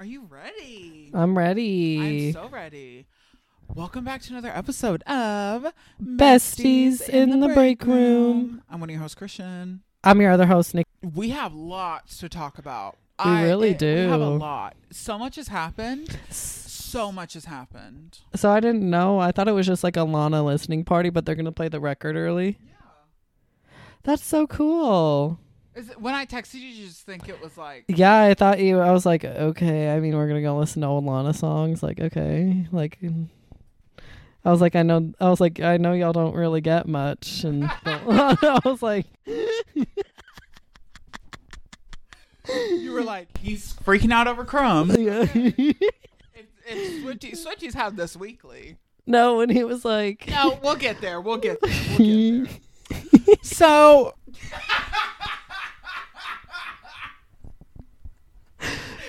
Are 0.00 0.06
you 0.06 0.26
ready? 0.30 1.10
I'm 1.12 1.36
ready. 1.36 2.30
I'm 2.30 2.32
so 2.32 2.48
ready. 2.48 3.04
Welcome 3.74 4.02
back 4.02 4.22
to 4.22 4.30
another 4.32 4.48
episode 4.48 5.02
of 5.02 5.74
Besties 6.02 7.06
in 7.06 7.40
the 7.40 7.48
Breakroom. 7.48 8.62
I'm 8.70 8.80
one 8.80 8.88
of 8.88 8.94
your 8.94 9.02
hosts, 9.02 9.14
Christian. 9.14 9.82
I'm 10.02 10.18
your 10.22 10.30
other 10.30 10.46
host, 10.46 10.74
Nick. 10.74 10.86
We 11.02 11.28
have 11.28 11.52
lots 11.52 12.16
to 12.20 12.30
talk 12.30 12.56
about. 12.56 12.96
We 13.22 13.42
really 13.42 13.74
do. 13.74 14.06
We 14.06 14.10
have 14.10 14.22
a 14.22 14.30
lot. 14.30 14.74
So 14.90 15.18
much 15.18 15.36
has 15.36 15.48
happened. 15.48 16.18
So 16.30 17.12
much 17.12 17.34
has 17.34 17.44
happened. 17.44 18.20
So 18.34 18.50
I 18.50 18.60
didn't 18.60 18.88
know. 18.88 19.18
I 19.18 19.32
thought 19.32 19.48
it 19.48 19.52
was 19.52 19.66
just 19.66 19.84
like 19.84 19.98
a 19.98 20.04
Lana 20.04 20.42
listening 20.42 20.82
party, 20.82 21.10
but 21.10 21.26
they're 21.26 21.34
gonna 21.34 21.52
play 21.52 21.68
the 21.68 21.78
record 21.78 22.16
early. 22.16 22.58
Yeah. 22.64 22.72
That's 24.04 24.24
so 24.24 24.46
cool. 24.46 25.38
It, 25.88 26.00
when 26.00 26.14
I 26.14 26.26
texted 26.26 26.54
you, 26.54 26.68
you 26.68 26.86
just 26.86 27.06
think 27.06 27.28
it 27.28 27.40
was 27.40 27.56
like 27.56 27.84
Yeah, 27.88 28.22
I 28.22 28.34
thought 28.34 28.60
you. 28.60 28.78
I 28.80 28.90
was 28.92 29.06
like, 29.06 29.24
okay. 29.24 29.90
I 29.94 30.00
mean, 30.00 30.14
we're 30.16 30.28
gonna 30.28 30.42
go 30.42 30.56
listen 30.58 30.82
to 30.82 30.88
old 30.88 31.04
Lana 31.06 31.32
songs. 31.32 31.82
Like, 31.82 31.98
okay. 32.00 32.66
Like, 32.72 32.98
I 34.44 34.50
was 34.50 34.60
like, 34.60 34.74
I 34.76 34.82
know. 34.82 35.12
I 35.20 35.28
was 35.30 35.40
like, 35.40 35.60
I 35.60 35.76
know 35.76 35.92
y'all 35.92 36.12
don't 36.12 36.34
really 36.34 36.60
get 36.60 36.86
much, 36.88 37.44
and 37.44 37.64
I 37.84 38.60
was 38.64 38.82
like, 38.82 39.06
you 42.48 42.92
were 42.92 43.02
like 43.02 43.36
he's 43.38 43.74
freaking 43.84 44.12
out 44.12 44.26
over 44.26 44.44
crumbs. 44.44 44.96
yeah. 44.98 45.24
Swifty, 47.02 47.32
Swifties 47.32 47.74
have 47.74 47.96
this 47.96 48.16
weekly. 48.16 48.76
no, 49.06 49.36
when 49.38 49.50
he 49.50 49.64
was 49.64 49.84
like, 49.84 50.28
No, 50.28 50.58
we'll 50.62 50.76
get 50.76 51.00
there. 51.00 51.20
We'll 51.20 51.36
get 51.36 51.60
there. 51.60 51.70
We'll 51.98 52.44
get 52.46 52.48
there. 53.26 53.36
So 53.42 54.14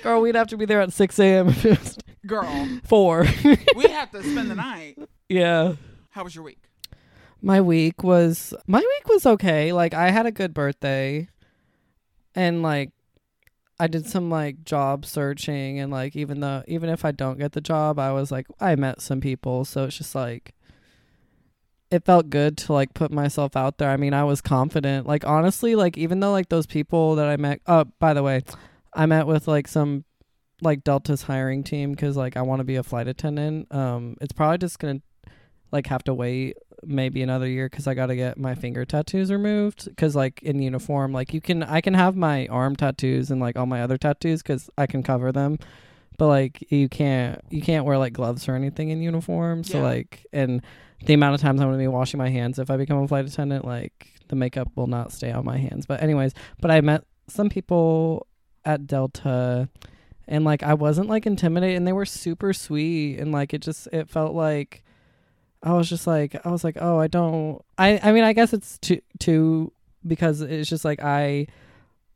girl, 0.02 0.20
we'd 0.20 0.34
have 0.34 0.48
to 0.48 0.56
be 0.56 0.64
there 0.64 0.80
at 0.80 0.92
six 0.92 1.18
a.m. 1.18 1.48
if 1.48 1.64
it 1.64 1.78
was 1.78 1.98
girl, 2.26 2.68
four. 2.84 3.26
we 3.76 3.84
have 3.88 4.10
to 4.10 4.22
spend 4.22 4.50
the 4.50 4.54
night. 4.54 4.98
yeah. 5.28 5.74
How 6.10 6.24
was 6.24 6.34
your 6.34 6.44
week? 6.44 6.58
My 7.40 7.60
week 7.60 8.02
was 8.02 8.54
my 8.66 8.78
week 8.78 9.08
was 9.08 9.26
okay. 9.26 9.72
Like 9.72 9.94
I 9.94 10.10
had 10.10 10.26
a 10.26 10.32
good 10.32 10.54
birthday 10.54 11.28
and 12.34 12.62
like 12.62 12.90
I 13.80 13.88
did 13.88 14.06
some 14.06 14.30
like 14.30 14.64
job 14.64 15.04
searching 15.04 15.80
and 15.80 15.90
like 15.90 16.14
even 16.14 16.40
though 16.40 16.62
even 16.68 16.88
if 16.88 17.04
I 17.04 17.10
don't 17.10 17.38
get 17.38 17.52
the 17.52 17.60
job, 17.60 17.98
I 17.98 18.12
was 18.12 18.30
like 18.30 18.46
I 18.60 18.76
met 18.76 19.00
some 19.00 19.20
people, 19.20 19.64
so 19.64 19.84
it's 19.84 19.96
just 19.96 20.14
like 20.14 20.54
it 21.90 22.04
felt 22.04 22.30
good 22.30 22.56
to 22.56 22.72
like 22.72 22.94
put 22.94 23.10
myself 23.10 23.56
out 23.56 23.78
there. 23.78 23.90
I 23.90 23.96
mean, 23.96 24.14
I 24.14 24.24
was 24.24 24.40
confident. 24.40 25.06
Like 25.06 25.26
honestly, 25.26 25.74
like 25.74 25.98
even 25.98 26.20
though 26.20 26.32
like 26.32 26.48
those 26.48 26.66
people 26.66 27.16
that 27.16 27.26
I 27.28 27.36
met 27.36 27.60
oh, 27.66 27.84
by 27.98 28.14
the 28.14 28.22
way, 28.22 28.42
I 28.94 29.06
met 29.06 29.26
with 29.26 29.48
like 29.48 29.68
some 29.68 30.04
like 30.60 30.84
Delta's 30.84 31.22
hiring 31.22 31.64
team 31.64 31.94
cuz 31.94 32.16
like 32.16 32.36
I 32.36 32.42
want 32.42 32.60
to 32.60 32.64
be 32.64 32.76
a 32.76 32.82
flight 32.82 33.08
attendant. 33.08 33.72
Um 33.74 34.16
it's 34.20 34.32
probably 34.32 34.58
just 34.58 34.78
going 34.78 35.00
to 35.00 35.30
like 35.72 35.86
have 35.86 36.04
to 36.04 36.14
wait 36.14 36.56
maybe 36.84 37.22
another 37.22 37.48
year 37.48 37.68
because 37.68 37.86
I 37.86 37.94
got 37.94 38.06
to 38.06 38.16
get 38.16 38.36
my 38.38 38.54
finger 38.54 38.84
tattoos 38.84 39.30
removed 39.32 39.86
because 39.86 40.14
like 40.16 40.42
in 40.42 40.60
uniform 40.60 41.12
like 41.12 41.32
you 41.32 41.40
can 41.40 41.62
I 41.62 41.80
can 41.80 41.94
have 41.94 42.14
my 42.16 42.46
arm 42.48 42.76
tattoos 42.76 43.30
and 43.30 43.40
like 43.40 43.56
all 43.56 43.66
my 43.66 43.82
other 43.82 43.96
tattoos 43.96 44.42
because 44.42 44.68
I 44.76 44.86
can 44.86 45.02
cover 45.02 45.32
them 45.32 45.58
but 46.18 46.26
like 46.26 46.70
you 46.70 46.88
can't 46.88 47.40
you 47.50 47.62
can't 47.62 47.84
wear 47.86 47.96
like 47.98 48.12
gloves 48.12 48.48
or 48.48 48.54
anything 48.54 48.90
in 48.90 49.00
uniform 49.00 49.64
so 49.64 49.78
Yeah. 49.78 49.84
like 49.84 50.26
and 50.32 50.60
the 51.06 51.14
amount 51.14 51.34
of 51.36 51.40
times 51.40 51.60
I'm 51.60 51.68
gonna 51.68 51.78
be 51.78 51.88
washing 51.88 52.18
my 52.18 52.28
hands 52.28 52.58
if 52.58 52.70
I 52.70 52.76
become 52.76 52.98
a 53.02 53.08
flight 53.08 53.24
attendant 53.26 53.64
like 53.64 54.08
the 54.28 54.36
makeup 54.36 54.68
will 54.76 54.86
not 54.88 55.12
stay 55.12 55.30
on 55.32 55.44
my 55.44 55.56
hands 55.58 55.86
but 55.86 56.02
anyways 56.02 56.32
but 56.60 56.70
I 56.70 56.80
met 56.82 57.04
some 57.28 57.48
people 57.48 58.26
at 58.64 58.86
Delta 58.86 59.68
and 60.28 60.44
like 60.44 60.62
I 60.62 60.74
wasn't 60.74 61.08
like 61.08 61.26
intimidated 61.26 61.76
and 61.76 61.86
they 61.86 61.92
were 61.92 62.06
super 62.06 62.52
sweet 62.52 63.18
and 63.18 63.32
like 63.32 63.54
it 63.54 63.60
just 63.62 63.88
it 63.92 64.08
felt 64.08 64.34
like 64.34 64.82
I 65.62 65.72
was 65.72 65.88
just 65.88 66.06
like 66.06 66.34
I 66.44 66.50
was 66.50 66.64
like 66.64 66.76
oh 66.80 66.98
I 66.98 67.06
don't 67.06 67.62
I 67.78 68.00
I 68.02 68.12
mean 68.12 68.24
I 68.24 68.32
guess 68.32 68.52
it's 68.52 68.78
too 68.78 69.00
too 69.18 69.72
because 70.06 70.40
it's 70.40 70.68
just 70.68 70.84
like 70.84 71.02
I 71.02 71.46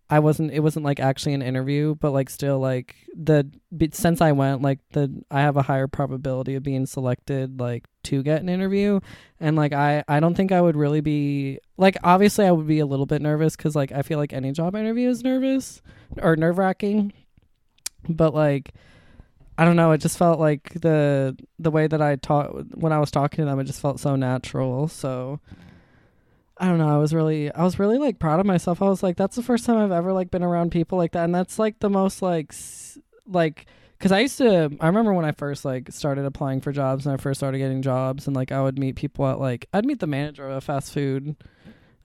I 0.09 0.21
wasn't 0.21 0.53
it 0.53 0.61
wasn't 0.61 0.85
like 0.85 1.01
actually 1.01 1.35
an 1.35 1.43
interview 1.43 1.97
but 1.97 2.13
like 2.13 2.31
still 2.31 2.61
like 2.61 2.95
the 3.15 3.51
since 3.93 4.21
I 4.21 4.33
went 4.33 4.63
like 4.63 4.79
the 4.93 5.13
I 5.31 5.41
have 5.41 5.57
a 5.57 5.63
higher 5.63 5.89
probability 5.89 6.55
of 6.55 6.63
being 6.63 6.87
selected 6.87 7.59
like 7.59 7.85
to 8.05 8.23
get 8.23 8.41
an 8.41 8.49
interview 8.49 9.01
and 9.41 9.57
like 9.57 9.73
I 9.73 10.05
I 10.07 10.21
don't 10.21 10.37
think 10.37 10.53
I 10.53 10.61
would 10.61 10.77
really 10.77 11.01
be 11.01 11.59
like 11.77 11.97
obviously 12.05 12.47
I 12.47 12.53
would 12.53 12.69
be 12.69 12.79
a 12.79 12.87
little 12.87 13.07
bit 13.07 13.21
nervous 13.21 13.57
cuz 13.57 13.75
like 13.75 13.91
I 13.91 14.03
feel 14.03 14.19
like 14.19 14.33
any 14.33 14.53
job 14.53 14.77
interview 14.77 15.09
is 15.09 15.25
nervous 15.25 15.83
or 16.23 16.37
nerve-wracking 16.37 17.13
but 18.09 18.33
like 18.33 18.73
I 19.59 19.65
don't 19.65 19.77
know. 19.77 19.93
It 19.93 20.03
just 20.03 20.19
felt 20.19 20.39
like 20.39 20.75
the 20.75 21.37
the 21.59 21.71
way 21.71 21.87
that 21.87 22.03
I 22.03 22.17
taught 22.17 22.77
when 22.77 22.93
I 22.93 22.99
was 22.99 23.11
talking 23.11 23.39
to 23.39 23.45
them, 23.47 23.59
it 23.59 23.65
just 23.65 23.81
felt 23.81 24.01
so 24.01 24.15
natural. 24.15 24.87
So 24.89 25.41
I 26.59 26.67
don't 26.69 26.79
know. 26.79 26.89
I 26.95 26.99
was 26.99 27.13
really, 27.13 27.53
I 27.53 27.63
was 27.65 27.79
really 27.79 27.99
like 27.99 28.19
proud 28.19 28.41
of 28.41 28.47
myself. 28.47 28.81
I 28.81 28.89
was 28.89 29.03
like, 29.03 29.17
that's 29.17 29.37
the 29.37 29.43
first 29.43 29.67
time 29.67 29.77
I've 29.77 29.93
ever 29.93 30.13
like 30.13 30.31
been 30.31 30.43
around 30.43 30.71
people 30.71 30.97
like 30.97 31.13
that, 31.13 31.25
and 31.25 31.35
that's 31.35 31.59
like 31.59 31.79
the 31.81 31.91
most 31.91 32.23
like 32.23 32.47
s- 32.51 32.99
like 33.27 33.67
because 33.99 34.11
I 34.13 34.21
used 34.21 34.39
to. 34.39 34.75
I 34.81 34.87
remember 34.87 35.13
when 35.13 35.25
I 35.27 35.33
first 35.33 35.65
like 35.67 35.91
started 35.93 36.25
applying 36.25 36.61
for 36.63 36.73
jobs 36.73 37.05
and 37.07 37.13
I 37.13 37.19
first 37.19 37.41
started 37.41 37.59
getting 37.59 37.83
jobs, 37.83 38.27
and 38.27 38.35
like 38.35 38.53
I 38.53 38.63
would 38.63 38.79
meet 38.79 38.97
people 38.97 39.27
at 39.27 39.39
like 39.39 39.69
I'd 39.75 39.85
meet 39.85 40.01
the 40.01 40.07
manager 40.07 40.49
of 40.49 40.57
a 40.57 40.61
fast 40.61 40.93
food. 40.93 41.37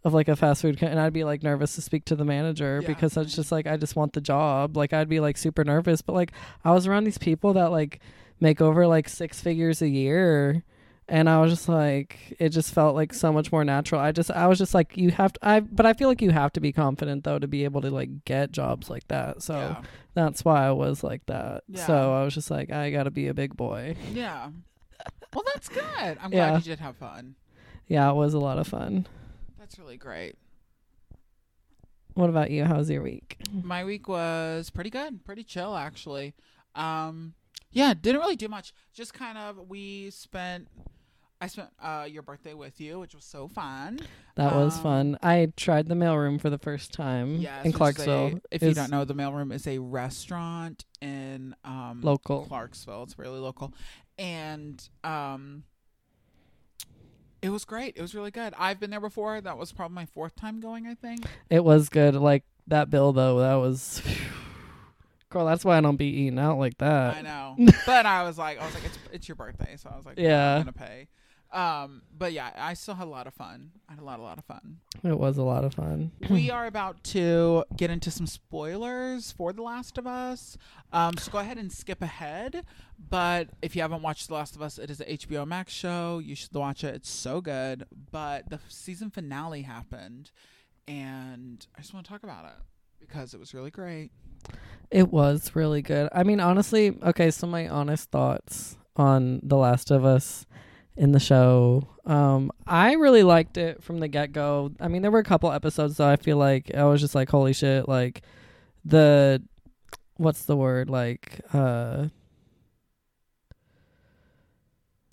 Of 0.03 0.16
like 0.16 0.28
a 0.29 0.35
fast 0.35 0.63
food, 0.63 0.79
co- 0.79 0.88
and 0.88 1.00
I'd 1.00 1.13
be 1.13 1.23
like 1.23 1.44
nervous 1.44 1.75
to 1.75 1.81
speak 1.81 2.06
to 2.06 2.16
the 2.16 2.25
manager 2.25 2.79
Yeah, 2.81 2.88
because 2.88 3.16
it's 3.17 3.35
just 3.35 3.51
like 3.51 3.67
I 3.67 3.78
just 3.78 3.95
want 3.95 4.13
the 4.13 4.19
job. 4.22 4.75
Like 4.75 4.94
I'd 4.94 5.07
be 5.07 5.19
like 5.19 5.38
super 5.38 5.63
nervous, 5.63 6.01
but 6.01 6.13
like 6.13 6.31
I 6.66 6.72
was 6.72 6.88
around 6.88 7.03
these 7.03 7.19
people 7.19 7.53
that 7.53 7.69
like 7.72 8.00
make 8.40 8.61
over 8.61 8.88
like 8.88 9.07
six 9.07 9.40
figures 9.40 9.79
a 9.84 9.88
year 9.88 10.63
and 11.07 11.29
I 11.29 11.41
was 11.41 11.51
just 11.51 11.67
like 11.67 12.35
it 12.39 12.50
just 12.50 12.73
felt 12.73 12.95
like 12.95 13.13
so 13.13 13.31
much 13.34 13.51
more 13.51 13.63
natural. 13.66 14.00
I 14.01 14.12
just 14.12 14.31
I 14.31 14.47
was 14.47 14.57
just 14.57 14.73
like 14.73 14.95
you 14.97 15.12
have 15.12 15.34
to 15.34 15.39
I 15.41 15.59
but 15.59 15.85
I 15.85 15.94
feel 15.94 16.07
like 16.07 16.22
you 16.22 16.31
have 16.31 16.53
to 16.53 16.59
be 16.62 16.72
confident 16.72 17.23
though 17.23 17.39
to 17.39 17.47
be 17.47 17.63
able 17.63 17.81
to 17.81 17.89
like 17.89 18.25
get 18.25 18.51
jobs 18.51 18.89
like 18.89 19.07
that. 19.09 19.41
So 19.44 19.53
yeah. 19.56 19.81
that's 20.13 20.45
why 20.45 20.66
I 20.66 20.72
was 20.72 21.03
like 21.03 21.25
that. 21.25 21.63
Yeah. 21.67 21.85
So 21.85 22.13
I 22.13 22.23
was 22.23 22.34
just 22.34 22.50
like 22.51 22.72
I 22.72 22.91
got 22.91 23.03
to 23.03 23.11
be 23.11 23.28
a 23.28 23.34
big 23.34 23.56
boy. 23.56 23.95
Yeah. 24.13 24.50
Well, 25.34 25.44
that's 25.53 25.69
good. 25.69 26.17
I'm 26.22 26.31
Yeah. 26.34 26.50
glad 26.50 26.66
you 26.66 26.72
did 26.72 26.79
have 26.79 26.97
fun. 26.97 27.35
Yeah, 27.88 28.09
it 28.09 28.16
was 28.16 28.34
a 28.34 28.40
lot 28.40 28.57
of 28.57 28.67
fun. 28.67 29.07
That's 29.59 29.79
really 29.79 29.97
great. 29.97 30.35
What 32.13 32.29
about 32.29 32.51
you? 32.51 32.66
How 32.66 32.78
was 32.78 32.90
your 32.90 33.01
week? 33.01 33.38
My 33.51 33.84
week 33.85 34.07
was 34.07 34.69
pretty 34.69 34.90
good, 34.90 35.23
pretty 35.23 35.44
chill 35.44 35.75
actually. 35.75 36.34
Um, 36.75 37.34
yeah, 37.71 37.93
didn't 37.93 38.21
really 38.21 38.35
do 38.35 38.47
much. 38.47 38.73
Just 38.93 39.13
kind 39.13 39.37
of 39.37 39.69
we 39.69 40.09
spent. 40.11 40.67
I 41.43 41.47
spent 41.47 41.69
uh, 41.81 42.05
your 42.07 42.21
birthday 42.21 42.53
with 42.53 42.79
you, 42.79 42.99
which 42.99 43.15
was 43.15 43.23
so 43.25 43.47
fun. 43.47 43.99
That 44.35 44.53
was 44.55 44.77
Um, 44.77 44.83
fun. 44.83 45.17
I 45.23 45.51
tried 45.57 45.87
the 45.87 45.95
mailroom 45.95 46.39
for 46.39 46.51
the 46.51 46.59
first 46.59 46.93
time 46.93 47.37
Yes, 47.37 47.65
in 47.65 47.71
Clarksville. 47.71 48.27
a- 48.35 48.41
if 48.51 48.61
you 48.61 48.75
don't 48.75 48.91
know, 48.91 49.05
the 49.05 49.15
mailroom 49.15 49.51
is 49.51 49.65
a 49.65 49.79
restaurant 49.79 50.85
in 51.01 51.55
um, 51.65 52.01
local. 52.03 52.45
Clarksville. 52.45 53.01
It's 53.03 53.17
really 53.17 53.39
local, 53.39 53.73
and 54.19 54.87
um, 55.03 55.63
it 57.41 57.49
was 57.49 57.65
great. 57.65 57.95
It 57.97 58.01
was 58.03 58.13
really 58.13 58.29
good. 58.29 58.53
I've 58.55 58.79
been 58.79 58.91
there 58.91 58.99
before. 58.99 59.41
That 59.41 59.57
was 59.57 59.71
probably 59.71 59.95
my 59.95 60.05
fourth 60.05 60.35
time 60.35 60.59
going. 60.59 60.85
I 60.85 60.93
think. 60.93 61.25
It 61.49 61.63
was 61.63 61.89
good. 61.89 62.13
Like 62.13 62.43
that 62.67 62.91
bill 62.91 63.13
though, 63.13 63.39
that 63.39 63.55
was 63.55 64.03
Girl, 65.31 65.45
that's 65.45 65.63
why 65.63 65.77
I 65.77 65.81
don't 65.81 65.95
be 65.95 66.05
eating 66.05 66.37
out 66.37 66.59
like 66.59 66.77
that. 66.79 67.15
I 67.15 67.21
know, 67.21 67.55
but 67.85 68.05
I 68.05 68.23
was 68.23 68.37
like, 68.37 68.61
I 68.61 68.65
was 68.65 68.73
like, 68.73 68.85
it's 68.85 68.99
it's 69.13 69.27
your 69.29 69.35
birthday, 69.35 69.75
so 69.77 69.89
I 69.91 69.95
was 69.95 70.05
like, 70.05 70.19
yeah. 70.19 70.55
I'm 70.55 70.61
gonna 70.61 70.73
pay. 70.73 71.07
Um, 71.53 72.01
but 72.17 72.31
yeah, 72.31 72.51
I 72.55 72.73
still 72.75 72.95
had 72.95 73.07
a 73.07 73.09
lot 73.09 73.27
of 73.27 73.33
fun. 73.33 73.71
I 73.89 73.93
had 73.93 74.01
a 74.01 74.05
lot, 74.05 74.19
a 74.19 74.23
lot 74.23 74.37
of 74.37 74.45
fun. 74.45 74.77
It 75.03 75.17
was 75.17 75.37
a 75.37 75.43
lot 75.43 75.65
of 75.65 75.73
fun. 75.73 76.11
we 76.29 76.49
are 76.49 76.65
about 76.65 77.03
to 77.05 77.65
get 77.75 77.89
into 77.89 78.09
some 78.09 78.25
spoilers 78.25 79.31
for 79.31 79.51
The 79.51 79.61
Last 79.61 79.97
of 79.97 80.07
Us. 80.07 80.57
Um, 80.93 81.17
so 81.17 81.31
go 81.31 81.39
ahead 81.39 81.57
and 81.57 81.71
skip 81.71 82.01
ahead. 82.01 82.66
But 82.97 83.49
if 83.61 83.75
you 83.75 83.81
haven't 83.81 84.01
watched 84.01 84.29
The 84.29 84.35
Last 84.35 84.55
of 84.55 84.61
Us, 84.61 84.77
it 84.77 84.89
is 84.89 85.01
an 85.01 85.07
HBO 85.07 85.45
Max 85.45 85.73
show. 85.73 86.19
You 86.19 86.35
should 86.35 86.53
watch 86.53 86.85
it. 86.85 86.95
It's 86.95 87.09
so 87.09 87.41
good. 87.41 87.85
But 88.11 88.49
the 88.49 88.59
season 88.69 89.09
finale 89.09 89.63
happened, 89.63 90.31
and 90.87 91.66
I 91.77 91.81
just 91.81 91.93
want 91.93 92.05
to 92.05 92.11
talk 92.11 92.23
about 92.23 92.45
it 92.45 92.53
because 93.01 93.33
it 93.33 93.39
was 93.39 93.53
really 93.53 93.71
great. 93.71 94.11
It 94.89 95.11
was 95.11 95.55
really 95.55 95.81
good. 95.81 96.09
I 96.11 96.23
mean, 96.23 96.39
honestly, 96.39 96.97
okay, 97.03 97.31
so 97.31 97.47
my 97.47 97.67
honest 97.67 98.11
thoughts 98.11 98.77
on 98.95 99.39
The 99.43 99.57
Last 99.57 99.91
of 99.91 100.05
Us 100.05 100.45
in 100.97 101.11
the 101.11 101.19
show. 101.19 101.87
Um, 102.05 102.51
I 102.67 102.93
really 102.93 103.23
liked 103.23 103.57
it 103.57 103.83
from 103.83 103.99
the 103.99 104.07
get 104.07 104.33
go. 104.33 104.71
I 104.79 104.87
mean, 104.87 105.01
there 105.01 105.11
were 105.11 105.19
a 105.19 105.23
couple 105.23 105.51
episodes 105.51 105.97
that 105.97 106.07
I 106.07 106.15
feel 106.15 106.37
like 106.37 106.73
I 106.75 106.83
was 106.83 107.01
just 107.01 107.15
like, 107.15 107.29
holy 107.29 107.53
shit, 107.53 107.87
like 107.87 108.21
the 108.85 109.41
what's 110.17 110.45
the 110.45 110.55
word? 110.55 110.89
Like 110.89 111.41
uh 111.53 112.07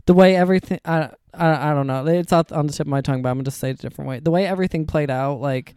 the 0.06 0.14
way 0.14 0.36
everything 0.36 0.80
I 0.84 1.10
I, 1.34 1.70
I 1.70 1.74
don't 1.74 1.86
know. 1.86 2.06
It's 2.06 2.32
out 2.32 2.50
on 2.52 2.66
the 2.66 2.72
tip 2.72 2.86
of 2.86 2.90
my 2.90 3.00
tongue, 3.00 3.22
but 3.22 3.30
I'm 3.30 3.36
gonna 3.36 3.44
just 3.44 3.58
say 3.58 3.70
it 3.70 3.78
a 3.78 3.82
different 3.82 4.08
way. 4.08 4.20
The 4.20 4.30
way 4.30 4.46
everything 4.46 4.86
played 4.86 5.10
out, 5.10 5.40
like 5.40 5.74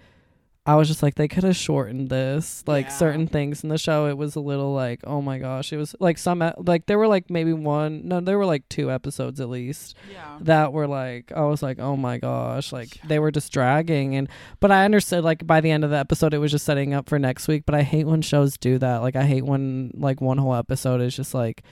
I 0.63 0.75
was 0.75 0.87
just 0.87 1.01
like 1.01 1.15
they 1.15 1.27
could 1.27 1.43
have 1.43 1.55
shortened 1.55 2.09
this. 2.09 2.63
Like 2.67 2.85
Yeah. 2.85 2.91
certain 2.91 3.25
things 3.25 3.63
in 3.63 3.69
the 3.69 3.79
show 3.79 4.05
it 4.07 4.15
was 4.15 4.35
a 4.35 4.39
little 4.39 4.73
like, 4.75 4.99
oh 5.05 5.19
my 5.19 5.39
gosh, 5.39 5.73
it 5.73 5.77
was 5.77 5.95
like 5.99 6.19
some 6.19 6.43
like 6.57 6.85
there 6.85 6.99
were 6.99 7.07
like 7.07 7.31
maybe 7.31 7.51
one 7.51 8.07
no, 8.07 8.19
there 8.19 8.37
were 8.37 8.45
like 8.45 8.69
two 8.69 8.91
episodes 8.91 9.41
at 9.41 9.49
least 9.49 9.95
Yeah. 10.13 10.37
that 10.41 10.71
were 10.71 10.85
like 10.87 11.31
I 11.35 11.41
was 11.45 11.63
like, 11.63 11.79
"Oh 11.79 11.97
my 11.97 12.19
gosh." 12.19 12.71
Like 12.71 12.89
they 13.07 13.17
were 13.17 13.31
just 13.31 13.51
dragging 13.51 14.15
and 14.15 14.29
but 14.59 14.71
I 14.71 14.85
understood 14.85 15.23
like 15.23 15.47
by 15.47 15.61
the 15.61 15.71
end 15.71 15.83
of 15.83 15.89
the 15.89 15.97
episode 15.97 16.31
it 16.33 16.37
was 16.37 16.51
just 16.51 16.65
setting 16.65 16.93
up 16.93 17.09
for 17.09 17.17
next 17.17 17.47
week, 17.47 17.63
but 17.65 17.73
I 17.73 17.81
hate 17.81 18.05
when 18.05 18.21
shows 18.21 18.55
do 18.57 18.77
that. 18.77 18.97
Like 19.01 19.15
I 19.15 19.23
hate 19.23 19.45
when 19.45 19.89
like 19.95 20.21
one 20.21 20.37
whole 20.37 20.53
episode 20.53 21.01
is 21.01 21.15
just 21.15 21.33
like 21.33 21.63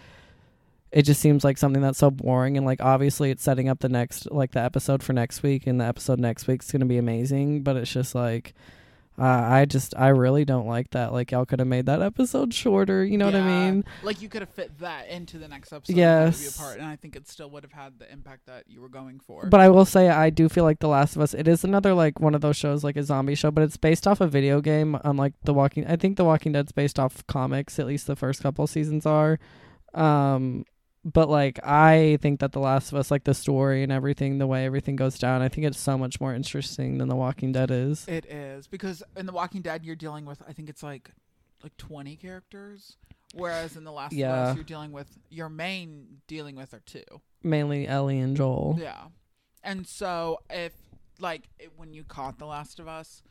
it 0.91 1.03
just 1.03 1.21
seems 1.21 1.43
like 1.43 1.59
something 1.59 1.83
that's 1.83 1.99
so 1.99 2.09
boring 2.09 2.57
and 2.57 2.65
like 2.65 2.81
obviously 2.81 3.29
it's 3.29 3.43
setting 3.43 3.69
up 3.69 3.81
the 3.81 3.89
next 3.89 4.31
like 4.31 4.49
the 4.53 4.59
episode 4.59 5.03
for 5.03 5.13
next 5.13 5.43
week 5.43 5.67
and 5.67 5.79
the 5.79 5.85
episode 5.85 6.19
next 6.19 6.47
week's 6.47 6.71
going 6.71 6.79
to 6.79 6.87
be 6.87 6.97
amazing, 6.97 7.61
but 7.61 7.75
it's 7.77 7.93
just 7.93 8.15
like 8.15 8.55
uh, 9.19 9.23
I 9.23 9.65
just 9.65 9.93
I 9.97 10.09
really 10.09 10.45
don't 10.45 10.65
like 10.67 10.91
that. 10.91 11.11
Like 11.11 11.31
y'all 11.31 11.45
could 11.45 11.59
have 11.59 11.67
made 11.67 11.87
that 11.87 12.01
episode 12.01 12.53
shorter, 12.53 13.03
you 13.03 13.17
know 13.17 13.25
what 13.25 13.35
I 13.35 13.41
mean? 13.41 13.83
Like 14.01 14.21
you 14.21 14.29
could 14.29 14.41
have 14.41 14.49
fit 14.49 14.79
that 14.79 15.09
into 15.09 15.37
the 15.37 15.47
next 15.47 15.73
episode. 15.73 15.97
Yes. 15.97 16.55
Apart, 16.55 16.77
and 16.77 16.87
I 16.87 16.95
think 16.95 17.15
it 17.15 17.27
still 17.27 17.49
would 17.49 17.63
have 17.63 17.73
had 17.73 17.99
the 17.99 18.11
impact 18.11 18.45
that 18.45 18.63
you 18.67 18.81
were 18.81 18.87
going 18.87 19.19
for. 19.19 19.47
But 19.47 19.59
I 19.59 19.69
will 19.69 19.85
say 19.85 20.07
I 20.09 20.29
do 20.29 20.47
feel 20.47 20.63
like 20.63 20.79
The 20.79 20.87
Last 20.87 21.15
of 21.15 21.21
Us 21.21 21.33
it 21.33 21.47
is 21.47 21.63
another 21.63 21.93
like 21.93 22.19
one 22.19 22.33
of 22.33 22.41
those 22.41 22.55
shows 22.55 22.83
like 22.83 22.95
a 22.95 23.03
zombie 23.03 23.35
show, 23.35 23.51
but 23.51 23.63
it's 23.63 23.77
based 23.77 24.07
off 24.07 24.21
a 24.21 24.27
video 24.27 24.61
game 24.61 24.97
unlike 25.03 25.33
The 25.43 25.53
Walking 25.53 25.85
I 25.85 25.97
think 25.97 26.15
The 26.15 26.25
Walking 26.25 26.53
Dead's 26.53 26.71
based 26.71 26.97
off 26.97 27.25
comics, 27.27 27.77
at 27.77 27.87
least 27.87 28.07
the 28.07 28.15
first 28.15 28.41
couple 28.41 28.67
seasons 28.67 29.05
are. 29.05 29.37
Um 29.93 30.63
but 31.05 31.29
like 31.29 31.59
I 31.65 32.17
think 32.21 32.39
that 32.41 32.51
The 32.51 32.59
Last 32.59 32.91
of 32.91 32.97
Us 32.97 33.11
like 33.11 33.23
the 33.23 33.33
story 33.33 33.83
and 33.83 33.91
everything, 33.91 34.37
the 34.37 34.47
way 34.47 34.65
everything 34.65 34.95
goes 34.95 35.17
down, 35.17 35.41
I 35.41 35.47
think 35.47 35.65
it's 35.65 35.79
so 35.79 35.97
much 35.97 36.19
more 36.19 36.33
interesting 36.33 36.97
than 36.97 37.07
The 37.07 37.15
Walking 37.15 37.51
Dead 37.51 37.71
is. 37.71 38.07
it 38.07 38.25
is 38.25 38.67
because 38.67 39.03
in 39.15 39.25
The 39.25 39.31
Walking 39.31 39.61
Dead 39.61 39.85
you're 39.85 39.95
dealing 39.95 40.25
with 40.25 40.41
I 40.47 40.53
think 40.53 40.69
it's 40.69 40.83
like 40.83 41.11
like 41.63 41.75
20 41.77 42.15
characters, 42.15 42.97
whereas 43.33 43.75
in 43.75 43.83
The 43.83 43.91
Last 43.91 44.13
of 44.13 44.19
Us 44.19 44.55
you're 44.55 44.63
dealing 44.63 44.91
with 44.91 45.17
your 45.29 45.49
main 45.49 46.21
dealing 46.27 46.55
with 46.55 46.73
are 46.73 46.81
two. 46.85 47.03
Mainly 47.43 47.87
Ellie 47.87 48.19
and 48.19 48.35
Joel. 48.35 48.77
Yeah. 48.79 49.05
And 49.63 49.87
so 49.87 50.39
if 50.49 50.73
like 51.19 51.49
it, 51.59 51.71
when 51.75 51.93
you 51.93 52.03
caught 52.03 52.39
The 52.39 52.45
Last 52.45 52.79
of 52.79 52.87
Us 52.87 53.23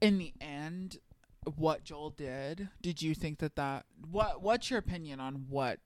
in 0.00 0.18
the 0.18 0.32
end 0.40 0.98
what 1.56 1.84
Joel 1.84 2.10
did, 2.10 2.68
did 2.80 3.02
you 3.02 3.14
think 3.14 3.38
that 3.38 3.56
that 3.56 3.84
what 4.10 4.42
what's 4.42 4.70
your 4.70 4.78
opinion 4.78 5.20
on 5.20 5.46
what 5.48 5.80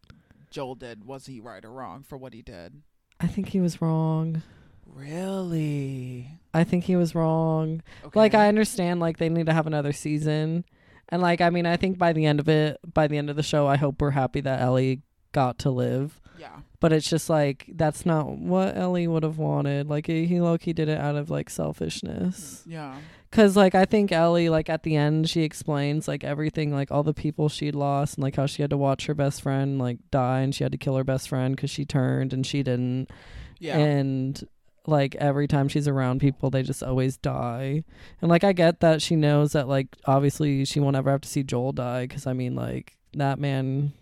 Joel 0.51 0.75
did? 0.75 1.05
Was 1.05 1.27
he 1.27 1.41
right 1.41 1.65
or 1.65 1.71
wrong 1.71 2.03
for 2.03 2.17
what 2.17 2.35
he 2.35 2.43
did? 2.43 2.83
I 3.21 3.27
think 3.27 3.49
he 3.49 3.61
was 3.61 3.81
wrong. 3.81 4.43
Really? 4.87 6.29
I 6.55 6.65
think 6.65 6.85
he 6.85 6.97
was 6.97 7.15
wrong. 7.15 7.83
Okay. 8.05 8.19
Like 8.19 8.35
I 8.35 8.49
understand 8.49 9.01
like 9.01 9.19
they 9.19 9.29
need 9.29 9.47
to 9.47 9.53
have 9.53 9.67
another 9.67 9.93
season. 9.93 10.65
And 11.09 11.23
like 11.23 11.41
I 11.41 11.51
mean 11.51 11.67
I 11.67 11.77
think 11.77 11.99
by 11.99 12.13
the 12.13 12.27
end 12.27 12.41
of 12.41 12.49
it 12.49 12.79
by 12.93 13.07
the 13.07 13.19
end 13.19 13.31
of 13.31 13.37
the 13.37 13.43
show 13.43 13.67
I 13.67 13.77
hope 13.77 14.01
we're 14.01 14.11
happy 14.11 14.41
that 14.43 14.61
Ellie 14.61 15.03
got 15.33 15.59
to 15.61 15.71
live. 15.71 16.21
Yeah. 16.39 16.61
But 16.81 16.93
it's 16.93 17.09
just 17.09 17.31
like 17.31 17.67
that's 17.75 18.05
not 18.05 18.29
what 18.39 18.77
Ellie 18.77 19.09
would 19.09 19.23
have 19.23 19.39
wanted. 19.39 19.89
Like 19.89 20.07
he, 20.07 20.27
he 20.27 20.41
low 20.41 20.59
key 20.59 20.73
did 20.73 20.89
it 20.89 21.01
out 21.01 21.17
of 21.17 21.31
like 21.31 21.49
selfishness. 21.51 22.63
Yeah. 22.67 22.97
Cuz 23.31 23.57
like 23.57 23.75
I 23.75 23.85
think 23.85 24.13
Ellie 24.13 24.49
like 24.49 24.69
at 24.69 24.83
the 24.83 24.95
end 24.97 25.29
she 25.29 25.43
explains 25.43 26.07
like 26.07 26.23
everything 26.23 26.73
like 26.73 26.91
all 26.91 27.03
the 27.03 27.15
people 27.15 27.49
she'd 27.49 27.75
lost 27.75 28.17
and 28.17 28.23
like 28.23 28.37
how 28.37 28.47
she 28.47 28.63
had 28.63 28.71
to 28.71 28.77
watch 28.77 29.07
her 29.07 29.15
best 29.15 29.43
friend 29.43 29.79
like 29.79 29.99
die 30.11 30.41
and 30.41 30.55
she 30.55 30.65
had 30.65 30.73
to 30.73 30.79
kill 30.79 30.97
her 30.97 31.05
best 31.05 31.29
friend 31.29 31.57
cuz 31.57 31.71
she 31.71 31.85
turned 31.85 32.33
and 32.33 32.47
she 32.47 32.63
didn't 32.63 33.11
Yeah. 33.59 33.79
and 33.79 34.47
like 34.87 35.17
every 35.17 35.49
time 35.49 35.67
she's 35.69 35.89
around 35.89 36.21
people 36.21 36.49
they 36.51 36.63
just 36.63 36.83
always 36.83 37.17
die 37.17 37.83
and 38.23 38.31
like 38.31 38.45
i 38.45 38.53
get 38.53 38.79
that 38.81 39.03
she 39.03 39.17
knows 39.17 39.53
that 39.53 39.67
like 39.67 39.89
obviously 40.05 40.65
she 40.65 40.79
won't 40.79 40.95
ever 40.95 41.11
have 41.11 41.23
to 41.23 41.29
see 41.29 41.43
joel 41.43 41.73
die 41.73 42.05
because 42.07 42.25
i 42.27 42.33
mean 42.33 42.55
like 42.55 42.97
that 43.15 43.39
man 43.41 43.93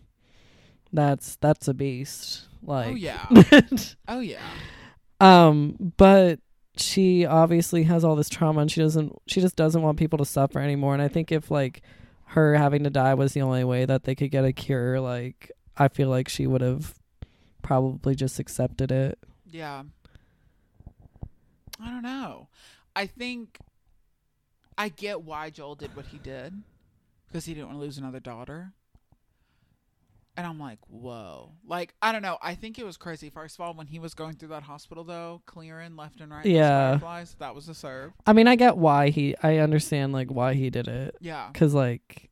that's 0.93 1.37
that's 1.37 1.67
a 1.69 1.75
beast 1.75 2.49
like 2.67 2.89
oh 2.89 2.95
yeah. 2.95 3.27
oh 4.09 4.21
yeah. 4.21 4.41
um 5.21 5.93
but 5.97 6.41
she 6.77 7.25
obviously 7.25 7.85
has 7.85 8.05
all 8.05 8.17
this 8.17 8.29
trauma 8.29 8.61
and 8.61 8.71
she 8.71 8.81
doesn't 8.81 9.13
she 9.27 9.41
just 9.41 9.57
doesn't 9.57 9.83
want 9.83 9.99
people 9.99 10.19
to 10.19 10.25
suffer 10.25 10.59
anymore 10.59 10.93
and 10.93 11.03
i 11.03 11.09
think 11.09 11.31
if 11.31 11.51
like 11.51 11.83
her 12.29 12.55
having 12.57 12.83
to 12.83 12.91
die 12.91 13.15
was 13.15 13.33
the 13.33 13.41
only 13.43 13.63
way 13.65 13.85
that 13.85 14.05
they 14.05 14.15
could 14.15 14.31
get 14.31 14.45
a 14.45 14.53
cure 14.53 15.01
like 15.01 15.53
i 15.77 15.87
feel 15.89 16.09
like 16.09 16.29
she 16.29 16.47
would 16.47 16.61
have 16.63 16.95
probably 17.63 18.15
just 18.15 18.39
accepted 18.39 18.91
it 18.93 19.19
Yeah. 19.51 19.85
I 21.81 21.91
don't 21.91 22.03
know. 22.03 22.49
I 22.95 23.07
think 23.07 23.59
I 24.79 24.89
get 24.89 25.23
why 25.23 25.51
Joel 25.51 25.75
did 25.75 25.95
what 25.97 26.07
he 26.07 26.19
did 26.19 26.63
because 27.27 27.45
he 27.47 27.55
didn't 27.55 27.67
want 27.67 27.79
to 27.79 27.83
lose 27.83 27.99
another 27.99 28.21
daughter. 28.21 28.73
And 30.37 30.45
I'm 30.47 30.59
like, 30.59 30.79
whoa. 30.89 31.53
Like, 31.67 31.95
I 32.03 32.11
don't 32.11 32.23
know. 32.23 32.39
I 32.43 32.57
think 32.57 32.79
it 32.79 32.85
was 32.85 32.97
crazy. 32.97 33.31
First 33.31 33.55
of 33.57 33.61
all, 33.61 33.73
when 33.75 33.87
he 33.87 34.01
was 34.01 34.15
going 34.15 34.35
through 34.35 34.49
that 34.49 34.65
hospital, 34.65 35.05
though, 35.05 35.43
clearing 35.47 35.95
left 35.97 36.21
and 36.21 36.33
right, 36.33 36.45
Yeah. 36.45 36.91
fireflies, 36.99 37.37
that 37.39 37.55
was 37.55 37.69
a 37.69 37.75
serve. 37.75 38.13
I 38.27 38.33
mean, 38.33 38.49
I 38.49 38.57
get 38.57 38.77
why 38.77 39.11
he. 39.11 39.37
I 39.45 39.59
understand 39.59 40.13
like 40.13 40.31
why 40.33 40.55
he 40.55 40.71
did 40.71 40.89
it, 40.89 41.15
Yeah. 41.21 41.51
cause 41.55 41.73
like 41.73 42.31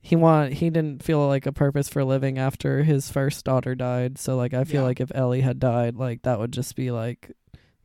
he 0.00 0.16
want 0.16 0.54
he 0.54 0.70
didn't 0.70 1.02
feel 1.02 1.26
like 1.28 1.44
a 1.44 1.52
purpose 1.52 1.90
for 1.90 2.02
living 2.04 2.38
after 2.38 2.84
his 2.84 3.10
first 3.10 3.44
daughter 3.44 3.74
died. 3.74 4.16
So 4.16 4.34
like 4.36 4.54
I 4.54 4.64
feel 4.64 4.80
Yeah. 4.80 4.86
like 4.86 5.00
if 5.00 5.12
Ellie 5.14 5.42
had 5.42 5.58
died, 5.58 5.96
like 5.96 6.22
that 6.22 6.38
would 6.38 6.52
just 6.52 6.74
be 6.74 6.90
like 6.90 7.32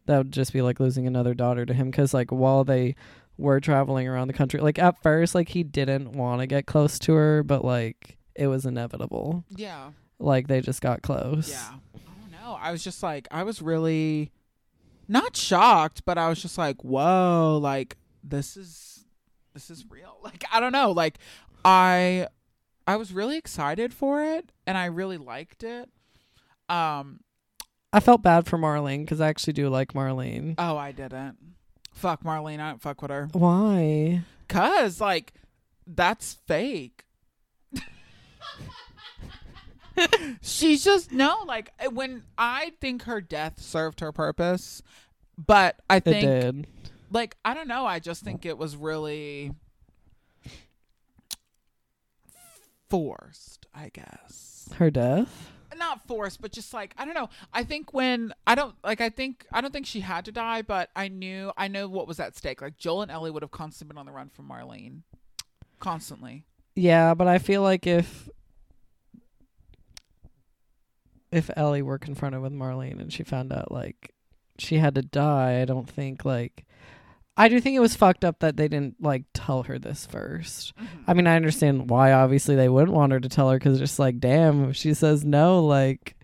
that 0.06 0.18
would 0.20 0.32
just 0.32 0.54
be 0.54 0.62
like 0.62 0.80
losing 0.80 1.08
another 1.08 1.34
daughter 1.34 1.66
to 1.66 1.74
him. 1.74 1.92
Cause 1.92 2.14
like 2.14 2.32
while 2.32 2.64
they 2.64 2.96
were 3.38 3.60
traveling 3.60 4.08
around 4.08 4.28
the 4.30 4.34
country, 4.34 4.62
like 4.62 4.80
at 4.80 5.02
first 5.04 5.36
like 5.36 5.50
he 5.50 5.64
didn't 5.64 6.14
want 6.14 6.40
to 6.40 6.48
get 6.48 6.66
close 6.68 6.98
to 7.00 7.14
her, 7.16 7.44
but 7.44 7.66
like 7.66 8.18
it 8.36 8.48
was 8.48 8.66
inevitable. 8.66 9.44
Yeah. 9.56 9.92
Like 10.20 10.48
they 10.48 10.62
just 10.62 10.82
got 10.82 11.02
close. 11.02 11.50
Yeah. 11.50 11.72
I 11.96 12.00
don't 12.22 12.32
know. 12.32 12.58
I 12.60 12.72
was 12.72 12.84
just 12.84 13.02
like, 13.04 13.28
I 13.32 13.44
was 13.44 13.62
really 13.62 14.32
not 15.08 15.36
shocked, 15.36 16.04
but 16.06 16.18
I 16.18 16.30
was 16.30 16.42
just 16.42 16.58
like, 16.58 16.84
whoa, 16.84 17.60
like 17.62 17.98
this 18.24 18.58
is 18.58 19.06
this 19.54 19.70
is 19.70 19.86
real. 19.90 20.18
Like 20.24 20.44
I 20.52 20.60
don't 20.60 20.72
know. 20.72 20.92
Like 20.92 21.20
I 21.64 22.28
I 22.88 22.96
was 22.98 23.14
really 23.14 23.38
excited 23.38 23.94
for 23.94 24.24
it 24.24 24.52
and 24.66 24.78
I 24.78 24.86
really 24.86 25.18
liked 25.18 25.64
it. 25.64 25.90
Um 26.68 27.20
I 27.94 28.00
felt 28.00 28.22
bad 28.24 28.46
for 28.48 28.58
Marlene 28.58 29.02
because 29.02 29.22
I 29.22 29.30
actually 29.30 29.54
do 29.54 29.70
like 29.70 29.94
Marlene. 29.94 30.56
oh 30.58 30.78
I 30.78 30.92
didn't. 30.92 31.38
Fuck 31.94 32.24
Marlene, 32.24 32.60
I 32.60 32.70
don't 32.72 32.82
fuck 32.82 33.02
with 33.02 33.12
her. 33.12 33.30
Why? 33.32 34.24
Cause 34.50 35.00
like 35.00 35.34
that's 35.88 36.34
fake. 36.48 37.05
She's 40.42 40.84
just 40.84 41.12
no, 41.12 41.44
like 41.48 41.72
eh, 41.80 41.88
when 41.88 42.24
I 42.38 42.74
think 42.82 43.04
her 43.04 43.22
death 43.22 43.62
served 43.62 44.02
her 44.02 44.12
purpose, 44.12 44.82
but 45.38 45.82
I 45.90 46.00
think 46.02 46.24
It 46.24 46.42
did. 46.42 46.68
like 47.12 47.38
I 47.46 47.54
don't 47.54 47.68
know, 47.70 47.86
I 47.86 48.00
just 48.00 48.22
think 48.24 48.46
it 48.46 48.58
was 48.58 48.76
really 48.76 49.54
forced, 52.90 53.66
I 53.74 53.90
guess. 53.94 54.70
Her 54.78 54.90
death. 54.92 55.52
Not 55.78 56.08
forced, 56.08 56.42
but 56.42 56.54
just 56.54 56.74
like 56.74 56.94
I 56.98 57.04
don't 57.04 57.14
know. 57.16 57.30
I 57.54 57.64
think 57.66 57.94
when 57.94 58.34
I 58.48 58.56
don't 58.56 58.76
like 58.84 59.02
I 59.02 59.10
think 59.10 59.46
I 59.52 59.60
don't 59.60 59.72
think 59.74 59.86
she 59.86 60.00
had 60.00 60.24
to 60.26 60.32
die, 60.32 60.62
but 60.62 60.90
I 60.96 61.10
knew 61.10 61.52
I 61.58 61.68
know 61.68 61.90
what 61.90 62.08
was 62.08 62.18
at 62.20 62.36
stake. 62.38 62.62
Like 62.62 62.78
Joel 62.78 63.02
and 63.02 63.12
Ellie 63.12 63.30
would 63.30 63.44
have 63.44 63.52
constantly 63.52 63.94
been 63.94 63.98
on 64.00 64.06
the 64.06 64.14
run 64.14 64.30
from 64.30 64.48
Marlene. 64.48 65.02
Constantly. 65.80 66.46
Yeah, 66.76 67.14
but 67.14 67.28
I 67.28 67.40
feel 67.40 67.62
like 67.62 67.86
if 67.86 68.30
if 71.36 71.52
Ellie 71.58 71.82
were 71.82 72.00
confronted 72.00 72.42
with 72.42 72.54
Marlene 72.54 73.02
and 73.02 73.12
she 73.12 73.24
found 73.24 73.52
out 73.52 73.72
like 73.72 74.14
she 74.58 74.78
had 74.78 74.96
to 74.96 75.02
die, 75.02 75.62
I 75.62 75.66
don't 75.66 75.90
think 75.90 76.24
like 76.24 76.66
I 77.38 77.50
do 77.50 77.60
think 77.60 77.76
it 77.76 77.82
was 77.82 77.96
fucked 77.96 78.24
up 78.24 78.40
that 78.40 78.56
they 78.56 78.70
didn't 78.70 79.02
like 79.02 79.24
tell 79.34 79.64
her 79.64 79.78
this 79.78 80.06
first. 80.06 80.74
I 81.06 81.14
mean, 81.14 81.28
I 81.28 81.36
understand 81.36 81.90
why 81.90 82.14
obviously 82.14 82.56
they 82.56 82.70
wouldn't 82.70 82.96
want 82.96 83.12
her 83.12 83.20
to 83.20 83.28
tell 83.28 83.50
her 83.50 83.60
cuz 83.60 83.78
just 83.78 84.00
like 84.00 84.20
damn, 84.20 84.70
if 84.70 84.78
she 84.78 84.94
says 84.94 85.26
no 85.26 85.64
like 85.64 86.16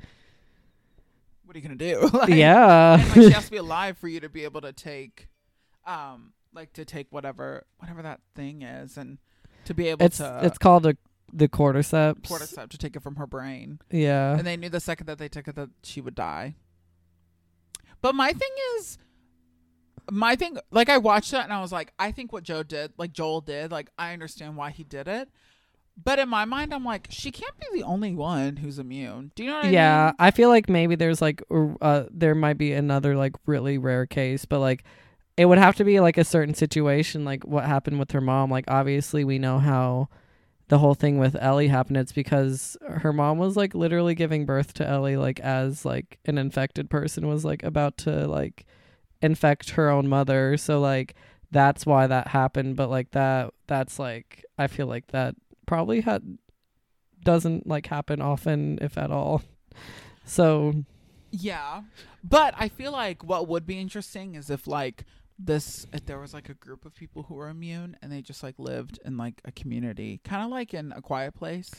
what 1.43 1.57
are 1.57 1.59
you 1.59 1.63
gonna 1.63 1.75
do? 1.75 2.09
Like, 2.13 2.29
yeah. 2.29 2.93
and, 2.93 3.09
like 3.09 3.15
she 3.15 3.31
has 3.31 3.45
to 3.45 3.51
be 3.51 3.57
alive 3.67 3.97
for 3.97 4.07
you 4.07 4.21
to 4.21 4.29
be 4.29 4.45
able 4.45 4.61
to 4.61 4.71
take, 4.71 5.27
um, 5.85 6.31
like 6.53 6.71
to 6.73 6.85
take 6.85 7.07
whatever 7.09 7.65
whatever 7.79 8.01
that 8.01 8.21
thing 8.33 8.61
is, 8.61 8.95
and 8.95 9.17
to 9.65 9.73
be 9.73 9.89
able 9.89 10.05
it's 10.05 10.19
to 10.19 10.39
it's 10.43 10.57
called 10.57 10.85
a 10.85 10.95
the 11.33 11.47
cordyceps. 11.47 12.21
cordyceps 12.21 12.69
to 12.69 12.77
take 12.77 12.95
it 12.95 13.01
from 13.01 13.15
her 13.15 13.27
brain. 13.27 13.79
Yeah. 13.89 14.37
And 14.37 14.45
they 14.45 14.57
knew 14.57 14.69
the 14.69 14.79
second 14.79 15.07
that 15.07 15.17
they 15.17 15.29
took 15.29 15.47
it 15.47 15.55
that 15.55 15.69
she 15.83 16.01
would 16.01 16.15
die. 16.15 16.55
But 18.01 18.15
my 18.15 18.31
thing 18.31 18.51
is, 18.77 18.97
my 20.09 20.35
thing, 20.35 20.57
like 20.71 20.89
I 20.89 20.97
watched 20.97 21.31
that 21.31 21.43
and 21.43 21.53
I 21.53 21.61
was 21.61 21.71
like, 21.71 21.93
I 21.99 22.11
think 22.11 22.33
what 22.33 22.43
Joe 22.43 22.63
did, 22.63 22.93
like 22.97 23.13
Joel 23.13 23.41
did, 23.41 23.71
like 23.71 23.89
I 23.97 24.13
understand 24.13 24.57
why 24.57 24.71
he 24.71 24.83
did 24.83 25.07
it. 25.07 25.29
But 26.03 26.19
in 26.19 26.29
my 26.29 26.45
mind, 26.45 26.73
I'm 26.73 26.85
like, 26.85 27.07
she 27.09 27.31
can't 27.31 27.57
be 27.59 27.67
the 27.73 27.83
only 27.83 28.13
one 28.13 28.57
who's 28.57 28.79
immune. 28.79 29.31
Do 29.35 29.43
you 29.43 29.49
know 29.49 29.57
what 29.57 29.65
I 29.65 29.69
yeah, 29.69 29.71
mean? 29.71 29.75
Yeah, 29.75 30.11
I 30.19 30.31
feel 30.31 30.49
like 30.49 30.69
maybe 30.69 30.95
there's 30.95 31.21
like 31.21 31.43
uh 31.81 32.05
there 32.09 32.33
might 32.33 32.57
be 32.57 32.73
another 32.73 33.15
like 33.15 33.35
really 33.45 33.77
rare 33.77 34.05
case, 34.05 34.45
but 34.45 34.59
like 34.59 34.83
it 35.37 35.45
would 35.45 35.57
have 35.57 35.75
to 35.75 35.83
be 35.83 35.99
like 35.99 36.17
a 36.17 36.23
certain 36.23 36.55
situation, 36.55 37.23
like 37.23 37.43
what 37.43 37.65
happened 37.65 37.99
with 37.99 38.11
her 38.11 38.21
mom. 38.21 38.49
Like 38.49 38.65
obviously 38.67 39.23
we 39.23 39.37
know 39.37 39.59
how 39.59 40.09
the 40.71 40.79
whole 40.79 40.93
thing 40.93 41.17
with 41.17 41.35
Ellie 41.35 41.67
happened. 41.67 41.97
It's 41.97 42.13
because 42.13 42.77
her 42.87 43.11
mom 43.11 43.37
was 43.37 43.57
like 43.57 43.75
literally 43.75 44.15
giving 44.15 44.45
birth 44.45 44.73
to 44.75 44.87
Ellie, 44.87 45.17
like 45.17 45.41
as 45.41 45.83
like 45.83 46.17
an 46.23 46.37
infected 46.37 46.89
person 46.89 47.27
was 47.27 47.43
like 47.43 47.61
about 47.61 47.97
to 47.97 48.25
like 48.25 48.65
infect 49.21 49.71
her 49.71 49.89
own 49.89 50.07
mother. 50.07 50.55
So 50.55 50.79
like 50.79 51.15
that's 51.51 51.85
why 51.85 52.07
that 52.07 52.29
happened. 52.29 52.77
But 52.77 52.89
like 52.89 53.11
that, 53.11 53.53
that's 53.67 53.99
like 53.99 54.45
I 54.57 54.67
feel 54.67 54.87
like 54.87 55.07
that 55.07 55.35
probably 55.65 55.99
had 55.99 56.37
doesn't 57.21 57.67
like 57.67 57.87
happen 57.87 58.21
often, 58.21 58.79
if 58.79 58.97
at 58.97 59.11
all. 59.11 59.43
So 60.23 60.85
Yeah. 61.31 61.81
But 62.23 62.53
I 62.57 62.69
feel 62.69 62.93
like 62.93 63.25
what 63.25 63.49
would 63.49 63.65
be 63.65 63.77
interesting 63.77 64.35
is 64.35 64.49
if 64.49 64.67
like 64.67 65.03
this 65.43 65.87
uh, 65.93 65.99
there 66.05 66.19
was 66.19 66.33
like 66.33 66.49
a 66.49 66.53
group 66.53 66.85
of 66.85 66.93
people 66.93 67.23
who 67.23 67.35
were 67.35 67.49
immune 67.49 67.97
and 68.01 68.11
they 68.11 68.21
just 68.21 68.43
like 68.43 68.59
lived 68.59 68.99
in 69.05 69.17
like 69.17 69.41
a 69.45 69.51
community. 69.51 70.19
Kinda 70.23 70.47
like 70.47 70.73
in 70.73 70.91
a 70.91 71.01
quiet 71.01 71.33
place. 71.35 71.71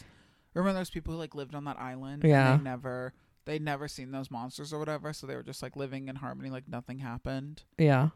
Remember 0.54 0.78
those 0.78 0.90
people 0.90 1.14
who 1.14 1.18
like 1.18 1.34
lived 1.34 1.54
on 1.54 1.64
that 1.64 1.78
island? 1.78 2.22
and 2.24 2.30
Yeah. 2.30 2.56
they 2.56 2.62
never 2.62 3.12
they'd 3.44 3.62
never 3.62 3.88
seen 3.88 4.10
those 4.12 4.30
monsters 4.30 4.72
or 4.72 4.78
whatever, 4.78 5.12
so 5.12 5.26
they 5.26 5.34
were 5.36 5.42
just 5.42 5.62
like 5.62 5.76
living 5.76 6.08
in 6.08 6.16
harmony 6.16 6.50
like 6.50 6.68
nothing 6.68 6.98
happened. 6.98 7.62
yeah. 7.78 8.08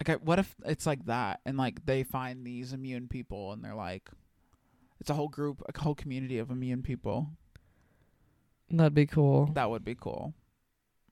Okay, 0.00 0.14
what 0.22 0.38
if 0.38 0.54
it's 0.64 0.86
like 0.86 1.04
that 1.06 1.40
and 1.44 1.58
like 1.58 1.84
they 1.84 2.02
find 2.02 2.46
these 2.46 2.72
immune 2.72 3.06
people 3.08 3.52
and 3.52 3.62
they're 3.62 3.74
like 3.74 4.08
it's 4.98 5.10
a 5.10 5.14
whole 5.14 5.28
group, 5.28 5.62
a 5.74 5.78
whole 5.80 5.94
community 5.94 6.38
of 6.38 6.50
immune 6.50 6.82
people. 6.82 7.28
That'd 8.70 8.94
be 8.94 9.06
cool. 9.06 9.46
That 9.54 9.68
would 9.70 9.84
be 9.84 9.94
cool. 9.94 10.34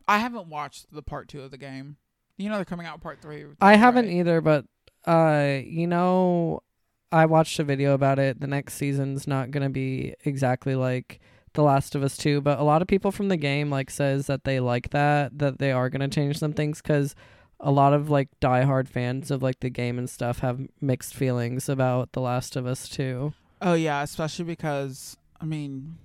I 0.06 0.18
haven't 0.18 0.48
watched 0.48 0.86
the 0.92 1.02
part 1.02 1.28
two 1.28 1.42
of 1.42 1.50
the 1.50 1.58
game. 1.58 1.96
You 2.38 2.48
know 2.48 2.56
they're 2.56 2.64
coming 2.64 2.86
out 2.86 2.94
with 2.94 3.02
part 3.02 3.20
three. 3.20 3.44
I 3.60 3.76
haven't 3.76 4.06
right? 4.06 4.14
either, 4.14 4.40
but 4.40 4.64
uh 5.06 5.58
you 5.64 5.86
know 5.86 6.62
I 7.10 7.26
watched 7.26 7.58
a 7.58 7.64
video 7.64 7.94
about 7.94 8.18
it. 8.18 8.40
The 8.40 8.46
next 8.46 8.74
season's 8.74 9.26
not 9.26 9.50
going 9.50 9.62
to 9.62 9.70
be 9.70 10.14
exactly 10.24 10.74
like 10.74 11.20
The 11.54 11.62
Last 11.62 11.94
of 11.94 12.02
Us 12.02 12.18
2, 12.18 12.42
but 12.42 12.58
a 12.58 12.62
lot 12.62 12.82
of 12.82 12.88
people 12.88 13.10
from 13.10 13.28
the 13.28 13.38
game 13.38 13.70
like 13.70 13.90
says 13.90 14.26
that 14.26 14.44
they 14.44 14.60
like 14.60 14.90
that 14.90 15.38
that 15.38 15.58
they 15.58 15.72
are 15.72 15.88
going 15.88 16.08
to 16.08 16.14
change 16.14 16.38
some 16.38 16.52
things 16.52 16.80
cuz 16.82 17.14
a 17.60 17.70
lot 17.70 17.92
of 17.92 18.08
like 18.10 18.28
diehard 18.40 18.88
fans 18.88 19.30
of 19.30 19.42
like 19.42 19.60
the 19.60 19.70
game 19.70 19.98
and 19.98 20.08
stuff 20.08 20.40
have 20.40 20.60
mixed 20.80 21.14
feelings 21.14 21.68
about 21.68 22.12
The 22.12 22.20
Last 22.20 22.56
of 22.56 22.66
Us 22.66 22.88
2. 22.88 23.32
Oh 23.60 23.74
yeah, 23.74 24.02
especially 24.02 24.44
because 24.44 25.16
I 25.40 25.44
mean, 25.44 25.96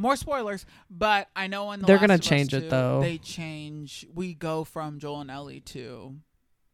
more 0.00 0.16
spoilers. 0.16 0.66
But 0.90 1.28
I 1.36 1.46
know 1.46 1.70
in 1.72 1.80
the 1.80 1.86
They're 1.86 1.96
Last 1.96 2.06
gonna 2.06 2.18
change 2.18 2.54
it, 2.54 2.62
2, 2.62 2.68
though. 2.70 3.00
They 3.00 3.18
change. 3.18 4.06
We 4.12 4.34
go 4.34 4.64
from 4.64 4.98
Joel 4.98 5.20
and 5.20 5.30
Ellie 5.30 5.60
to 5.60 6.16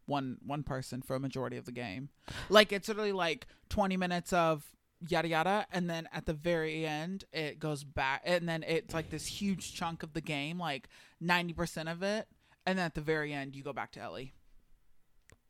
one 0.06 0.38
one 0.44 0.62
person 0.62 1.02
for 1.02 1.16
a 1.16 1.20
majority 1.20 1.56
of 1.56 1.64
the 1.64 1.72
game. 1.72 2.08
Like 2.48 2.72
it's 2.72 2.88
literally 2.88 3.12
like 3.12 3.46
twenty 3.68 3.96
minutes 3.96 4.32
of 4.32 4.64
yada 5.08 5.28
yada, 5.28 5.66
and 5.72 5.90
then 5.90 6.08
at 6.12 6.26
the 6.26 6.32
very 6.32 6.86
end 6.86 7.24
it 7.32 7.58
goes 7.58 7.84
back, 7.84 8.22
and 8.24 8.48
then 8.48 8.62
it's 8.62 8.94
like 8.94 9.10
this 9.10 9.26
huge 9.26 9.74
chunk 9.74 10.02
of 10.02 10.12
the 10.14 10.20
game, 10.20 10.58
like 10.58 10.88
ninety 11.20 11.52
percent 11.52 11.88
of 11.88 12.02
it, 12.02 12.28
and 12.64 12.78
then 12.78 12.86
at 12.86 12.94
the 12.94 13.00
very 13.00 13.32
end 13.32 13.56
you 13.56 13.62
go 13.62 13.72
back 13.72 13.92
to 13.92 14.00
Ellie. 14.00 14.32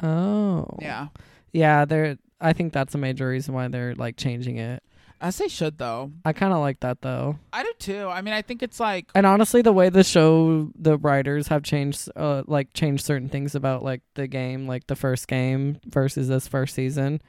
Oh. 0.02 0.66
Yeah, 0.80 1.08
Yeah, 1.52 1.84
they're 1.84 2.18
I 2.40 2.52
think 2.52 2.72
that's 2.72 2.94
a 2.94 2.98
major 2.98 3.28
reason 3.28 3.54
why 3.54 3.68
they're 3.68 3.94
like 3.94 4.16
changing 4.16 4.58
it. 4.58 4.82
As 5.20 5.38
they 5.38 5.48
should 5.48 5.78
though. 5.78 6.12
I 6.24 6.32
kind 6.32 6.52
of 6.52 6.60
like 6.60 6.80
that 6.80 7.02
though. 7.02 7.38
I 7.52 7.62
do 7.62 7.72
too. 7.78 8.08
I 8.08 8.22
mean, 8.22 8.34
I 8.34 8.42
think 8.42 8.62
it's 8.62 8.80
like 8.80 9.10
And 9.14 9.26
honestly, 9.26 9.62
the 9.62 9.72
way 9.72 9.88
the 9.88 10.04
show, 10.04 10.70
the 10.78 10.98
writers 10.98 11.48
have 11.48 11.62
changed, 11.62 12.08
uh, 12.16 12.42
like 12.46 12.72
changed 12.74 13.04
certain 13.04 13.28
things 13.28 13.54
about 13.54 13.82
like 13.82 14.02
the 14.14 14.26
game, 14.26 14.66
like 14.66 14.86
the 14.86 14.96
first 14.96 15.28
game 15.28 15.80
versus 15.86 16.28
this 16.28 16.46
first 16.48 16.74
season. 16.74 17.20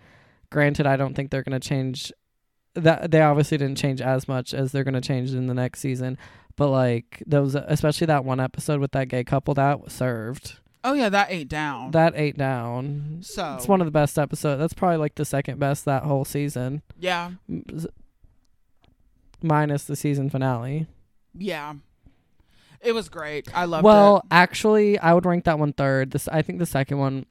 Granted, 0.50 0.86
I 0.86 0.98
don't 0.98 1.14
think 1.14 1.32
they're 1.32 1.44
gonna 1.44 1.60
change. 1.60 2.12
That 2.74 3.10
they 3.10 3.22
obviously 3.22 3.58
didn't 3.58 3.78
change 3.78 4.02
as 4.02 4.28
much 4.28 4.54
as 4.54 4.72
they're 4.72 4.84
gonna 4.84 5.02
change 5.02 5.34
in 5.34 5.48
the 5.48 5.54
next 5.54 5.80
season, 5.80 6.18
but 6.56 6.70
like 6.70 7.24
those, 7.26 7.56
especially 7.56 8.08
that 8.08 8.24
one 8.24 8.40
episode 8.40 8.80
with 8.80 8.92
that 8.92 9.08
gay 9.08 9.24
couple, 9.24 9.54
that 9.56 9.92
served. 9.92 10.60
Oh 10.90 10.94
yeah, 10.94 11.10
that 11.10 11.28
ate 11.30 11.50
down. 11.50 11.92
That 11.92 12.14
ate 12.16 12.38
down. 12.38 13.20
so 13.22 13.56
It's 13.56 13.68
one 13.68 13.82
of 13.82 13.86
the 13.88 13.92
best 13.92 14.18
episodes. 14.18 14.60
That's 14.60 14.74
probably 14.74 14.98
like 14.98 15.16
the 15.16 15.26
second 15.26 15.60
best 15.60 15.86
that 15.86 16.04
whole 16.04 16.26
season, 16.26 16.82
yeah, 17.00 17.32
minus 19.42 19.84
the 19.86 19.96
season 19.96 20.30
finale. 20.30 20.88
yeah. 21.34 21.76
It 22.80 22.92
was 22.92 23.10
great. 23.10 23.48
I 23.56 23.66
loved 23.66 23.84
well, 23.84 23.96
it. 23.98 24.02
Well, 24.12 24.24
actually, 24.30 25.00
I 25.00 25.14
would 25.16 25.26
rank 25.26 25.46
that 25.46 25.58
one 25.58 25.74
third. 25.74 26.12
This, 26.12 26.28
I 26.28 26.44
think, 26.44 26.60
the 26.60 26.66
second 26.68 27.00
one 27.00 27.26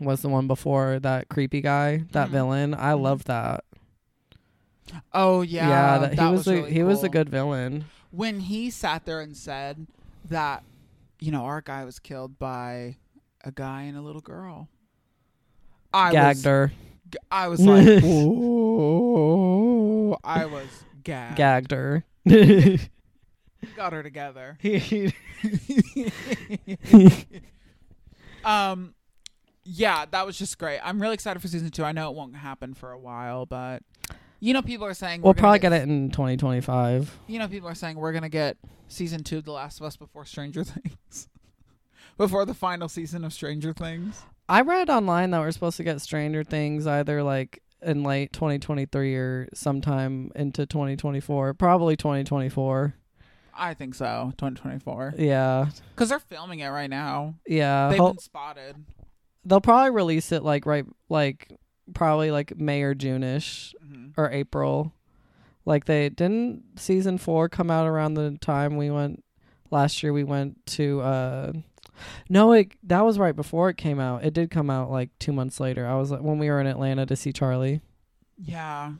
was 0.00 0.22
the 0.22 0.30
one 0.30 0.46
before 0.46 0.98
that 1.00 1.28
creepy 1.28 1.60
guy, 1.60 2.04
that 2.12 2.28
Mhm. 2.28 2.32
villain. 2.32 2.74
I 2.74 2.92
Mhm. 2.92 3.02
loved 3.02 3.26
that. 3.26 3.64
Oh 5.12 5.42
yeah, 5.42 5.98
that, 5.98 6.10
he 6.12 6.16
that 6.16 6.30
was, 6.30 6.46
a, 6.48 6.54
really 6.54 6.72
he 6.72 6.82
was 6.82 7.04
a 7.04 7.10
good 7.10 7.28
villain. 7.28 7.84
when 8.10 8.40
he 8.40 8.70
sat 8.70 9.04
there 9.04 9.20
and 9.20 9.36
said 9.36 9.86
that 10.24 10.64
you 11.20 11.32
know 11.32 11.44
our 11.44 11.60
guy 11.60 11.84
was 11.84 11.98
killed 11.98 12.38
by 12.38 12.96
a 13.44 13.52
guy 13.52 13.82
and 13.82 13.96
a 13.96 14.00
little 14.00 14.20
girl. 14.20 14.68
I 15.92 16.12
Gagged 16.12 16.38
was, 16.38 16.44
her, 16.44 16.72
I 17.30 17.48
was 17.48 17.60
like, 17.60 17.86
Whoa. 18.04 20.18
I 20.22 20.46
was 20.46 20.68
gagged. 21.02 21.36
gagged 21.36 21.72
her. 21.72 22.04
Got 23.76 23.92
her 23.92 24.02
together. 24.02 24.56
He- 24.60 25.12
um, 28.44 28.94
yeah, 29.64 30.04
that 30.10 30.26
was 30.26 30.38
just 30.38 30.58
great. 30.58 30.80
I'm 30.82 31.00
really 31.00 31.14
excited 31.14 31.40
for 31.40 31.48
season 31.48 31.70
two. 31.70 31.84
I 31.84 31.92
know 31.92 32.10
it 32.10 32.16
won't 32.16 32.36
happen 32.36 32.74
for 32.74 32.92
a 32.92 32.98
while, 32.98 33.46
but 33.46 33.82
you 34.40 34.52
know, 34.54 34.62
people 34.62 34.86
are 34.86 34.94
saying 34.94 35.22
we'll 35.22 35.34
probably 35.34 35.58
get 35.58 35.72
it 35.72 35.82
in 35.82 36.10
2025. 36.10 37.18
You 37.26 37.38
know, 37.38 37.48
people 37.48 37.68
are 37.68 37.74
saying 37.74 37.96
we're 37.96 38.12
gonna 38.12 38.28
get 38.28 38.56
season 38.88 39.22
two 39.22 39.38
of 39.38 39.44
The 39.44 39.52
Last 39.52 39.80
of 39.80 39.86
Us 39.86 39.96
before 39.96 40.24
Stranger 40.24 40.64
Things, 40.64 41.28
before 42.16 42.44
the 42.44 42.54
final 42.54 42.88
season 42.88 43.24
of 43.24 43.32
Stranger 43.32 43.72
Things. 43.72 44.22
I 44.48 44.62
read 44.62 44.90
online 44.90 45.30
that 45.30 45.40
we're 45.40 45.50
supposed 45.52 45.76
to 45.76 45.84
get 45.84 46.00
Stranger 46.00 46.42
Things 46.42 46.86
either 46.86 47.22
like 47.22 47.62
in 47.82 48.02
late 48.02 48.32
2023 48.32 49.14
or 49.14 49.48
sometime 49.54 50.30
into 50.34 50.66
2024. 50.66 51.54
Probably 51.54 51.96
2024. 51.96 52.94
I 53.54 53.74
think 53.74 53.94
so, 53.94 54.32
2024, 54.38 55.14
Yeah, 55.18 55.66
because 55.94 56.08
they're 56.08 56.18
filming 56.18 56.60
it 56.60 56.68
right 56.68 56.88
now. 56.88 57.34
yeah. 57.46 57.90
They've 57.90 57.98
Ho- 57.98 58.10
been 58.12 58.18
spotted. 58.18 58.76
they'll 59.44 59.60
probably 59.60 59.90
release 59.90 60.32
it 60.32 60.42
like 60.42 60.64
right 60.66 60.84
like 61.10 61.52
probably 61.94 62.30
like 62.30 62.56
May 62.58 62.82
or 62.82 62.94
June-ish 62.94 63.74
hmm 63.86 64.08
or 64.16 64.30
April. 64.30 64.92
Like 65.64 65.84
they 65.84 66.08
didn't 66.08 66.64
season 66.76 67.16
4 67.18 67.48
come 67.48 67.70
out 67.70 67.86
around 67.86 68.14
the 68.14 68.36
time 68.40 68.76
we 68.76 68.90
went 68.90 69.22
last 69.70 70.02
year 70.02 70.12
we 70.12 70.24
went 70.24 70.64
to 70.66 71.00
uh 71.00 71.52
no, 72.30 72.52
it 72.52 72.72
that 72.84 73.04
was 73.04 73.18
right 73.18 73.36
before 73.36 73.68
it 73.68 73.76
came 73.76 74.00
out. 74.00 74.24
It 74.24 74.32
did 74.32 74.50
come 74.50 74.70
out 74.70 74.90
like 74.90 75.10
2 75.18 75.32
months 75.32 75.60
later. 75.60 75.86
I 75.86 75.94
was 75.96 76.10
like 76.10 76.22
when 76.22 76.38
we 76.38 76.48
were 76.48 76.60
in 76.60 76.66
Atlanta 76.66 77.04
to 77.06 77.14
see 77.14 77.32
Charlie. 77.32 77.82
Yeah. 78.38 78.92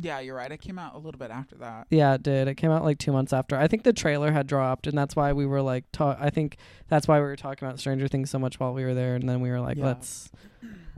Yeah, 0.00 0.20
you're 0.20 0.36
right. 0.36 0.50
It 0.50 0.60
came 0.60 0.78
out 0.78 0.94
a 0.94 0.98
little 0.98 1.18
bit 1.18 1.30
after 1.32 1.56
that. 1.56 1.88
Yeah, 1.90 2.14
it 2.14 2.22
did. 2.22 2.46
It 2.46 2.54
came 2.54 2.70
out 2.70 2.84
like 2.84 2.98
2 2.98 3.10
months 3.12 3.32
after. 3.32 3.56
I 3.56 3.66
think 3.66 3.82
the 3.82 3.92
trailer 3.92 4.30
had 4.32 4.46
dropped 4.46 4.86
and 4.86 4.96
that's 4.96 5.14
why 5.16 5.32
we 5.32 5.44
were 5.44 5.60
like 5.60 5.84
ta- 5.92 6.16
I 6.18 6.30
think 6.30 6.56
that's 6.88 7.06
why 7.08 7.18
we 7.18 7.24
were 7.26 7.36
talking 7.36 7.66
about 7.66 7.78
Stranger 7.80 8.06
Things 8.08 8.30
so 8.30 8.38
much 8.38 8.58
while 8.60 8.72
we 8.72 8.84
were 8.84 8.94
there 8.94 9.14
and 9.16 9.28
then 9.28 9.40
we 9.40 9.50
were 9.50 9.60
like 9.60 9.76
Yeah. 9.76 9.86
let's 9.86 10.30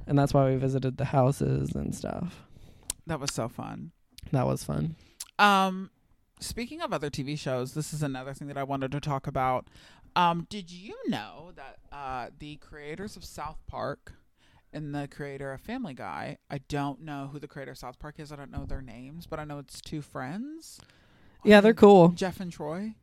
and 0.07 0.19
that's 0.19 0.35
why 0.35 0.51
we 0.51 0.57
visited 0.57 0.97
the 0.97 1.07
houses 1.07 1.75
and 1.75 1.95
stuff. 1.95 2.45
That 3.07 3.21
was 3.21 3.33
so 3.33 3.49
fun. 3.49 3.93
That 4.33 4.47
was 4.47 4.65
fun. 4.65 4.97
Um, 5.39 5.91
speaking 6.41 6.81
of 6.81 6.93
other 6.93 7.11
TV 7.11 7.39
shows, 7.39 7.75
this 7.75 7.93
is 7.93 8.03
another 8.03 8.35
thing 8.35 8.49
that 8.49 8.59
I 8.59 8.63
wanted 8.63 8.93
to 8.93 9.01
talk 9.01 9.27
about. 9.27 9.69
Um, 10.17 10.47
did 10.51 10.71
you 10.71 10.97
know 11.09 11.53
that 11.55 11.79
uh, 11.93 12.31
the 12.39 12.57
creators 12.57 13.17
of 13.17 13.25
South 13.25 13.59
Park 13.67 14.15
and 14.73 14.95
the 14.95 15.09
creator 15.09 15.53
of 15.53 15.61
Family 15.61 15.95
Guy, 15.95 16.39
I 16.51 16.59
don't 16.69 17.03
know 17.03 17.31
who 17.33 17.39
the 17.39 17.49
creator 17.49 17.73
of 17.73 17.79
South 17.79 17.99
Park 17.99 18.17
is. 18.19 18.33
I 18.33 18.37
don't 18.37 18.51
know 18.51 18.65
their 18.65 18.83
names, 18.83 19.27
but 19.27 19.39
I 19.39 19.45
know 19.45 19.59
it's 19.59 19.81
two 19.81 20.03
friends. 20.03 20.81
Yeah, 21.45 21.61
they're 21.61 21.75
cool. 21.75 22.09
Jeff 22.09 22.41
and 22.41 22.53
Troy. 22.53 22.95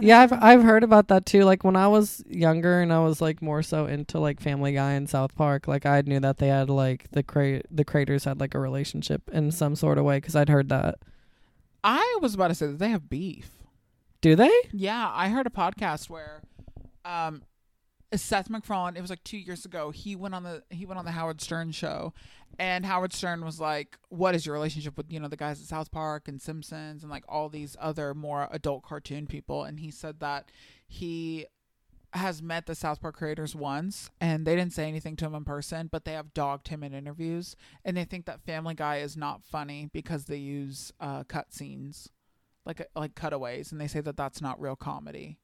Yeah, 0.00 0.20
I've. 0.20 0.32
I've 0.32 0.62
heard 0.62 0.84
about 0.84 1.08
that 1.08 1.26
too. 1.26 1.44
Like 1.44 1.64
when 1.64 1.76
I 1.76 1.88
was 1.88 2.22
younger 2.28 2.80
and 2.80 2.92
I 2.92 3.00
was 3.00 3.20
like 3.20 3.42
more 3.42 3.62
so 3.62 3.86
into 3.86 4.18
like 4.18 4.40
Family 4.40 4.72
Guy 4.72 4.92
and 4.92 5.08
South 5.08 5.34
Park, 5.34 5.66
like 5.68 5.86
I 5.86 6.02
knew 6.02 6.20
that 6.20 6.38
they 6.38 6.48
had 6.48 6.70
like 6.70 7.10
the 7.10 7.22
cra- 7.22 7.62
the 7.70 7.84
creators 7.84 8.24
had 8.24 8.40
like 8.40 8.54
a 8.54 8.58
relationship 8.58 9.28
in 9.32 9.50
some 9.50 9.74
sort 9.76 9.98
of 9.98 10.04
way 10.04 10.18
because 10.18 10.36
I'd 10.36 10.48
heard 10.48 10.68
that. 10.68 10.96
I 11.82 12.18
was 12.20 12.34
about 12.34 12.48
to 12.48 12.54
say 12.54 12.66
that 12.66 12.78
they 12.78 12.90
have 12.90 13.08
beef. 13.08 13.50
Do 14.20 14.36
they? 14.36 14.52
Yeah, 14.72 15.10
I 15.12 15.28
heard 15.28 15.46
a 15.46 15.50
podcast 15.50 16.10
where 16.10 16.42
um 17.04 17.42
Seth 18.14 18.50
MacFarlane, 18.50 18.96
it 18.96 19.00
was 19.00 19.10
like 19.10 19.22
2 19.24 19.38
years 19.38 19.64
ago, 19.64 19.90
he 19.90 20.16
went 20.16 20.34
on 20.34 20.42
the 20.42 20.62
he 20.70 20.84
went 20.84 20.98
on 20.98 21.04
the 21.04 21.12
Howard 21.12 21.40
Stern 21.40 21.72
show. 21.72 22.12
And 22.58 22.84
Howard 22.84 23.12
Stern 23.12 23.44
was 23.44 23.60
like, 23.60 23.98
"What 24.08 24.34
is 24.34 24.44
your 24.44 24.54
relationship 24.54 24.96
with, 24.96 25.12
you 25.12 25.20
know, 25.20 25.28
the 25.28 25.36
guys 25.36 25.60
at 25.60 25.66
South 25.66 25.90
Park 25.90 26.26
and 26.28 26.42
Simpsons 26.42 27.02
and 27.02 27.10
like 27.10 27.24
all 27.28 27.48
these 27.48 27.76
other 27.80 28.12
more 28.14 28.48
adult 28.50 28.82
cartoon 28.82 29.26
people?" 29.26 29.64
And 29.64 29.80
he 29.80 29.90
said 29.90 30.20
that 30.20 30.50
he 30.88 31.46
has 32.12 32.42
met 32.42 32.66
the 32.66 32.74
South 32.74 33.00
Park 33.00 33.16
creators 33.16 33.54
once, 33.54 34.10
and 34.20 34.46
they 34.46 34.56
didn't 34.56 34.72
say 34.72 34.88
anything 34.88 35.16
to 35.16 35.26
him 35.26 35.34
in 35.34 35.44
person, 35.44 35.88
but 35.90 36.04
they 36.04 36.12
have 36.12 36.34
dogged 36.34 36.68
him 36.68 36.82
in 36.82 36.92
interviews, 36.92 37.54
and 37.84 37.96
they 37.96 38.04
think 38.04 38.26
that 38.26 38.40
Family 38.40 38.74
Guy 38.74 38.96
is 38.98 39.16
not 39.16 39.44
funny 39.44 39.88
because 39.92 40.24
they 40.24 40.36
use 40.36 40.92
uh, 41.00 41.22
cut 41.24 41.52
scenes, 41.54 42.08
like 42.66 42.84
like 42.96 43.14
cutaways, 43.14 43.70
and 43.72 43.80
they 43.80 43.86
say 43.86 44.00
that 44.00 44.16
that's 44.16 44.40
not 44.40 44.60
real 44.60 44.76
comedy. 44.76 45.38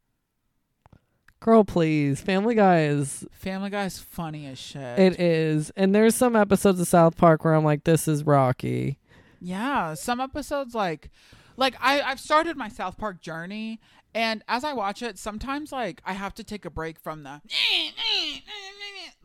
Girl, 1.46 1.62
please. 1.62 2.20
Family 2.20 2.56
Guy 2.56 2.82
is 2.86 3.24
Family 3.30 3.70
Guy 3.70 3.84
is 3.84 4.00
funny 4.00 4.46
as 4.46 4.58
shit. 4.58 4.98
it 4.98 5.20
is. 5.20 5.70
And 5.76 5.94
there's 5.94 6.16
some 6.16 6.34
episodes 6.34 6.80
of 6.80 6.88
South 6.88 7.16
Park 7.16 7.44
where 7.44 7.54
I'm 7.54 7.64
like, 7.64 7.84
this 7.84 8.08
is 8.08 8.24
Rocky. 8.24 8.98
Yeah, 9.40 9.94
some 9.94 10.20
episodes 10.20 10.74
like 10.74 11.08
like 11.56 11.76
I 11.80 12.00
I've 12.02 12.18
started 12.18 12.56
my 12.56 12.68
South 12.68 12.98
Park 12.98 13.20
journey 13.22 13.78
and 14.12 14.42
as 14.48 14.64
I 14.64 14.72
watch 14.72 15.02
it, 15.02 15.18
sometimes 15.18 15.70
like 15.70 16.02
I 16.04 16.14
have 16.14 16.34
to 16.34 16.42
take 16.42 16.64
a 16.64 16.70
break 16.70 16.98
from 16.98 17.22
the 17.22 17.40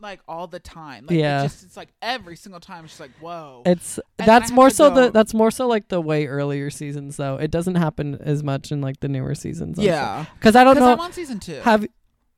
like 0.00 0.20
all 0.28 0.46
the 0.46 0.60
time. 0.60 1.06
Like 1.08 1.18
Yeah. 1.18 1.40
it 1.40 1.44
just 1.44 1.64
it's 1.64 1.76
like 1.76 1.88
every 2.02 2.36
single 2.36 2.60
time 2.60 2.84
it's 2.84 2.92
just 2.92 3.00
like, 3.00 3.12
whoa. 3.20 3.62
It's 3.66 3.98
that's 4.16 4.50
more 4.52 4.68
to 4.68 4.74
so 4.74 4.90
the 4.90 5.10
that's 5.10 5.34
more 5.34 5.50
so 5.50 5.66
like 5.66 5.88
the 5.88 6.00
way 6.00 6.26
earlier 6.26 6.70
seasons 6.70 7.16
though. 7.16 7.36
It 7.36 7.50
doesn't 7.50 7.76
happen 7.76 8.16
as 8.20 8.42
much 8.44 8.70
in 8.70 8.80
like 8.80 9.00
the 9.00 9.08
newer 9.08 9.34
seasons. 9.34 9.78
yeah. 9.78 10.26
Because 10.38 10.54
I 10.56 10.62
don't 10.62 10.74
Because 10.74 10.86
know 10.86 10.92
I'm 10.92 11.00
on 11.00 11.12
season 11.12 11.40
two. 11.40 11.54
have 11.62 11.84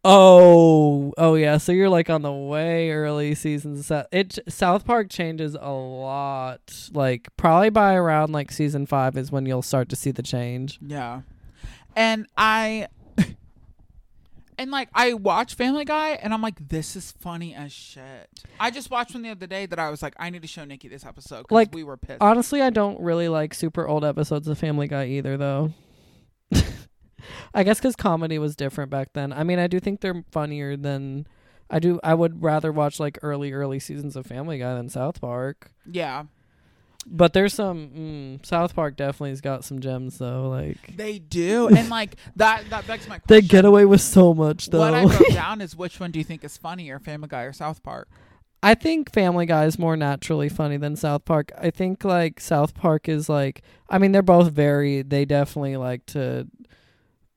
Oh, 0.04 1.14
oh 1.16 1.34
yeah. 1.34 1.56
So 1.56 1.72
you're 1.72 1.88
like 1.88 2.10
on 2.10 2.22
the 2.22 2.32
way 2.32 2.90
early 2.90 3.34
seasons. 3.34 3.86
So 3.86 4.06
It 4.12 4.38
South 4.48 4.84
Park 4.84 5.08
changes 5.08 5.56
a 5.58 5.70
lot. 5.70 6.90
Like 6.92 7.28
probably 7.36 7.70
by 7.70 7.94
around 7.94 8.32
like 8.32 8.52
season 8.52 8.86
5 8.86 9.16
is 9.16 9.32
when 9.32 9.46
you'll 9.46 9.62
start 9.62 9.88
to 9.88 9.96
see 9.96 10.10
the 10.10 10.22
change. 10.22 10.78
yeah. 10.86 11.22
And 11.96 12.26
I 12.36 12.88
and 14.58 14.70
like 14.70 14.88
I 14.94 15.14
watch 15.14 15.54
Family 15.54 15.84
Guy 15.84 16.10
and 16.10 16.34
I'm 16.34 16.42
like, 16.42 16.68
this 16.68 16.96
is 16.96 17.12
funny 17.12 17.54
as 17.54 17.72
shit. 17.72 18.28
I 18.60 18.70
just 18.70 18.90
watched 18.90 19.14
one 19.14 19.22
the 19.22 19.30
other 19.30 19.46
day 19.46 19.66
that 19.66 19.78
I 19.78 19.90
was 19.90 20.02
like, 20.02 20.14
I 20.18 20.28
need 20.30 20.42
to 20.42 20.48
show 20.48 20.64
Nikki 20.64 20.88
this 20.88 21.06
episode 21.06 21.46
Like, 21.50 21.72
we 21.74 21.84
were 21.84 21.96
pissed. 21.96 22.20
Honestly, 22.20 22.60
I 22.62 22.70
don't 22.70 23.00
really 23.00 23.28
like 23.28 23.54
super 23.54 23.86
old 23.86 24.04
episodes 24.04 24.48
of 24.48 24.58
Family 24.58 24.88
Guy 24.88 25.06
either 25.06 25.36
though. 25.36 25.72
I 27.54 27.62
guess 27.62 27.80
cuz 27.80 27.96
comedy 27.96 28.38
was 28.38 28.56
different 28.56 28.90
back 28.90 29.12
then. 29.12 29.32
I 29.32 29.44
mean, 29.44 29.58
I 29.58 29.66
do 29.66 29.80
think 29.80 30.00
they're 30.00 30.24
funnier 30.30 30.76
than 30.76 31.26
I 31.70 31.78
do 31.78 31.98
I 32.04 32.14
would 32.14 32.42
rather 32.42 32.70
watch 32.72 33.00
like 33.00 33.18
early 33.22 33.52
early 33.52 33.78
seasons 33.80 34.16
of 34.16 34.26
Family 34.26 34.58
Guy 34.58 34.74
than 34.74 34.88
South 34.88 35.20
Park. 35.20 35.70
yeah. 35.90 36.24
But 37.06 37.34
there's 37.34 37.52
some 37.52 37.88
mm, 37.90 38.46
South 38.46 38.74
Park 38.74 38.96
definitely 38.96 39.28
has 39.28 39.42
got 39.42 39.62
some 39.62 39.80
gems 39.80 40.16
though. 40.16 40.48
Like 40.48 40.96
They 40.96 41.18
do, 41.18 41.68
and 41.68 41.90
like 41.90 42.16
that. 42.36 42.70
That 42.70 42.86
begs 42.86 43.06
my 43.06 43.18
question. 43.18 43.24
they 43.26 43.46
get 43.46 43.66
away 43.66 43.84
with 43.84 44.00
so 44.00 44.32
much 44.32 44.70
though. 44.70 44.78
What 44.78 44.94
I 44.94 45.04
wrote 45.04 45.28
down 45.34 45.60
is 45.60 45.76
which 45.76 46.00
one 46.00 46.12
do 46.12 46.18
you 46.18 46.24
think 46.24 46.42
is 46.44 46.56
funnier, 46.56 46.98
Family 46.98 47.28
Guy 47.28 47.42
or 47.42 47.52
South 47.52 47.82
Park? 47.82 48.08
I 48.62 48.74
think 48.74 49.12
Family 49.12 49.44
Guy 49.44 49.66
is 49.66 49.78
more 49.78 49.94
naturally 49.98 50.48
funny 50.48 50.78
than 50.78 50.96
South 50.96 51.26
Park. 51.26 51.52
I 51.58 51.68
think 51.68 52.02
like 52.04 52.40
South 52.40 52.74
Park 52.74 53.06
is 53.06 53.28
like 53.28 53.60
I 53.90 53.98
mean 53.98 54.12
they're 54.12 54.22
both 54.22 54.50
very 54.52 55.02
they 55.02 55.26
definitely 55.26 55.76
like 55.76 56.06
to 56.06 56.48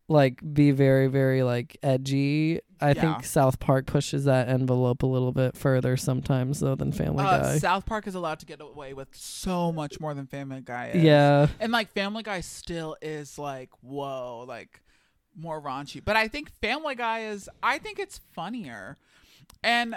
like 0.10 0.40
be 0.54 0.72
very 0.72 1.08
very 1.08 1.44
like 1.44 1.78
edgy. 1.84 2.62
I 2.80 2.90
Yeah. 2.92 3.02
think 3.02 3.26
South 3.26 3.60
Park 3.60 3.88
pushes 3.88 4.26
that 4.26 4.48
envelope 4.50 5.02
a 5.04 5.08
little 5.08 5.32
bit 5.32 5.58
further 5.58 5.98
sometimes 5.98 6.60
though 6.60 6.76
than 6.76 6.92
Family 6.92 7.26
Uh, 7.26 7.42
Guy. 7.42 7.58
South 7.58 7.86
Park 7.86 8.08
is 8.08 8.16
allowed 8.16 8.40
to 8.40 8.46
get 8.46 8.62
away 8.62 8.94
with 8.94 9.10
so 9.16 9.72
much 9.72 10.00
more 10.00 10.14
than 10.14 10.28
Family 10.28 10.62
Guy 10.64 10.92
is. 10.94 11.04
Yeah. 11.04 11.48
and 11.60 11.72
like 11.72 11.92
Family 11.92 12.24
Guy 12.24 12.42
still 12.42 12.96
is 13.02 13.38
like 13.40 13.70
whoa, 13.82 14.46
like 14.48 14.82
more 15.36 15.62
raunchy. 15.62 16.04
But 16.04 16.16
I 16.16 16.28
think 16.28 16.52
Family 16.62 16.96
Guy 16.96 17.26
is. 17.26 17.50
I 17.62 17.78
think 17.80 18.00
it's 18.00 18.20
funnier, 18.34 18.98
and. 19.64 19.96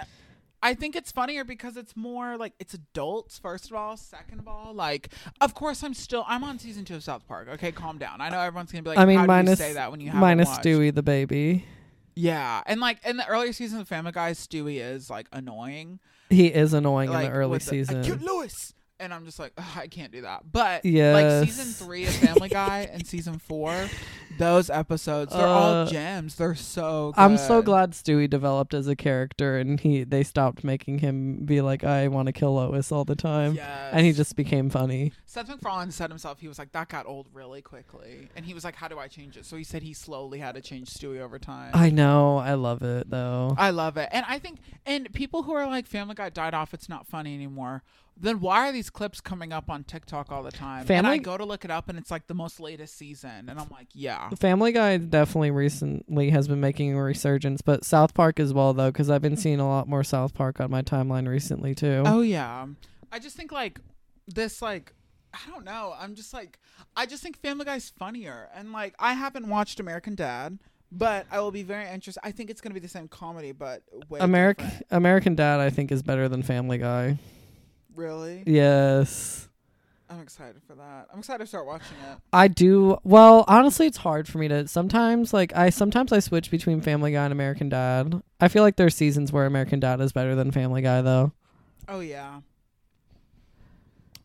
I 0.63 0.73
think 0.73 0.95
it's 0.95 1.11
funnier 1.11 1.43
because 1.43 1.75
it's 1.75 1.95
more 1.95 2.37
like 2.37 2.53
it's 2.59 2.73
adults 2.73 3.39
first 3.39 3.71
of 3.71 3.75
all. 3.75 3.97
Second 3.97 4.39
of 4.39 4.47
all, 4.47 4.73
like 4.73 5.09
of 5.39 5.53
course 5.53 5.83
I'm 5.83 5.93
still 5.93 6.23
I'm 6.27 6.43
on 6.43 6.59
season 6.59 6.85
two 6.85 6.95
of 6.95 7.03
South 7.03 7.27
Park. 7.27 7.47
Okay, 7.53 7.71
calm 7.71 7.97
down. 7.97 8.21
I 8.21 8.29
know 8.29 8.39
everyone's 8.39 8.71
gonna 8.71 8.83
be 8.83 8.89
like, 8.89 8.99
I 8.99 9.05
mean 9.05 9.17
how 9.17 9.23
do 9.23 9.27
minus 9.27 9.59
you 9.59 9.65
say 9.65 9.73
that 9.73 9.91
when 9.91 9.99
you 9.99 10.07
haven't 10.07 10.21
minus 10.21 10.49
watched? 10.49 10.65
Stewie 10.65 10.93
the 10.93 11.03
baby. 11.03 11.65
Yeah, 12.15 12.61
and 12.65 12.79
like 12.79 13.05
in 13.05 13.17
the 13.17 13.27
earlier 13.27 13.53
seasons 13.53 13.81
of 13.81 13.87
Family 13.87 14.11
Guy, 14.11 14.31
Stewie 14.31 14.79
is 14.79 15.09
like 15.09 15.27
annoying. 15.31 15.99
He 16.29 16.47
is 16.47 16.73
annoying 16.73 17.09
like 17.09 17.25
in 17.25 17.31
the 17.31 17.37
early 17.37 17.59
season. 17.59 18.19
Lois, 18.19 18.73
and 19.01 19.13
I'm 19.13 19.25
just 19.25 19.39
like, 19.39 19.53
I 19.75 19.87
can't 19.87 20.11
do 20.11 20.21
that. 20.21 20.43
But 20.51 20.85
Yes. 20.85 21.41
like 21.41 21.49
season 21.49 21.73
three 21.85 22.05
of 22.05 22.13
Family 22.13 22.49
Guy 22.49 22.89
and 22.91 23.05
season 23.05 23.39
four, 23.39 23.87
those 24.37 24.69
episodes 24.69 25.33
they're 25.33 25.45
all 25.45 25.73
Uh, 25.73 25.85
gems. 25.87 26.35
They're 26.35 26.55
so. 26.55 27.11
Good. 27.15 27.21
I'm 27.21 27.37
so 27.37 27.61
glad 27.61 27.91
Stewie 27.91 28.29
developed 28.29 28.73
as 28.73 28.87
a 28.87 28.95
character 28.95 29.57
and 29.57 29.79
he 29.79 30.03
they 30.03 30.23
stopped 30.23 30.63
making 30.63 30.99
him 30.99 31.45
be 31.45 31.61
like 31.61 31.83
I 31.83 32.07
want 32.07 32.27
to 32.27 32.31
kill 32.31 32.53
Lois 32.55 32.91
all 32.91 33.03
the 33.05 33.15
time. 33.15 33.55
Yes. 33.55 33.89
And 33.93 34.05
he 34.05 34.11
just 34.13 34.35
became 34.35 34.69
funny. 34.69 35.11
Seth 35.25 35.47
MacFarlane 35.47 35.91
said 35.91 36.09
himself 36.09 36.39
he 36.39 36.47
was 36.47 36.59
like 36.59 36.71
that 36.73 36.89
got 36.89 37.05
old 37.05 37.27
really 37.33 37.61
quickly, 37.61 38.29
and 38.35 38.45
he 38.45 38.53
was 38.53 38.63
like, 38.63 38.75
how 38.75 38.87
do 38.87 38.99
I 38.99 39.07
change 39.07 39.37
it? 39.37 39.45
So 39.45 39.55
he 39.57 39.63
said 39.63 39.81
he 39.83 39.93
slowly 39.93 40.39
had 40.39 40.55
to 40.55 40.61
change 40.61 40.89
Stewie 40.89 41.19
over 41.21 41.39
time. 41.39 41.71
I 41.73 41.89
know, 41.89 42.37
I 42.37 42.53
love 42.55 42.81
it 42.81 43.09
though. 43.09 43.55
I 43.57 43.69
love 43.71 43.97
it. 43.97 44.09
And 44.11 44.25
I 44.27 44.39
think 44.39 44.59
and 44.85 45.11
people 45.13 45.43
who 45.43 45.53
are 45.53 45.65
like 45.67 45.87
Family 45.87 46.15
Guy 46.15 46.29
died 46.29 46.53
off, 46.53 46.73
it's 46.73 46.89
not 46.89 47.07
funny 47.07 47.33
anymore. 47.33 47.83
Then 48.21 48.39
why 48.39 48.69
are 48.69 48.71
these 48.71 48.91
clips 48.91 49.19
coming 49.19 49.51
up 49.51 49.69
on 49.69 49.83
TikTok 49.83 50.31
all 50.31 50.43
the 50.43 50.51
time? 50.51 50.85
and 50.89 51.07
I 51.07 51.17
go 51.17 51.37
to 51.37 51.43
look 51.43 51.65
it 51.65 51.71
up 51.71 51.89
and 51.89 51.97
it's 51.97 52.11
like 52.11 52.27
the 52.27 52.35
most 52.35 52.59
latest 52.59 52.95
season 52.95 53.49
and 53.49 53.59
I'm 53.59 53.69
like, 53.71 53.87
yeah. 53.93 54.29
Family 54.29 54.71
Guy 54.71 54.97
definitely 54.97 55.49
recently 55.49 56.29
has 56.29 56.47
been 56.47 56.59
making 56.59 56.95
a 56.95 57.01
resurgence, 57.01 57.61
but 57.61 57.83
South 57.83 58.13
Park 58.13 58.39
as 58.39 58.53
well 58.53 58.73
though 58.73 58.91
cuz 58.91 59.09
I've 59.09 59.23
been 59.23 59.37
seeing 59.37 59.59
a 59.59 59.67
lot 59.67 59.87
more 59.87 60.03
South 60.03 60.35
Park 60.35 60.61
on 60.61 60.69
my 60.69 60.83
timeline 60.83 61.27
recently 61.27 61.73
too. 61.73 62.03
Oh 62.05 62.21
yeah. 62.21 62.67
I 63.11 63.19
just 63.19 63.35
think 63.35 63.51
like 63.51 63.79
this 64.27 64.61
like 64.61 64.93
I 65.33 65.39
don't 65.49 65.65
know. 65.65 65.95
I'm 65.97 66.13
just 66.13 66.31
like 66.33 66.59
I 66.95 67.07
just 67.07 67.23
think 67.23 67.37
Family 67.41 67.65
Guy's 67.65 67.89
funnier 67.89 68.49
and 68.53 68.71
like 68.71 68.93
I 68.99 69.13
haven't 69.13 69.47
watched 69.47 69.79
American 69.79 70.13
Dad, 70.13 70.59
but 70.91 71.25
I 71.31 71.39
will 71.39 71.51
be 71.51 71.63
very 71.63 71.89
interested. 71.89 72.21
I 72.23 72.31
think 72.31 72.51
it's 72.51 72.61
going 72.61 72.71
to 72.71 72.79
be 72.79 72.79
the 72.81 72.87
same 72.87 73.07
comedy 73.07 73.51
but 73.51 73.81
American. 74.19 74.69
American 74.91 75.33
Dad 75.33 75.59
I 75.59 75.71
think 75.71 75.91
is 75.91 76.03
better 76.03 76.29
than 76.29 76.43
Family 76.43 76.77
Guy. 76.77 77.17
Really? 77.95 78.43
Yes. 78.45 79.49
I'm 80.11 80.19
excited 80.19 80.61
for 80.67 80.75
that. 80.75 81.07
I'm 81.13 81.19
excited 81.19 81.39
to 81.39 81.47
start 81.47 81.65
watching 81.65 81.95
it. 82.11 82.17
I 82.33 82.49
do. 82.49 82.97
Well, 83.05 83.45
honestly, 83.47 83.87
it's 83.87 83.97
hard 83.97 84.27
for 84.27 84.39
me 84.39 84.49
to 84.49 84.67
sometimes 84.67 85.33
like 85.33 85.55
I 85.55 85.69
sometimes 85.69 86.11
I 86.11 86.19
switch 86.19 86.51
between 86.51 86.81
Family 86.81 87.13
Guy 87.13 87.23
and 87.23 87.31
American 87.31 87.69
Dad. 87.69 88.21
I 88.41 88.49
feel 88.49 88.61
like 88.61 88.75
there's 88.75 88.93
seasons 88.93 89.31
where 89.31 89.45
American 89.45 89.79
Dad 89.79 90.01
is 90.01 90.11
better 90.11 90.35
than 90.35 90.51
Family 90.51 90.81
Guy 90.81 91.01
though. 91.01 91.31
Oh 91.87 92.01
yeah. 92.01 92.41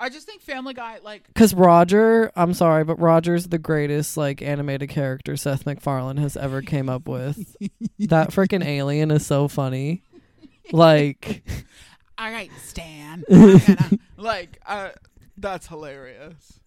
I 0.01 0.09
just 0.09 0.27
think 0.27 0.43
Family 0.43 0.75
Guy 0.75 0.99
like 1.05 1.33
Cuz 1.35 1.55
Roger, 1.55 2.33
I'm 2.35 2.53
sorry, 2.53 2.83
but 2.83 2.99
Roger's 2.99 3.47
the 3.47 3.59
greatest 3.59 4.17
like 4.17 4.43
animated 4.43 4.89
character 4.89 5.37
Seth 5.37 5.67
MacFarlane 5.67 6.17
has 6.17 6.37
ever 6.37 6.63
came 6.63 6.89
up 6.89 7.07
with. 7.07 7.57
that 8.01 8.31
freaking 8.31 8.65
alien 8.65 9.13
is 9.13 9.25
so 9.25 9.47
funny. 9.47 10.03
Like 10.73 11.45
all 12.19 12.31
right, 12.31 12.51
Stan. 12.63 13.25
Gonna-" 13.29 13.99
like 14.17 14.59
uh 14.67 14.91
that's 15.37 15.67
hilarious. 15.67 16.61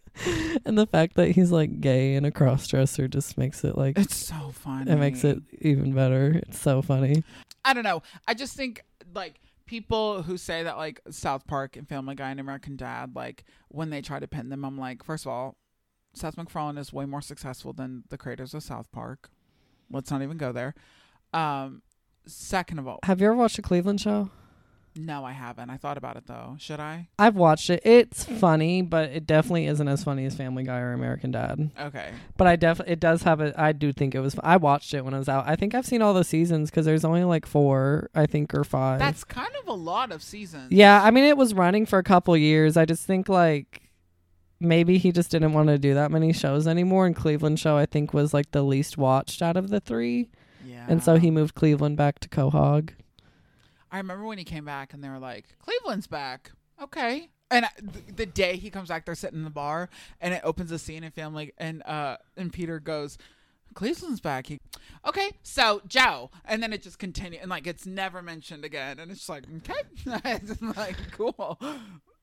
and 0.65 0.77
the 0.77 0.85
fact 0.87 1.15
that 1.15 1.29
he's 1.31 1.51
like 1.51 1.79
gay 1.81 2.15
and 2.15 2.25
a 2.25 2.31
crossdresser 2.31 3.09
just 3.09 3.37
makes 3.37 3.63
it 3.63 3.77
like 3.77 3.97
It's 3.97 4.15
so 4.15 4.51
funny. 4.53 4.91
it 4.91 4.95
makes 4.97 5.23
it 5.23 5.39
even 5.61 5.93
better. 5.93 6.41
It's 6.47 6.59
so 6.59 6.81
funny. 6.81 7.23
I 7.63 7.73
don't 7.73 7.83
know. 7.83 8.03
I 8.27 8.33
just 8.33 8.55
think 8.55 8.83
like 9.13 9.39
people 9.65 10.23
who 10.23 10.35
say 10.37 10.63
that 10.63 10.77
like 10.77 10.99
South 11.11 11.45
Park 11.47 11.77
and 11.77 11.87
Family 11.87 12.15
Guy 12.15 12.31
and 12.31 12.39
American 12.39 12.75
Dad, 12.75 13.15
like 13.15 13.43
when 13.69 13.89
they 13.91 14.01
try 14.01 14.19
to 14.19 14.27
pin 14.27 14.49
them, 14.49 14.65
I'm 14.65 14.77
like, 14.77 15.03
first 15.03 15.25
of 15.25 15.31
all, 15.31 15.55
Seth 16.13 16.37
MacFarlane 16.37 16.77
is 16.77 16.91
way 16.91 17.05
more 17.05 17.21
successful 17.21 17.71
than 17.71 18.03
the 18.09 18.17
creators 18.17 18.53
of 18.53 18.63
South 18.63 18.91
Park. 18.91 19.29
Let's 19.91 20.09
not 20.11 20.21
even 20.23 20.37
go 20.37 20.51
there. 20.51 20.73
Um, 21.33 21.83
second 22.25 22.79
of 22.79 22.87
all, 22.87 22.99
Have 23.03 23.21
you 23.21 23.27
ever 23.27 23.35
watched 23.35 23.59
a 23.59 23.61
Cleveland 23.61 24.01
show? 24.01 24.31
No, 24.95 25.23
I 25.23 25.31
haven't. 25.31 25.69
I 25.69 25.77
thought 25.77 25.97
about 25.97 26.17
it 26.17 26.25
though. 26.27 26.55
Should 26.59 26.79
I? 26.79 27.07
I've 27.17 27.35
watched 27.35 27.69
it. 27.69 27.81
It's 27.85 28.23
funny, 28.25 28.81
but 28.81 29.09
it 29.11 29.25
definitely 29.25 29.67
isn't 29.67 29.87
as 29.87 30.03
funny 30.03 30.25
as 30.25 30.35
Family 30.35 30.63
Guy 30.63 30.79
or 30.79 30.93
American 30.93 31.31
Dad. 31.31 31.71
Okay. 31.79 32.11
But 32.37 32.47
I 32.47 32.55
definitely 32.55 32.93
it 32.93 32.99
does 32.99 33.23
have 33.23 33.39
a. 33.39 33.53
I 33.59 33.71
do 33.71 33.93
think 33.93 34.15
it 34.15 34.19
was. 34.19 34.35
I 34.43 34.57
watched 34.57 34.93
it 34.93 35.05
when 35.05 35.13
I 35.13 35.19
was 35.19 35.29
out. 35.29 35.45
I 35.47 35.55
think 35.55 35.73
I've 35.75 35.85
seen 35.85 36.01
all 36.01 36.13
the 36.13 36.23
seasons 36.23 36.69
because 36.69 36.85
there's 36.85 37.05
only 37.05 37.23
like 37.23 37.45
four, 37.45 38.09
I 38.15 38.25
think, 38.25 38.53
or 38.53 38.63
five. 38.63 38.99
That's 38.99 39.23
kind 39.23 39.51
of 39.61 39.67
a 39.67 39.73
lot 39.73 40.11
of 40.11 40.21
seasons. 40.23 40.71
yeah. 40.71 41.01
I 41.03 41.11
mean, 41.11 41.23
it 41.23 41.37
was 41.37 41.53
running 41.53 41.85
for 41.85 41.99
a 41.99 42.03
couple 42.03 42.35
years. 42.35 42.75
I 42.75 42.85
just 42.85 43.05
think 43.05 43.29
like 43.29 43.83
maybe 44.59 44.97
he 44.97 45.11
just 45.11 45.31
didn't 45.31 45.53
want 45.53 45.67
to 45.69 45.77
do 45.77 45.93
that 45.93 46.11
many 46.11 46.33
shows 46.33 46.67
anymore. 46.67 47.05
And 47.05 47.15
Cleveland 47.15 47.59
show 47.59 47.77
I 47.77 47.85
think 47.85 48.13
was 48.13 48.33
like 48.33 48.51
the 48.51 48.63
least 48.63 48.97
watched 48.97 49.41
out 49.41 49.55
of 49.55 49.69
the 49.69 49.79
three, 49.79 50.29
Yeah. 50.65 50.85
and 50.89 51.01
so 51.01 51.15
he 51.17 51.31
moved 51.31 51.55
Cleveland 51.55 51.95
back 51.95 52.19
to 52.19 52.27
Quahog. 52.29 52.89
I 53.91 53.97
remember 53.97 54.25
when 54.25 54.37
he 54.37 54.43
came 54.43 54.65
back 54.65 54.93
and 54.93 55.03
they 55.03 55.09
were 55.09 55.19
like, 55.19 55.45
Cleveland's 55.59 56.07
back. 56.07 56.51
Okay. 56.81 57.29
And 57.51 57.65
I- 57.65 57.69
th- 57.79 58.15
the 58.15 58.25
day 58.25 58.57
he 58.57 58.69
comes 58.69 58.89
back, 58.89 59.05
they're 59.05 59.15
sitting 59.15 59.39
in 59.39 59.43
the 59.43 59.49
bar 59.49 59.89
and 60.21 60.33
it 60.33 60.41
opens 60.43 60.71
a 60.71 60.77
scene 60.79 61.03
in 61.03 61.11
family 61.11 61.51
and 61.57 61.81
uh 61.83 62.17
and 62.37 62.53
Peter 62.53 62.79
goes, 62.79 63.17
Cleveland's 63.73 64.19
back. 64.19 64.47
He, 64.47 64.59
okay, 65.07 65.31
so 65.43 65.81
Joe, 65.87 66.31
and 66.45 66.61
then 66.61 66.73
it 66.73 66.81
just 66.81 66.97
continues, 66.99 67.41
and 67.41 67.49
like 67.51 67.67
it's 67.67 67.85
never 67.85 68.21
mentioned 68.21 68.65
again, 68.65 68.99
and 68.99 69.11
it's 69.11 69.21
just 69.21 69.29
like 69.29 69.43
okay, 69.57 69.81
it's 70.41 70.61
like 70.61 70.97
cool. 71.11 71.59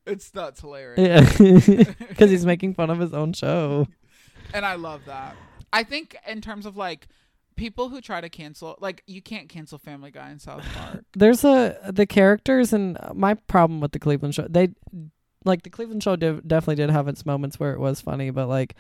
It's 0.07 0.29
that's 0.31 0.61
hilarious, 0.61 1.39
Yeah, 1.39 1.85
because 2.09 2.31
he's 2.31 2.45
making 2.47 2.75
fun 2.75 2.91
of 2.91 2.99
his 2.99 3.13
own 3.15 3.33
show. 3.33 3.87
and 4.55 4.65
I 4.67 4.75
love 4.75 5.03
that. 5.07 5.37
I 5.73 5.83
think 5.85 6.17
in 6.27 6.41
terms 6.41 6.67
of 6.67 6.77
like 6.77 7.07
people 7.57 7.89
who 7.89 8.01
try 8.01 8.21
to 8.21 8.29
cancel, 8.29 8.77
like 8.81 9.03
you 9.07 9.21
can't 9.21 9.49
cancel 9.49 9.79
Family 9.79 10.11
Guy 10.11 10.31
in 10.31 10.39
South 10.39 10.65
Park. 10.75 11.05
There's 11.15 11.45
a 11.45 11.79
the 11.91 12.07
characters, 12.07 12.73
and 12.73 12.99
my 13.15 13.35
problem 13.35 13.81
with 13.81 13.93
the 13.93 13.99
Cleveland 13.99 14.35
show, 14.35 14.47
they 14.49 14.69
like 15.45 15.63
the 15.63 15.71
Cleveland 15.71 16.03
show 16.03 16.17
div- 16.17 16.47
definitely 16.47 16.77
did 16.77 16.91
have 16.91 17.09
its 17.09 17.27
moments 17.27 17.59
where 17.59 17.73
it 17.73 17.81
was 17.81 18.01
funny, 18.01 18.31
but 18.31 18.49
like 18.49 18.75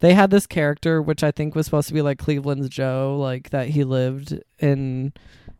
they 0.00 0.14
had 0.14 0.30
this 0.30 0.46
character 0.46 1.02
which 1.02 1.22
I 1.22 1.30
think 1.30 1.54
was 1.54 1.66
supposed 1.66 1.88
to 1.88 1.94
be 1.94 2.02
like 2.02 2.18
Cleveland's 2.18 2.68
Joe, 2.68 3.16
like 3.18 3.50
that 3.50 3.68
he 3.68 3.84
lived 3.84 4.38
in. 4.58 5.12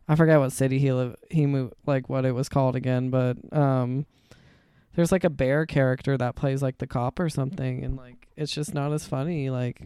I 0.07 0.15
forgot 0.15 0.39
what 0.39 0.51
city 0.51 0.79
he 0.79 0.91
lived. 0.91 1.17
He 1.29 1.45
moved 1.45 1.73
like 1.85 2.09
what 2.09 2.25
it 2.25 2.33
was 2.33 2.49
called 2.49 2.75
again, 2.75 3.09
but 3.09 3.37
um, 3.53 4.05
there's 4.95 5.11
like 5.11 5.23
a 5.23 5.29
bear 5.29 5.65
character 5.65 6.17
that 6.17 6.35
plays 6.35 6.61
like 6.61 6.79
the 6.79 6.87
cop 6.87 7.19
or 7.19 7.29
something, 7.29 7.83
and 7.83 7.95
like 7.95 8.27
it's 8.35 8.51
just 8.51 8.73
not 8.73 8.91
as 8.91 9.05
funny. 9.05 9.49
Like 9.49 9.81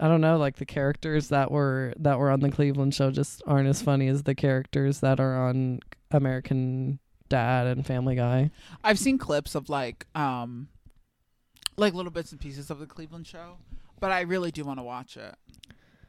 I 0.00 0.08
don't 0.08 0.20
know, 0.20 0.36
like 0.36 0.56
the 0.56 0.66
characters 0.66 1.28
that 1.28 1.50
were 1.50 1.94
that 1.98 2.18
were 2.18 2.30
on 2.30 2.40
the 2.40 2.50
Cleveland 2.50 2.94
show 2.94 3.10
just 3.10 3.42
aren't 3.46 3.68
as 3.68 3.80
funny 3.82 4.08
as 4.08 4.22
the 4.24 4.34
characters 4.34 5.00
that 5.00 5.20
are 5.20 5.36
on 5.48 5.80
American 6.10 6.98
Dad 7.28 7.66
and 7.66 7.84
Family 7.86 8.14
Guy. 8.16 8.50
I've 8.84 8.98
seen 8.98 9.18
clips 9.18 9.54
of 9.54 9.68
like 9.68 10.06
um 10.14 10.68
like 11.76 11.94
little 11.94 12.12
bits 12.12 12.32
and 12.32 12.40
pieces 12.40 12.70
of 12.70 12.78
the 12.78 12.86
Cleveland 12.86 13.26
show, 13.26 13.56
but 14.00 14.10
I 14.12 14.20
really 14.22 14.50
do 14.50 14.64
want 14.64 14.78
to 14.78 14.82
watch 14.82 15.16
it 15.16 15.34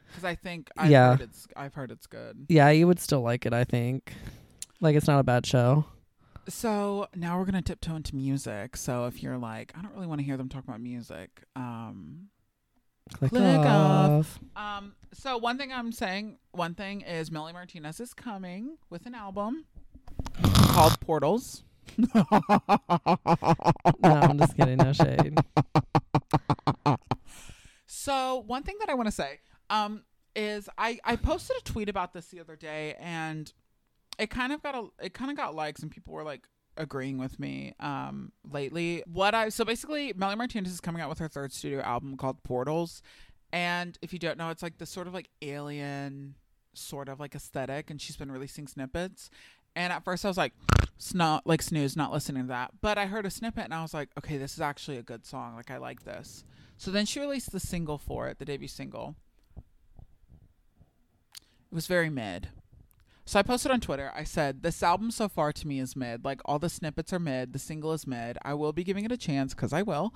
because 0.08 0.23
I 0.23 0.36
think 0.36 0.69
I've 0.78 0.89
Yeah. 0.91 1.12
heard 1.12 1.21
it's 1.21 1.47
I've 1.56 1.73
heard 1.73 1.91
it's 1.91 2.08
good. 2.08 2.45
Yeah, 2.50 2.69
you 2.69 2.88
would 2.88 3.00
still 3.00 3.21
like 3.21 3.45
it, 3.45 3.54
I 3.54 3.63
think. 3.63 4.13
Like 4.82 4.95
it's 4.95 5.08
not 5.08 5.19
a 5.19 5.23
bad 5.23 5.45
show. 5.45 5.86
So 6.50 7.08
now 7.15 7.38
we're 7.39 7.45
gonna 7.45 7.62
tiptoe 7.62 7.95
into 7.95 8.15
music. 8.15 8.78
So 8.78 9.06
if 9.06 9.21
you're 9.23 9.38
like, 9.38 9.73
I 9.78 9.82
don't 9.82 9.93
really 9.93 10.08
want 10.08 10.19
to 10.19 10.26
hear 10.26 10.38
them 10.38 10.47
talk 10.50 10.63
about 10.63 10.80
music, 10.80 11.43
um, 11.56 12.30
Click, 13.13 13.31
Click 13.31 13.43
off. 13.59 14.39
off. 14.55 14.77
um, 14.79 14.93
so 15.13 15.37
one 15.37 15.57
thing 15.57 15.71
I'm 15.73 15.91
saying, 15.91 16.37
one 16.51 16.73
thing 16.75 17.01
is 17.01 17.31
Melanie 17.31 17.53
Martinez 17.53 17.99
is 17.99 18.13
coming 18.13 18.77
with 18.89 19.05
an 19.05 19.15
album 19.15 19.65
called 20.69 20.99
Portals. 20.99 21.63
No, 24.03 24.13
I'm 24.13 24.37
just 24.37 24.55
kidding. 24.55 24.77
No 24.77 24.93
shade. 24.93 25.37
So 27.85 28.43
one 28.45 28.63
thing 28.63 28.75
that 28.79 28.89
I 28.89 28.93
want 28.93 29.07
to 29.07 29.11
say 29.11 29.39
um, 29.69 30.03
is 30.35 30.69
I, 30.77 30.99
I 31.03 31.15
posted 31.15 31.57
a 31.57 31.63
tweet 31.63 31.89
about 31.89 32.13
this 32.13 32.27
the 32.27 32.39
other 32.39 32.55
day 32.55 32.95
and 32.99 33.51
it 34.19 34.29
kind 34.29 34.51
of 34.53 34.61
got 34.61 34.75
a 34.75 34.87
it 35.03 35.13
kind 35.13 35.31
of 35.31 35.37
got 35.37 35.55
likes 35.55 35.81
and 35.81 35.91
people 35.91 36.13
were 36.13 36.23
like 36.23 36.43
agreeing 36.77 37.17
with 37.17 37.39
me 37.39 37.73
um 37.79 38.31
lately. 38.49 39.03
What 39.05 39.33
i 39.35 39.49
so 39.49 39.65
basically 39.65 40.13
Melanie 40.15 40.37
Martinez 40.37 40.71
is 40.71 40.81
coming 40.81 41.01
out 41.01 41.09
with 41.09 41.19
her 41.19 41.27
third 41.27 41.51
studio 41.53 41.81
album 41.81 42.17
called 42.17 42.43
portals. 42.43 43.01
And 43.51 43.97
if 44.01 44.13
you 44.13 44.19
don't 44.19 44.37
know 44.37 44.49
it's 44.49 44.63
like 44.63 44.77
this 44.77 44.89
sort 44.89 45.07
of 45.07 45.13
like 45.13 45.29
alien 45.41 46.35
sort 46.73 47.09
of 47.09 47.19
like 47.19 47.35
aesthetic. 47.35 47.89
And 47.89 48.01
she's 48.01 48.17
been 48.17 48.31
releasing 48.31 48.67
snippets. 48.67 49.29
And 49.75 49.93
at 49.93 50.03
first 50.03 50.25
i 50.25 50.27
was 50.27 50.37
like 50.37 50.53
snot 50.97 51.45
like 51.45 51.61
snooze 51.61 51.95
not 51.95 52.11
listening 52.11 52.43
to 52.43 52.49
that. 52.49 52.71
But 52.81 52.97
i 52.97 53.05
heard 53.05 53.25
a 53.25 53.29
snippet 53.29 53.65
and 53.65 53.73
i 53.73 53.81
was 53.81 53.93
like 53.93 54.09
okay 54.17 54.37
this 54.37 54.53
is 54.53 54.61
actually 54.61 54.97
a 54.97 55.03
good 55.03 55.25
song. 55.25 55.55
Like 55.55 55.71
i 55.71 55.77
like 55.77 56.03
this. 56.03 56.43
So 56.77 56.91
then 56.91 57.05
she 57.05 57.19
released 57.19 57.51
the 57.51 57.59
single 57.59 57.97
for 57.97 58.27
it, 58.27 58.37
the 58.37 58.45
debut 58.45 58.67
single. 58.67 59.15
It 61.69 61.75
was 61.75 61.87
very 61.87 62.09
mid. 62.09 62.49
So 63.27 63.37
I 63.37 63.43
posted 63.43 63.73
on 63.73 63.81
Twitter. 63.81 64.09
I 64.15 64.23
said, 64.23 64.63
This 64.63 64.81
album 64.81 65.11
so 65.11 65.27
far 65.27 65.51
to 65.51 65.67
me 65.67 65.81
is 65.81 65.97
mid. 65.97 66.23
Like 66.23 66.39
all 66.45 66.59
the 66.59 66.69
snippets 66.69 67.11
are 67.11 67.19
mid. 67.19 67.51
The 67.51 67.59
single 67.59 67.91
is 67.91 68.07
mid. 68.07 68.37
I 68.43 68.53
will 68.53 68.71
be 68.71 68.85
giving 68.85 69.03
it 69.03 69.11
a 69.11 69.17
chance 69.17 69.53
because 69.53 69.73
I 69.73 69.81
will. 69.81 70.15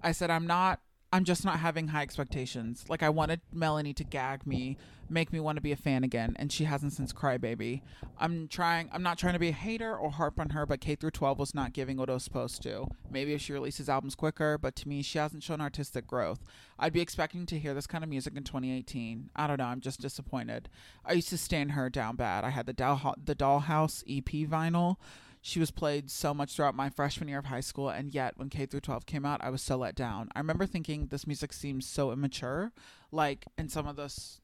I 0.00 0.12
said, 0.12 0.30
I'm 0.30 0.46
not, 0.46 0.78
I'm 1.12 1.24
just 1.24 1.44
not 1.44 1.58
having 1.58 1.88
high 1.88 2.00
expectations. 2.00 2.86
Like 2.88 3.02
I 3.02 3.10
wanted 3.10 3.42
Melanie 3.52 3.92
to 3.94 4.04
gag 4.04 4.46
me, 4.46 4.78
make 5.10 5.30
me 5.30 5.40
want 5.40 5.56
to 5.56 5.62
be 5.62 5.70
a 5.70 5.76
fan 5.76 6.04
again, 6.04 6.34
and 6.38 6.50
she 6.50 6.64
hasn't 6.64 6.94
since 6.94 7.12
Crybaby. 7.12 7.82
I'm 8.18 8.48
trying, 8.48 8.88
I'm 8.90 9.02
not 9.02 9.18
trying 9.18 9.34
to 9.34 9.38
be 9.38 9.50
a 9.50 9.52
hater 9.52 9.94
or 9.94 10.10
harp 10.10 10.40
on 10.40 10.50
her, 10.50 10.64
but 10.64 10.80
K 10.80 10.94
through 10.94 11.10
12 11.10 11.38
was 11.38 11.54
not 11.54 11.74
giving 11.74 11.98
what 11.98 12.08
it 12.08 12.12
was 12.12 12.24
supposed 12.24 12.62
to. 12.62 12.88
Maybe 13.10 13.34
if 13.34 13.42
she 13.42 13.52
releases 13.52 13.90
albums 13.90 14.14
quicker, 14.14 14.56
but 14.56 14.74
to 14.76 14.88
me, 14.88 15.02
she 15.02 15.18
hasn't 15.18 15.42
shown 15.42 15.60
artistic 15.60 16.06
growth. 16.06 16.40
I'd 16.78 16.94
be 16.94 17.02
expecting 17.02 17.44
to 17.44 17.58
hear 17.58 17.74
this 17.74 17.86
kind 17.86 18.02
of 18.02 18.08
music 18.08 18.34
in 18.34 18.44
2018. 18.44 19.28
I 19.36 19.46
don't 19.46 19.58
know. 19.58 19.64
I'm 19.64 19.80
just 19.82 20.00
disappointed. 20.00 20.70
I 21.04 21.12
used 21.12 21.28
to 21.28 21.38
stand 21.38 21.72
her 21.72 21.90
down 21.90 22.16
bad. 22.16 22.44
I 22.44 22.50
had 22.50 22.64
the 22.64 22.72
Doll 22.72 23.14
the 23.22 23.34
Dollhouse 23.34 24.02
EP 24.08 24.48
vinyl. 24.48 24.96
She 25.44 25.58
was 25.58 25.72
played 25.72 26.08
so 26.08 26.32
much 26.32 26.54
throughout 26.54 26.76
my 26.76 26.88
freshman 26.88 27.28
year 27.28 27.40
of 27.40 27.46
high 27.46 27.60
school, 27.60 27.88
and 27.88 28.14
yet 28.14 28.34
when 28.38 28.48
K 28.48 28.64
through 28.64 28.80
12 28.80 29.06
came 29.06 29.26
out, 29.26 29.42
I 29.42 29.50
was 29.50 29.60
so 29.60 29.76
let 29.76 29.96
down. 29.96 30.28
I 30.36 30.38
remember 30.38 30.66
thinking 30.66 31.08
this 31.08 31.26
music 31.26 31.52
seems 31.52 31.84
so 31.84 32.12
immature, 32.12 32.72
like, 33.10 33.46
and 33.58 33.70
some 33.70 33.88
of 33.88 33.96
those 33.96 34.40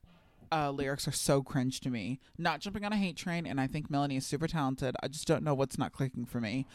uh, 0.51 0.73
lyrics 0.73 1.07
are 1.07 1.13
so 1.13 1.41
cringe 1.41 1.81
to 1.81 1.91
me. 1.91 2.19
Not 2.37 2.59
jumping 2.59 2.85
on 2.85 2.93
a 2.93 2.97
hate 2.97 3.17
train, 3.17 3.47
and 3.47 3.61
I 3.61 3.69
think 3.69 3.89
Melanie 3.89 4.17
is 4.17 4.27
super 4.27 4.49
talented. 4.49 4.97
I 5.01 5.07
just 5.07 5.29
don't 5.29 5.45
know 5.45 5.55
what's 5.55 5.79
not 5.79 5.93
clicking 5.93 6.25
for 6.25 6.41
me. 6.41 6.67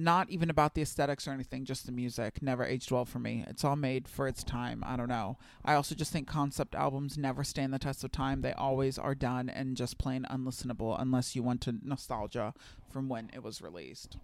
Not 0.00 0.30
even 0.30 0.48
about 0.48 0.74
the 0.74 0.82
aesthetics 0.82 1.26
or 1.26 1.32
anything, 1.32 1.64
just 1.64 1.84
the 1.84 1.90
music. 1.90 2.40
Never 2.40 2.64
aged 2.64 2.92
well 2.92 3.04
for 3.04 3.18
me. 3.18 3.44
It's 3.48 3.64
all 3.64 3.74
made 3.74 4.06
for 4.06 4.28
its 4.28 4.44
time. 4.44 4.84
I 4.86 4.96
don't 4.96 5.08
know. 5.08 5.38
I 5.64 5.74
also 5.74 5.96
just 5.96 6.12
think 6.12 6.28
concept 6.28 6.76
albums 6.76 7.18
never 7.18 7.42
stand 7.42 7.74
the 7.74 7.80
test 7.80 8.04
of 8.04 8.12
time. 8.12 8.42
They 8.42 8.52
always 8.52 8.96
are 8.96 9.16
done 9.16 9.48
and 9.48 9.76
just 9.76 9.98
plain 9.98 10.24
unlistenable 10.30 10.94
unless 11.00 11.34
you 11.34 11.42
want 11.42 11.60
to 11.62 11.74
nostalgia 11.82 12.54
from 12.88 13.08
when 13.08 13.28
it 13.34 13.42
was 13.42 13.60
released. 13.60 14.18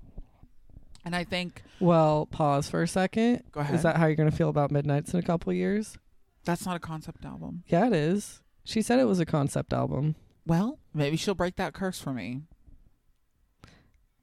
And 1.04 1.16
I 1.16 1.24
think 1.24 1.62
Well, 1.80 2.26
pause 2.26 2.68
for 2.70 2.80
a 2.82 2.88
second. 2.88 3.42
Go 3.50 3.58
ahead. 3.58 3.74
Is 3.74 3.82
that 3.82 3.96
how 3.96 4.06
you're 4.06 4.14
gonna 4.14 4.30
feel 4.30 4.50
about 4.50 4.70
Midnights 4.70 5.12
in 5.12 5.18
a 5.18 5.24
couple 5.24 5.52
years? 5.52 5.98
that's 6.44 6.66
not 6.66 6.76
a 6.76 6.80
concept 6.80 7.24
album. 7.24 7.64
Yeah, 7.66 7.86
it 7.88 7.94
is. 7.94 8.42
She 8.64 8.80
said 8.82 9.00
it 9.00 9.06
was 9.08 9.18
a 9.18 9.26
concept 9.26 9.72
album. 9.72 10.14
Well, 10.46 10.78
maybe 10.92 11.16
she'll 11.16 11.34
break 11.34 11.56
that 11.56 11.72
curse 11.72 11.98
for 11.98 12.12
me. 12.12 12.42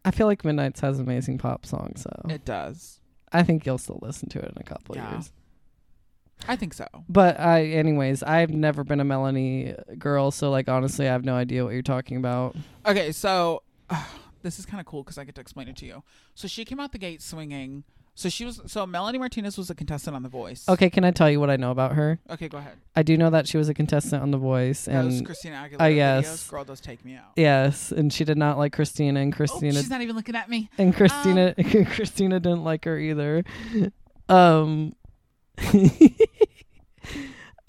I 0.03 0.11
feel 0.11 0.27
like 0.27 0.43
Midnights 0.43 0.79
has 0.81 0.99
amazing 0.99 1.37
pop 1.37 1.65
songs, 1.65 2.01
so 2.01 2.29
It 2.29 2.45
does. 2.45 2.99
I 3.31 3.43
think 3.43 3.65
you'll 3.65 3.77
still 3.77 3.99
listen 4.01 4.29
to 4.29 4.39
it 4.39 4.51
in 4.55 4.57
a 4.57 4.63
couple 4.63 4.97
of 4.97 5.11
years. 5.11 5.31
I 6.47 6.55
think 6.55 6.73
so. 6.73 6.87
But 7.07 7.39
I, 7.39 7.65
anyways, 7.65 8.23
I've 8.23 8.49
never 8.49 8.83
been 8.83 8.99
a 8.99 9.03
Melanie 9.03 9.75
girl, 9.97 10.31
so 10.31 10.49
like 10.49 10.67
honestly, 10.67 11.07
I 11.07 11.11
have 11.11 11.23
no 11.23 11.35
idea 11.35 11.63
what 11.63 11.73
you're 11.73 11.81
talking 11.83 12.17
about. 12.17 12.55
Okay, 12.85 13.11
so 13.11 13.61
this 14.41 14.57
is 14.59 14.65
kind 14.65 14.79
of 14.79 14.85
cool 14.85 15.03
because 15.03 15.17
I 15.17 15.23
get 15.23 15.35
to 15.35 15.41
explain 15.41 15.67
it 15.67 15.75
to 15.77 15.85
you. 15.85 16.03
So 16.33 16.47
she 16.47 16.65
came 16.65 16.79
out 16.79 16.91
the 16.91 16.97
gate 16.97 17.21
swinging. 17.21 17.83
So 18.21 18.29
she 18.29 18.45
was. 18.45 18.61
So 18.67 18.85
Melanie 18.85 19.17
Martinez 19.17 19.57
was 19.57 19.69
a 19.71 19.75
contestant 19.75 20.15
on 20.15 20.21
The 20.21 20.29
Voice. 20.29 20.69
Okay, 20.69 20.89
can 20.91 21.03
I 21.03 21.09
tell 21.11 21.29
you 21.29 21.39
what 21.39 21.49
I 21.49 21.55
know 21.55 21.71
about 21.71 21.93
her? 21.93 22.19
Okay, 22.29 22.47
go 22.47 22.59
ahead. 22.59 22.77
I 22.95 23.01
do 23.01 23.17
know 23.17 23.31
that 23.31 23.47
she 23.47 23.57
was 23.57 23.67
a 23.67 23.73
contestant 23.73 24.21
on 24.21 24.29
The 24.29 24.37
Voice, 24.37 24.85
Those 24.85 25.17
and 25.17 25.25
Christina 25.25 25.55
Aguilera 25.67 25.81
uh, 25.81 25.85
yes. 25.87 26.27
videos. 26.45 26.49
Girl, 26.51 26.63
does 26.63 26.79
take 26.81 27.03
me 27.03 27.15
out. 27.15 27.31
yes, 27.35 27.91
and 27.91 28.13
she 28.13 28.23
did 28.23 28.37
not 28.37 28.57
like 28.59 28.73
Christina, 28.73 29.19
and 29.21 29.33
Oh, 29.33 29.37
Christina 29.37 29.73
she's 29.73 29.89
not 29.89 30.01
even 30.01 30.15
looking 30.15 30.35
at 30.35 30.49
me. 30.49 30.69
and 30.77 30.95
Christina 30.95 31.55
Um, 31.57 31.85
Christina 31.85 32.39
didn't 32.39 32.63
like 32.63 32.85
her 32.85 32.97
either. 32.97 33.43
Um 34.29 34.93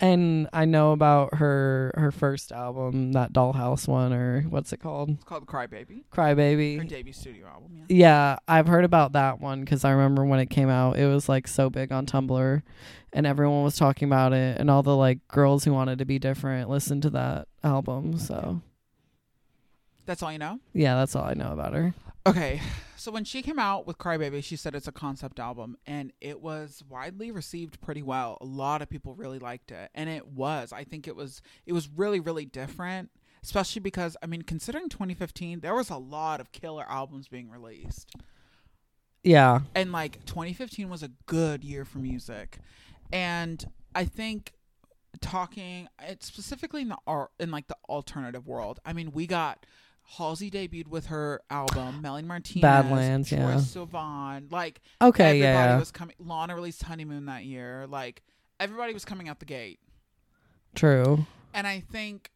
and 0.02 0.48
I 0.52 0.66
know 0.66 0.92
about 0.92 1.34
her 1.36 1.94
her 1.96 2.10
first 2.12 2.52
album, 2.52 3.12
that 3.12 3.32
Dollhouse 3.32 3.88
one 3.88 4.12
or 4.12 4.42
what's 4.42 4.72
it 4.72 4.80
called? 4.80 5.10
It's 5.10 5.24
called 5.24 5.46
Cry 5.46 5.66
Baby. 5.66 6.04
Her 6.10 6.22
Crybaby. 6.34 6.86
debut 6.88 7.12
studio 7.14 7.46
album. 7.46 7.70
Yeah. 7.88 7.96
Yeah, 7.96 8.36
I've 8.48 8.66
heard 8.66 8.84
about 8.84 9.12
that 9.12 9.40
one 9.40 9.64
cuz 9.64 9.84
I 9.84 9.92
remember 9.92 10.24
when 10.26 10.40
it 10.40 10.50
came 10.50 10.68
out, 10.68 10.98
it 10.98 11.06
was 11.06 11.28
like 11.28 11.48
so 11.48 11.70
big 11.70 11.92
on 11.92 12.04
Tumblr 12.04 12.62
and 13.14 13.26
everyone 13.26 13.62
was 13.62 13.76
talking 13.76 14.08
about 14.08 14.32
it 14.32 14.58
and 14.60 14.70
all 14.70 14.82
the 14.82 14.96
like 14.96 15.26
girls 15.28 15.64
who 15.64 15.72
wanted 15.72 15.98
to 16.00 16.04
be 16.04 16.18
different 16.18 16.68
listened 16.68 17.02
to 17.02 17.10
that 17.10 17.46
album. 17.62 18.18
So, 18.18 18.60
That's 20.04 20.22
all 20.22 20.32
you 20.32 20.38
know. 20.38 20.58
yeah, 20.74 20.96
that's 20.96 21.14
all 21.14 21.24
I 21.24 21.34
know 21.34 21.52
about 21.52 21.74
her. 21.74 21.94
Okay, 22.24 22.60
so 22.96 23.10
when 23.10 23.24
she 23.24 23.42
came 23.42 23.58
out 23.58 23.84
with 23.84 23.98
Crybaby, 23.98 24.44
she 24.44 24.54
said 24.54 24.76
it's 24.76 24.86
a 24.86 24.92
concept 24.92 25.40
album, 25.40 25.76
and 25.88 26.12
it 26.20 26.40
was 26.40 26.80
widely 26.88 27.32
received 27.32 27.80
pretty 27.80 28.02
well. 28.02 28.38
A 28.40 28.44
lot 28.44 28.80
of 28.80 28.88
people 28.88 29.14
really 29.16 29.40
liked 29.40 29.72
it, 29.72 29.90
and 29.92 30.08
it 30.08 30.28
was. 30.28 30.72
I 30.72 30.84
think 30.84 31.08
it 31.08 31.16
was. 31.16 31.42
It 31.66 31.72
was 31.72 31.88
really, 31.88 32.20
really 32.20 32.44
different, 32.44 33.10
especially 33.42 33.80
because 33.80 34.16
I 34.22 34.26
mean, 34.26 34.42
considering 34.42 34.88
2015, 34.88 35.60
there 35.60 35.74
was 35.74 35.90
a 35.90 35.96
lot 35.96 36.40
of 36.40 36.52
killer 36.52 36.84
albums 36.88 37.26
being 37.26 37.50
released, 37.50 38.14
Yeah. 39.24 39.62
and 39.74 39.90
like 39.90 40.24
2015 40.24 40.88
was 40.88 41.02
a 41.02 41.10
good 41.26 41.64
year 41.64 41.84
for 41.84 41.98
music, 41.98 42.58
and 43.12 43.64
I 43.96 44.04
think 44.04 44.52
talking 45.20 45.88
it's 46.00 46.26
specifically 46.26 46.82
in 46.82 46.88
the 46.88 46.98
art 47.04 47.32
in 47.40 47.50
like 47.50 47.66
the 47.66 47.76
alternative 47.88 48.46
world. 48.46 48.78
I 48.84 48.92
mean, 48.92 49.10
we 49.10 49.26
got. 49.26 49.66
Halsey 50.04 50.50
debuted 50.50 50.88
with 50.88 51.06
her 51.06 51.40
album, 51.50 52.02
Melanie 52.02 52.28
Martinez, 52.28 52.62
Badlands, 52.62 53.30
Troye 53.30 53.38
yeah. 53.38 53.54
Sivan, 53.56 54.52
like 54.52 54.80
Okay, 55.00 55.42
everybody 55.42 55.42
yeah. 55.42 55.78
was 55.78 55.90
coming. 55.90 56.14
Lana 56.18 56.54
released 56.54 56.82
Honeymoon 56.82 57.26
that 57.26 57.44
year. 57.44 57.86
Like 57.88 58.22
everybody 58.60 58.92
was 58.92 59.04
coming 59.04 59.28
out 59.28 59.38
the 59.38 59.46
gate. 59.46 59.80
True. 60.74 61.26
And 61.54 61.66
I 61.66 61.80
think 61.80 62.30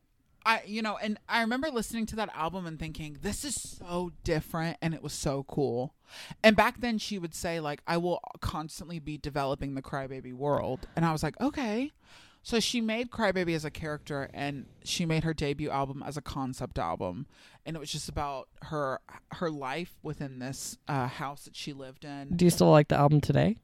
I 0.45 0.63
you 0.65 0.81
know, 0.81 0.97
and 0.97 1.19
I 1.29 1.41
remember 1.41 1.69
listening 1.71 2.07
to 2.07 2.17
that 2.17 2.31
album 2.35 2.67
and 2.67 2.79
thinking, 2.79 3.19
this 3.21 3.45
is 3.45 3.55
so 3.55 4.13
different 4.25 4.79
and 4.81 4.95
it 4.95 5.03
was 5.03 5.13
so 5.13 5.45
cool. 5.49 5.95
And 6.43 6.57
back 6.57 6.81
then 6.81 6.99
she 6.99 7.19
would 7.19 7.35
say 7.35 7.61
like 7.61 7.83
I 7.87 7.97
will 7.97 8.21
constantly 8.41 8.99
be 9.01 9.19
developing 9.19 9.75
the 9.75 9.83
crybaby 9.83 10.33
world. 10.33 10.87
And 10.97 11.05
I 11.05 11.13
was 11.13 11.23
like, 11.23 11.39
okay. 11.41 11.93
So 12.47 12.61
she 12.61 12.81
made 12.81 13.11
Crybaby 13.11 13.57
as 13.57 13.65
a 13.65 13.73
character 13.73 14.31
and 14.33 14.67
she 14.85 15.05
made 15.05 15.25
her 15.25 15.35
debut 15.35 15.69
album 15.69 16.01
as 16.07 16.17
a 16.17 16.23
concept 16.23 16.79
album. 16.79 17.27
And 17.65 17.75
it 17.75 17.81
was 17.81 17.91
just 17.91 18.09
about 18.09 18.47
her 18.63 19.01
her 19.33 19.51
life 19.51 19.97
within 20.05 20.39
this 20.39 20.79
uh, 20.87 21.09
house 21.09 21.47
that 21.47 21.57
she 21.57 21.73
lived 21.73 22.05
in. 22.05 22.37
Do 22.37 22.45
you 22.45 22.53
still 22.53 22.71
like 22.71 22.87
the 22.87 22.95
album 22.95 23.21
today? 23.21 23.57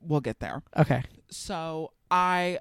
We'll 0.00 0.20
get 0.20 0.38
there. 0.38 0.62
Okay. 0.76 1.02
So 1.28 1.90
I 2.12 2.60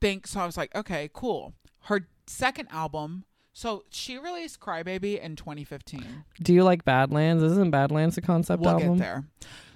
think 0.00 0.26
so 0.26 0.40
I 0.40 0.46
was 0.46 0.56
like, 0.56 0.74
okay, 0.74 1.08
cool. 1.12 1.54
Her 1.82 2.08
second 2.26 2.66
album, 2.72 3.24
so 3.52 3.84
she 3.88 4.18
released 4.18 4.58
Crybaby 4.58 5.20
in 5.20 5.36
2015. 5.36 6.24
Do 6.42 6.52
you 6.52 6.64
like 6.64 6.84
Badlands? 6.84 7.44
Isn't 7.44 7.70
Badlands 7.70 8.18
a 8.18 8.20
concept 8.20 8.64
we'll 8.64 8.72
album? 8.72 8.96
get 8.96 9.04
there. 9.04 9.24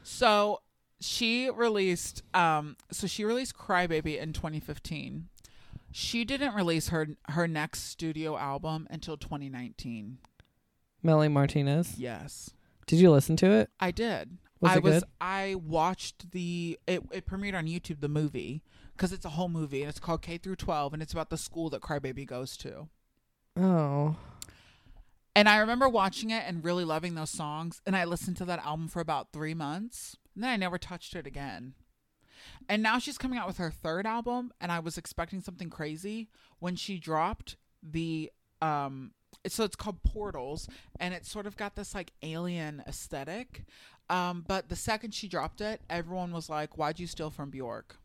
So 0.03 0.63
she 1.01 1.51
released 1.51 2.23
um 2.35 2.77
so 2.91 3.07
she 3.07 3.25
released 3.25 3.57
Crybaby 3.57 4.19
in 4.19 4.33
2015. 4.33 5.29
She 5.93 6.25
didn't 6.25 6.55
release 6.55 6.89
her 6.89 7.09
her 7.29 7.47
next 7.49 7.85
studio 7.85 8.37
album 8.37 8.87
until 8.91 9.17
2019. 9.17 10.19
Melanie 11.03 11.33
Martinez. 11.33 11.99
Yes. 11.99 12.51
Did 12.87 13.01
you 13.01 13.11
listen 13.11 13.37
to 13.37 13.51
it? 13.51 13.71
I 13.81 13.91
did. 13.91 14.39
Was 14.61 14.73
I 14.73 14.79
was 14.79 14.95
good? 14.95 15.05
I 15.21 15.55
watched 15.57 16.31
the 16.33 16.79
it, 16.87 17.03
it 17.13 17.27
premiered 17.27 17.55
on 17.55 17.67
YouTube 17.67 18.01
the 18.01 18.09
movie 18.09 18.63
because 18.97 19.13
it's 19.13 19.25
a 19.25 19.31
whole 19.31 19.49
movie 19.49 19.83
and 19.83 19.91
it's 19.91 20.01
called 20.01 20.23
K 20.23 20.39
through 20.39 20.57
12 20.57 20.95
and 20.95 21.03
it's 21.03 21.13
about 21.13 21.31
the 21.31 21.37
school 21.37 21.69
that 21.71 21.83
Crybaby 21.83 22.27
goes 22.27 22.57
to. 22.59 22.89
Oh. 23.57 24.17
And 25.35 25.51
I 25.51 25.59
remember 25.59 25.87
watching 25.87 26.31
it 26.31 26.45
and 26.47 26.65
really 26.65 26.85
loving 26.85 27.15
those 27.15 27.31
songs 27.31 27.83
and 27.85 27.95
I 27.97 28.05
listened 28.05 28.39
to 28.39 28.45
that 28.47 28.65
album 28.65 28.89
for 28.89 29.01
about 29.01 29.33
3 29.33 29.53
months 29.53 30.17
and 30.37 30.45
then 30.45 30.51
I 30.51 30.57
never 30.57 30.79
touched 30.79 31.17
it 31.17 31.27
again. 31.27 31.75
And 32.69 32.83
now 32.83 32.99
she's 32.99 33.19
coming 33.19 33.39
out 33.39 33.47
with 33.49 33.57
her 33.57 33.71
third 33.71 34.07
album 34.07 34.53
and 34.61 34.71
I 34.71 34.79
was 34.79 34.99
expecting 34.99 35.41
something 35.41 35.71
crazy 35.71 36.29
when 36.61 36.77
she 36.77 36.99
dropped 36.99 37.57
the 37.83 38.31
um 38.63 39.13
so 39.47 39.65
it's 39.65 39.77
called 39.77 40.03
Portals 40.03 40.69
and 40.99 41.15
it's 41.15 41.31
sort 41.31 41.47
of 41.47 41.57
got 41.57 41.75
this 41.75 41.95
like 41.95 42.13
alien 42.23 42.83
aesthetic. 42.87 43.65
Um 44.11 44.45
but 44.47 44.69
the 44.69 44.77
second 44.77 45.15
she 45.15 45.27
dropped 45.27 45.61
it, 45.61 45.81
everyone 45.89 46.33
was 46.33 46.49
like, 46.49 46.77
"Why'd 46.77 47.01
you 47.01 47.07
steal 47.07 47.31
from 47.31 47.51
Bjork?" 47.51 47.97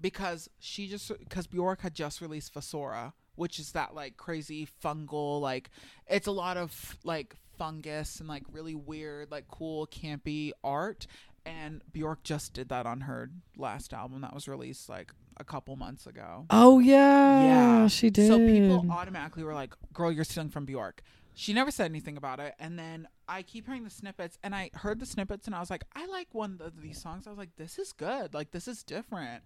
Because 0.00 0.48
she 0.58 0.88
just 0.88 1.10
because 1.18 1.46
Bjork 1.46 1.80
had 1.80 1.94
just 1.94 2.20
released 2.20 2.54
Fossora, 2.54 3.14
which 3.34 3.58
is 3.58 3.72
that 3.72 3.94
like 3.94 4.16
crazy 4.16 4.68
fungal 4.84 5.40
like 5.40 5.70
it's 6.06 6.26
a 6.26 6.32
lot 6.32 6.56
of 6.58 6.98
like 7.02 7.34
fungus 7.58 8.20
and 8.20 8.28
like 8.28 8.44
really 8.52 8.74
weird 8.74 9.30
like 9.30 9.48
cool 9.48 9.86
campy 9.86 10.52
art 10.62 11.06
and 11.44 11.82
Bjork 11.92 12.22
just 12.22 12.52
did 12.52 12.68
that 12.68 12.86
on 12.86 13.02
her 13.02 13.30
last 13.56 13.92
album 13.92 14.20
that 14.20 14.34
was 14.34 14.48
released 14.48 14.88
like 14.88 15.12
a 15.38 15.44
couple 15.44 15.76
months 15.76 16.06
ago. 16.06 16.46
Oh 16.50 16.78
yeah. 16.78 17.42
Yeah. 17.42 17.86
She 17.88 18.10
did. 18.10 18.28
So 18.28 18.38
people 18.38 18.86
automatically 18.90 19.44
were 19.44 19.54
like, 19.54 19.74
"Girl, 19.92 20.12
you're 20.12 20.24
stealing 20.24 20.50
from 20.50 20.66
Bjork." 20.66 21.02
She 21.34 21.52
never 21.52 21.70
said 21.70 21.84
anything 21.84 22.16
about 22.16 22.40
it, 22.40 22.54
and 22.58 22.76
then 22.78 23.06
I 23.28 23.42
keep 23.42 23.66
hearing 23.66 23.84
the 23.84 23.90
snippets, 23.90 24.38
and 24.42 24.54
I 24.56 24.70
heard 24.74 24.98
the 24.98 25.06
snippets, 25.06 25.46
and 25.46 25.54
I 25.54 25.60
was 25.60 25.70
like, 25.70 25.84
"I 25.94 26.06
like 26.06 26.28
one 26.32 26.60
of 26.60 26.82
these 26.82 27.00
songs." 27.00 27.26
I 27.26 27.30
was 27.30 27.38
like, 27.38 27.54
"This 27.56 27.78
is 27.78 27.92
good. 27.92 28.34
Like 28.34 28.50
this 28.50 28.66
is 28.66 28.82
different." 28.82 29.44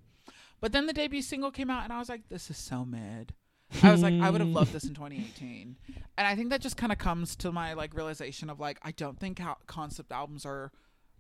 But 0.61 0.73
then 0.73 0.87
the 0.87 0.93
debut 0.93 1.23
single 1.23 1.51
came 1.51 1.71
out, 1.71 1.85
and 1.85 1.93
I 1.93 1.99
was 1.99 2.09
like, 2.09 2.29
"This 2.29 2.51
is 2.51 2.57
so 2.57 2.85
mid." 2.85 3.35
I 3.83 3.93
was 3.93 4.03
like, 4.03 4.15
I 4.15 4.31
would 4.31 4.41
have 4.41 4.51
loved 4.51 4.73
this 4.73 4.85
in 4.85 4.91
hmm. 4.91 5.05
2018, 5.07 5.77
and 6.19 6.27
I 6.27 6.35
think 6.35 6.51
that 6.51 6.61
just 6.61 6.77
kind 6.77 6.93
of 6.93 6.99
comes 6.99 7.37
to 7.37 7.53
my 7.53 7.75
like 7.75 7.95
realization 7.95 8.51
of 8.51 8.61
like, 8.61 8.79
I 8.83 8.93
don't 8.93 9.19
think 9.19 9.39
how 9.39 9.57
concept 9.67 10.13
albums 10.13 10.45
are. 10.47 10.73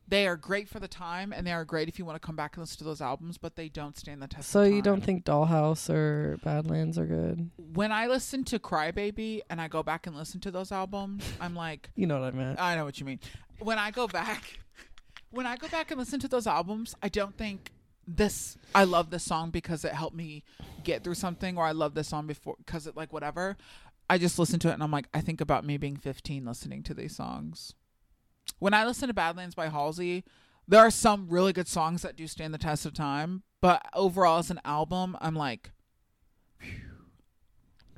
They 0.08 0.26
are 0.26 0.36
great 0.36 0.68
for 0.68 0.80
the 0.80 0.88
time, 0.88 1.32
and 1.32 1.46
they 1.46 1.52
are 1.52 1.64
great 1.64 1.88
if 1.88 1.96
you 1.96 2.04
want 2.04 2.20
to 2.20 2.26
come 2.26 2.34
back 2.34 2.56
and 2.56 2.62
listen 2.62 2.76
to 2.78 2.84
those 2.84 3.00
albums, 3.00 3.38
but 3.38 3.54
they 3.54 3.68
don't 3.68 3.96
stand 3.96 4.20
the 4.20 4.26
test. 4.26 4.50
So 4.50 4.64
you 4.64 4.82
don't 4.82 5.00
think 5.00 5.24
Dollhouse 5.24 5.88
or 5.88 6.38
Badlands 6.42 6.98
are 6.98 7.06
good? 7.06 7.50
when 7.74 7.92
I 7.92 8.06
listen 8.06 8.44
to 8.44 8.58
Crybaby 8.58 9.40
and 9.48 9.60
I 9.60 9.68
go 9.68 9.82
back 9.82 10.06
and 10.06 10.16
listen 10.16 10.40
to 10.40 10.50
those 10.50 10.72
albums, 10.72 11.24
I'm 11.40 11.54
like, 11.54 11.90
You 11.96 12.06
know 12.06 12.20
what 12.20 12.34
I 12.34 12.36
meant. 12.36 12.60
I 12.60 12.74
know 12.74 12.84
what 12.84 12.98
you 13.00 13.06
mean. 13.06 13.20
When 13.60 13.78
I 13.78 13.90
go 13.90 14.08
back, 14.08 14.58
when 15.30 15.46
I 15.46 15.56
go 15.56 15.68
back 15.68 15.90
and 15.90 15.98
listen 15.98 16.20
to 16.20 16.28
those 16.28 16.46
albums, 16.46 16.94
I 17.02 17.08
don't 17.08 17.36
think 17.36 17.72
this. 18.06 18.56
I 18.74 18.84
love 18.84 19.10
this 19.10 19.24
song 19.24 19.50
because 19.50 19.84
it 19.84 19.92
helped 19.92 20.16
me 20.16 20.44
get 20.84 21.04
through 21.04 21.14
something, 21.14 21.56
or 21.56 21.64
I 21.64 21.72
love 21.72 21.94
this 21.94 22.08
song 22.08 22.26
before 22.26 22.56
because 22.58 22.86
it 22.86 22.96
like 22.96 23.12
whatever. 23.12 23.56
I 24.10 24.18
just 24.18 24.38
listen 24.38 24.58
to 24.60 24.68
it 24.68 24.74
and 24.74 24.82
I'm 24.82 24.90
like, 24.90 25.08
I 25.14 25.20
think 25.20 25.40
about 25.40 25.64
me 25.64 25.76
being 25.76 25.96
15 25.96 26.44
listening 26.44 26.82
to 26.82 26.94
these 26.94 27.16
songs. 27.16 27.74
When 28.58 28.74
I 28.74 28.84
listen 28.84 29.08
to 29.08 29.14
Badlands 29.14 29.54
by 29.54 29.68
Halsey, 29.68 30.24
there 30.68 30.80
are 30.80 30.90
some 30.90 31.28
really 31.28 31.52
good 31.52 31.68
songs 31.68 32.02
that 32.02 32.16
do 32.16 32.26
stand 32.26 32.52
the 32.52 32.58
test 32.58 32.84
of 32.84 32.92
time, 32.92 33.42
but 33.60 33.82
overall 33.94 34.38
as 34.38 34.50
an 34.50 34.60
album, 34.64 35.16
I'm 35.20 35.34
like, 35.34 35.70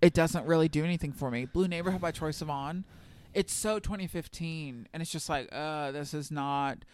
it 0.01 0.14
doesn't 0.14 0.47
really 0.47 0.69
do 0.69 0.85
anything 0.85 1.12
for 1.12 1.31
me. 1.31 1.47
Blue 1.47 1.67
Neighborhood 1.69 2.01
by 2.01 2.12
Troye 2.12 2.31
Sivan, 2.31 2.85
it's 3.33 3.53
so 3.53 3.79
2015, 3.79 4.88
and 4.93 5.03
it's 5.03 5.11
just 5.11 5.29
like, 5.29 5.49
uh, 5.51 5.90
this 5.90 6.14
is 6.14 6.31
not 6.31 6.85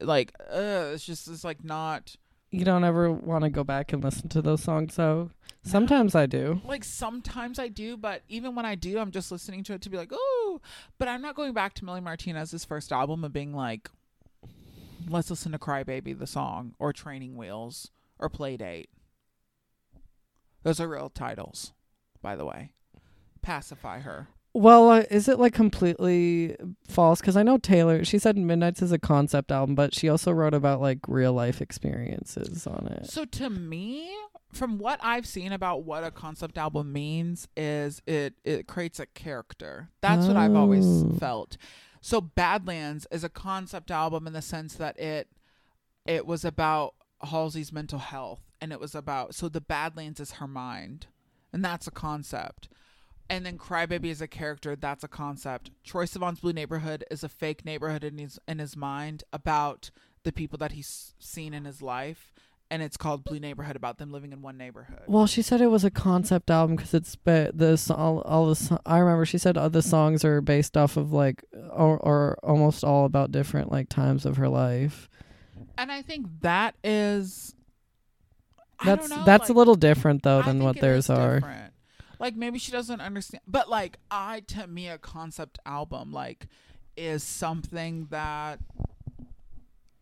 like, 0.00 0.32
uh, 0.40 0.90
it's 0.92 1.06
just 1.06 1.28
it's 1.28 1.44
like 1.44 1.62
not 1.62 2.16
You 2.54 2.64
don't 2.64 2.84
ever 2.84 3.10
want 3.10 3.42
to 3.42 3.50
go 3.50 3.64
back 3.64 3.92
and 3.92 4.02
listen 4.04 4.28
to 4.28 4.40
those 4.40 4.62
songs 4.62 4.94
though. 4.94 5.30
Sometimes 5.64 6.14
I 6.14 6.26
do. 6.26 6.60
like 6.64 6.84
sometimes 6.84 7.58
I 7.58 7.66
do, 7.66 7.96
but 7.96 8.22
even 8.28 8.54
when 8.54 8.64
I 8.64 8.76
do, 8.76 8.98
I'm 9.00 9.10
just 9.10 9.32
listening 9.32 9.64
to 9.64 9.72
it 9.72 9.82
to 9.82 9.90
be 9.90 9.96
like, 9.96 10.12
oh, 10.12 10.60
but 10.96 11.08
I'm 11.08 11.20
not 11.20 11.34
going 11.34 11.52
back 11.52 11.74
to 11.74 11.84
Melanie 11.84 12.04
Martinez's 12.04 12.64
first 12.64 12.92
album 12.92 13.24
and 13.24 13.34
being 13.34 13.54
like, 13.54 13.90
let's 15.08 15.30
listen 15.30 15.50
to 15.50 15.58
Crybaby 15.58 16.16
the 16.16 16.28
song 16.28 16.74
or 16.78 16.92
Training 16.92 17.34
Wheels 17.36 17.90
or 18.20 18.30
Playdate. 18.30 18.86
Those 20.62 20.78
are 20.78 20.88
real 20.88 21.10
titles, 21.10 21.72
by 22.22 22.36
the 22.36 22.44
way. 22.44 22.70
Pacify 23.42 23.98
her. 24.00 24.28
Well, 24.56 24.88
uh, 24.90 25.02
is 25.10 25.28
it 25.28 25.40
like 25.40 25.52
completely 25.52 26.56
false? 26.86 27.20
Because 27.20 27.36
I 27.36 27.42
know 27.42 27.58
Taylor. 27.58 28.04
She 28.04 28.18
said 28.20 28.36
Midnights 28.38 28.82
is 28.82 28.92
a 28.92 28.98
concept 29.00 29.50
album, 29.50 29.74
but 29.74 29.92
she 29.94 30.08
also 30.08 30.30
wrote 30.30 30.54
about 30.54 30.80
like 30.80 31.00
real 31.08 31.32
life 31.32 31.60
experiences 31.60 32.64
on 32.66 32.86
it. 32.86 33.06
So 33.10 33.24
to 33.24 33.50
me, 33.50 34.14
from 34.52 34.78
what 34.78 35.00
I've 35.02 35.26
seen 35.26 35.50
about 35.52 35.82
what 35.82 36.04
a 36.04 36.12
concept 36.12 36.56
album 36.56 36.92
means, 36.92 37.48
is 37.56 38.00
it 38.06 38.34
it 38.44 38.68
creates 38.68 39.00
a 39.00 39.06
character. 39.06 39.88
That's 40.00 40.26
what 40.28 40.36
I've 40.36 40.54
always 40.54 40.84
Oh. 40.86 41.10
felt. 41.18 41.56
So 42.00 42.20
Badlands 42.20 43.08
is 43.10 43.24
a 43.24 43.28
concept 43.28 43.90
album 43.90 44.26
in 44.28 44.34
the 44.34 44.42
sense 44.42 44.74
that 44.76 44.98
it 45.00 45.28
it 46.06 46.26
was 46.26 46.44
about 46.44 46.94
Halsey's 47.24 47.72
mental 47.72 47.98
health, 47.98 48.42
and 48.60 48.70
it 48.70 48.78
was 48.78 48.94
about 48.94 49.34
so 49.34 49.48
the 49.48 49.60
Badlands 49.60 50.20
is 50.20 50.32
her 50.32 50.46
mind, 50.46 51.08
and 51.52 51.64
that's 51.64 51.88
a 51.88 51.90
concept. 51.90 52.68
And 53.30 53.46
then 53.46 53.56
Crybaby 53.56 54.06
is 54.06 54.20
a 54.20 54.28
character. 54.28 54.76
That's 54.76 55.02
a 55.02 55.08
concept. 55.08 55.70
Troye 55.86 56.04
Sivan's 56.04 56.40
Blue 56.40 56.52
Neighborhood 56.52 57.04
is 57.10 57.24
a 57.24 57.28
fake 57.28 57.64
neighborhood 57.64 58.04
in 58.04 58.18
his 58.18 58.38
in 58.46 58.58
his 58.58 58.76
mind 58.76 59.24
about 59.32 59.90
the 60.24 60.32
people 60.32 60.58
that 60.58 60.72
he's 60.72 61.14
seen 61.18 61.54
in 61.54 61.64
his 61.64 61.80
life, 61.80 62.34
and 62.70 62.82
it's 62.82 62.96
called 62.96 63.24
Blue 63.24 63.40
Neighborhood 63.40 63.76
about 63.76 63.98
them 63.98 64.10
living 64.10 64.32
in 64.32 64.42
one 64.42 64.56
neighborhood. 64.56 65.02
Well, 65.06 65.26
she 65.26 65.42
said 65.42 65.60
it 65.60 65.68
was 65.68 65.84
a 65.84 65.90
concept 65.90 66.50
album 66.50 66.76
because 66.76 66.92
it's 66.92 67.16
but 67.16 67.56
the 67.56 67.80
all, 67.96 68.20
all 68.22 68.46
the 68.46 68.56
so- 68.56 68.80
I 68.84 68.98
remember 68.98 69.24
she 69.24 69.38
said 69.38 69.56
all 69.56 69.70
the 69.70 69.82
songs 69.82 70.24
are 70.24 70.40
based 70.40 70.76
off 70.76 70.96
of 70.96 71.12
like 71.12 71.44
or, 71.70 71.98
or 71.98 72.38
almost 72.42 72.84
all 72.84 73.04
about 73.04 73.32
different 73.32 73.70
like 73.70 73.88
times 73.88 74.26
of 74.26 74.36
her 74.36 74.48
life. 74.48 75.08
And 75.78 75.90
I 75.90 76.02
think 76.02 76.26
that 76.40 76.74
is. 76.82 77.54
That's 78.84 79.08
that's 79.08 79.26
like, 79.26 79.48
a 79.48 79.52
little 79.52 79.76
different 79.76 80.24
though 80.24 80.42
than 80.42 80.62
what 80.62 80.80
theirs 80.80 81.08
are. 81.08 81.36
different. 81.36 81.73
Like 82.18 82.36
maybe 82.36 82.58
she 82.58 82.72
doesn't 82.72 83.00
understand, 83.00 83.42
but 83.46 83.68
like 83.68 83.98
I 84.10 84.40
to 84.48 84.66
me 84.66 84.88
a 84.88 84.98
concept 84.98 85.58
album 85.66 86.12
like 86.12 86.46
is 86.96 87.22
something 87.22 88.06
that 88.10 88.60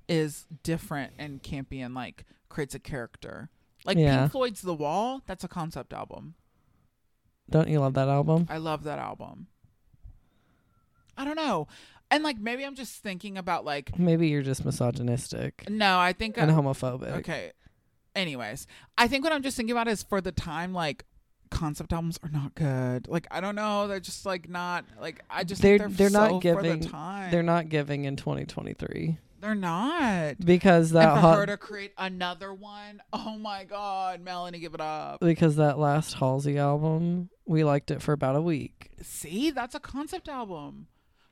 is 0.08 0.46
different 0.62 1.12
and 1.18 1.42
campy 1.42 1.84
and 1.84 1.94
like 1.94 2.24
creates 2.48 2.74
a 2.74 2.78
character. 2.78 3.48
Like 3.84 3.96
Yeah. 3.96 4.20
Pink 4.20 4.32
Floyd's 4.32 4.62
The 4.62 4.74
Wall, 4.74 5.22
that's 5.26 5.44
a 5.44 5.48
concept 5.48 5.92
album. 5.92 6.34
Don't 7.50 7.68
you 7.68 7.80
love 7.80 7.94
that 7.94 8.08
album? 8.08 8.46
I 8.48 8.58
love 8.58 8.84
that 8.84 8.98
album. 8.98 9.48
I 11.16 11.24
don't 11.24 11.36
know. 11.36 11.66
And 12.10 12.22
like 12.22 12.38
maybe 12.38 12.64
I'm 12.64 12.74
just 12.74 13.02
thinking 13.02 13.38
about 13.38 13.64
like 13.64 13.98
Maybe 13.98 14.28
you're 14.28 14.42
just 14.42 14.64
misogynistic 14.64 15.64
no, 15.68 15.98
I 15.98 16.12
think 16.12 16.36
and 16.36 16.50
I, 16.50 16.54
homophobic. 16.54 17.18
Okay. 17.18 17.52
Anyways, 18.14 18.66
I 18.98 19.08
think 19.08 19.24
what 19.24 19.32
I'm 19.32 19.42
just 19.42 19.56
thinking 19.56 19.72
about 19.72 19.88
is 19.88 20.02
for 20.02 20.20
the 20.20 20.32
time, 20.32 20.74
like 20.74 21.06
concept 21.52 21.92
albums 21.92 22.18
are 22.22 22.30
not 22.30 22.54
good. 22.54 23.06
Like 23.08 23.26
I 23.30 23.40
don't 23.40 23.54
know, 23.54 23.86
they're 23.88 24.00
just 24.00 24.26
like 24.26 24.48
not 24.48 24.84
like 25.00 25.22
I 25.30 25.44
just 25.44 25.62
They're- 25.62 25.78
think 25.78 25.96
they're 25.96 26.08
they're 26.10 26.20
not 26.30 26.42
giving- 26.42 26.80
for 26.80 26.84
the 26.84 26.88
time. 26.88 27.30
They're 27.30 27.42
not 27.42 27.68
giving 27.68 28.04
in 28.04 28.16
2023. 28.16 29.18
They're 29.40 29.54
not. 29.56 30.36
because 30.38 30.90
that 30.92 31.08
and 31.08 31.16
for 31.16 31.20
Hal- 31.20 31.36
her 31.38 31.46
to 31.46 31.56
create 31.56 31.92
another 31.98 32.54
one, 32.54 33.02
oh 33.12 33.36
my 33.38 33.64
god, 33.64 34.20
Melanie, 34.20 34.60
give 34.60 34.74
it 34.74 34.80
up. 34.80 35.18
because 35.20 35.56
that 35.56 35.78
last 35.78 36.14
Halsey 36.14 36.58
album, 36.58 37.28
we 37.44 37.64
liked 37.64 37.90
it 37.90 38.00
for 38.02 38.12
about 38.12 38.36
a 38.36 38.40
week. 38.40 38.90
See, 39.02 39.50
that's 39.50 39.74
a 39.74 39.80
concept 39.80 40.28
album. 40.28 40.86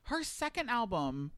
Her 0.05 0.25
second 0.25 0.71
album 0.71 1.31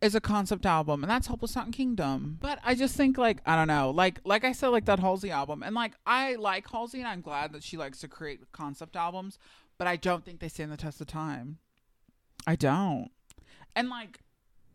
is 0.00 0.14
a 0.14 0.20
concept 0.20 0.66
album, 0.66 1.02
and 1.02 1.10
that's 1.10 1.26
Hopeless 1.26 1.54
Fountain 1.54 1.72
Kingdom. 1.72 2.38
But 2.40 2.58
I 2.64 2.74
just 2.74 2.96
think, 2.96 3.18
like, 3.18 3.40
I 3.46 3.56
don't 3.56 3.68
know, 3.68 3.90
like, 3.90 4.20
like 4.24 4.44
I 4.44 4.52
said, 4.52 4.68
like 4.68 4.86
that 4.86 5.00
Halsey 5.00 5.30
album, 5.30 5.62
and 5.62 5.74
like 5.74 5.92
I 6.06 6.36
like 6.36 6.68
Halsey, 6.70 7.00
and 7.00 7.08
I'm 7.08 7.20
glad 7.20 7.52
that 7.52 7.62
she 7.62 7.76
likes 7.76 8.00
to 8.00 8.08
create 8.08 8.40
concept 8.52 8.96
albums, 8.96 9.38
but 9.78 9.86
I 9.86 9.96
don't 9.96 10.24
think 10.24 10.40
they 10.40 10.48
stand 10.48 10.72
the 10.72 10.76
test 10.76 11.00
of 11.00 11.06
time. 11.06 11.58
I 12.46 12.56
don't, 12.56 13.10
and 13.74 13.88
like. 13.88 14.20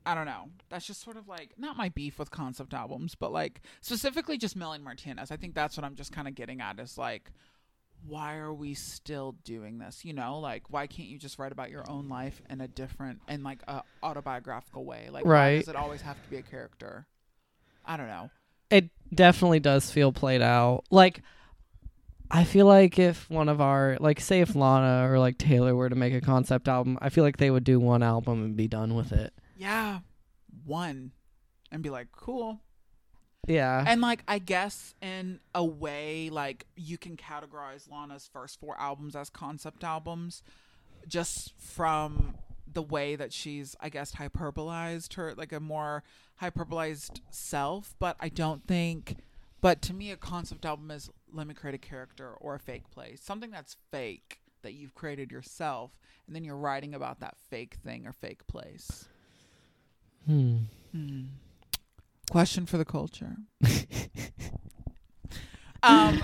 I 0.08 0.14
don't 0.14 0.28
know. 0.28 0.50
That's 0.70 0.86
just 0.86 1.02
sort 1.02 1.18
of 1.18 1.28
like 1.28 1.56
not 1.58 1.78
my 1.78 1.90
beef 1.90 2.20
with 2.20 2.30
concept 2.30 2.76
albums, 2.76 3.16
but 3.16 3.32
like 3.32 3.62
specifically 3.82 4.38
just 4.38 4.56
Melanie 4.56 4.84
Martinez. 4.84 5.32
I 5.32 5.36
think 5.36 5.56
that's 5.56 5.76
what 5.76 5.84
I'm 5.84 5.96
just 5.96 6.12
kind 6.12 6.28
of 6.28 6.36
getting 6.36 6.62
at 6.62 6.80
is 6.80 6.96
like, 6.96 7.32
why 8.08 8.36
are 8.38 8.54
we 8.54 8.74
still 8.74 9.36
doing 9.44 9.78
this? 9.80 10.06
You 10.06 10.14
know, 10.14 10.40
like 10.40 10.70
why 10.70 10.88
can't 10.88 11.10
you 11.10 11.18
just 11.18 11.40
write 11.40 11.52
about 11.52 11.70
your 11.72 11.90
own 11.90 12.10
life 12.10 12.42
in 12.50 12.62
a 12.62 12.68
different 12.68 13.22
and 13.28 13.44
like 13.44 13.62
a 13.68 13.82
autobiographical 14.04 14.86
way? 14.86 15.10
Like, 15.12 15.26
why 15.26 15.32
Right. 15.32 15.60
does 15.60 15.68
it 15.70 15.76
always 15.76 16.02
have 16.02 16.22
to 16.22 16.30
be 16.30 16.38
a 16.38 16.44
character? 16.44 17.08
I 17.86 17.98
don't 17.98 18.08
know. 18.08 18.30
It 18.70 18.90
definitely 19.14 19.60
does 19.60 19.92
feel 19.92 20.12
played 20.12 20.42
out. 20.42 20.84
Like 20.92 21.22
I 22.32 22.44
feel 22.44 22.66
like 22.66 22.98
if 22.98 23.30
one 23.30 23.50
of 23.50 23.62
our 23.62 23.98
like 24.00 24.20
say 24.20 24.42
if 24.42 24.56
Lana 24.56 25.10
or 25.12 25.20
like 25.20 25.38
Taylor 25.38 25.76
were 25.76 25.90
to 25.90 25.96
make 25.96 26.14
a 26.14 26.22
concept 26.22 26.68
album, 26.68 26.98
I 27.02 27.10
feel 27.10 27.24
like 27.24 27.38
they 27.38 27.52
would 27.52 27.64
do 27.64 27.80
one 27.80 28.02
album 28.04 28.44
and 28.44 28.56
be 28.56 28.68
done 28.68 28.96
with 28.96 29.12
it. 29.12 29.34
Yeah, 29.56 30.00
one, 30.66 31.12
and 31.72 31.82
be 31.84 31.90
like, 31.90 32.08
cool. 32.12 32.62
Yeah. 33.48 33.84
And 33.88 34.02
like, 34.02 34.24
I 34.28 34.40
guess 34.40 34.96
in 35.02 35.40
a 35.54 35.64
way, 35.64 36.30
like 36.30 36.66
you 36.76 36.98
can 36.98 37.18
categorize 37.18 37.90
Lana's 37.90 38.30
first 38.32 38.60
four 38.60 38.80
albums 38.80 39.16
as 39.16 39.30
concept 39.30 39.84
albums, 39.84 40.42
just 41.08 41.54
from 41.58 42.36
the 42.72 42.82
way 42.82 43.16
that 43.16 43.32
she's, 43.32 43.76
I 43.80 43.90
guess, 43.90 44.14
hyperbolized 44.14 45.14
her, 45.16 45.34
like 45.36 45.52
a 45.52 45.60
more 45.60 46.04
hyperbolized 46.42 47.22
self. 47.30 47.96
But 48.00 48.18
I 48.20 48.30
don't 48.30 48.66
think. 48.68 49.18
But 49.62 49.82
to 49.84 49.94
me, 49.94 50.12
a 50.12 50.18
concept 50.18 50.66
album 50.66 50.92
is 50.92 51.10
let 51.34 51.48
me 51.48 51.54
create 51.54 51.76
a 51.76 51.80
character 51.80 52.34
or 52.40 52.56
a 52.56 52.60
fake 52.60 52.90
place, 52.92 53.22
something 53.24 53.52
that's 53.52 53.78
fake 53.92 54.40
that 54.62 54.74
you've 54.74 54.96
created 54.96 55.32
yourself, 55.32 55.98
and 56.26 56.36
then 56.36 56.44
you're 56.44 56.58
writing 56.58 56.94
about 56.94 57.20
that 57.20 57.36
fake 57.50 57.76
thing 57.84 58.06
or 58.08 58.14
fake 58.14 58.46
place. 58.48 59.08
Hmm. 60.26 60.58
Hmm. 60.92 61.22
Question 62.32 62.66
for 62.66 62.78
the 62.78 62.86
culture. 62.86 63.38
um, 65.84 66.22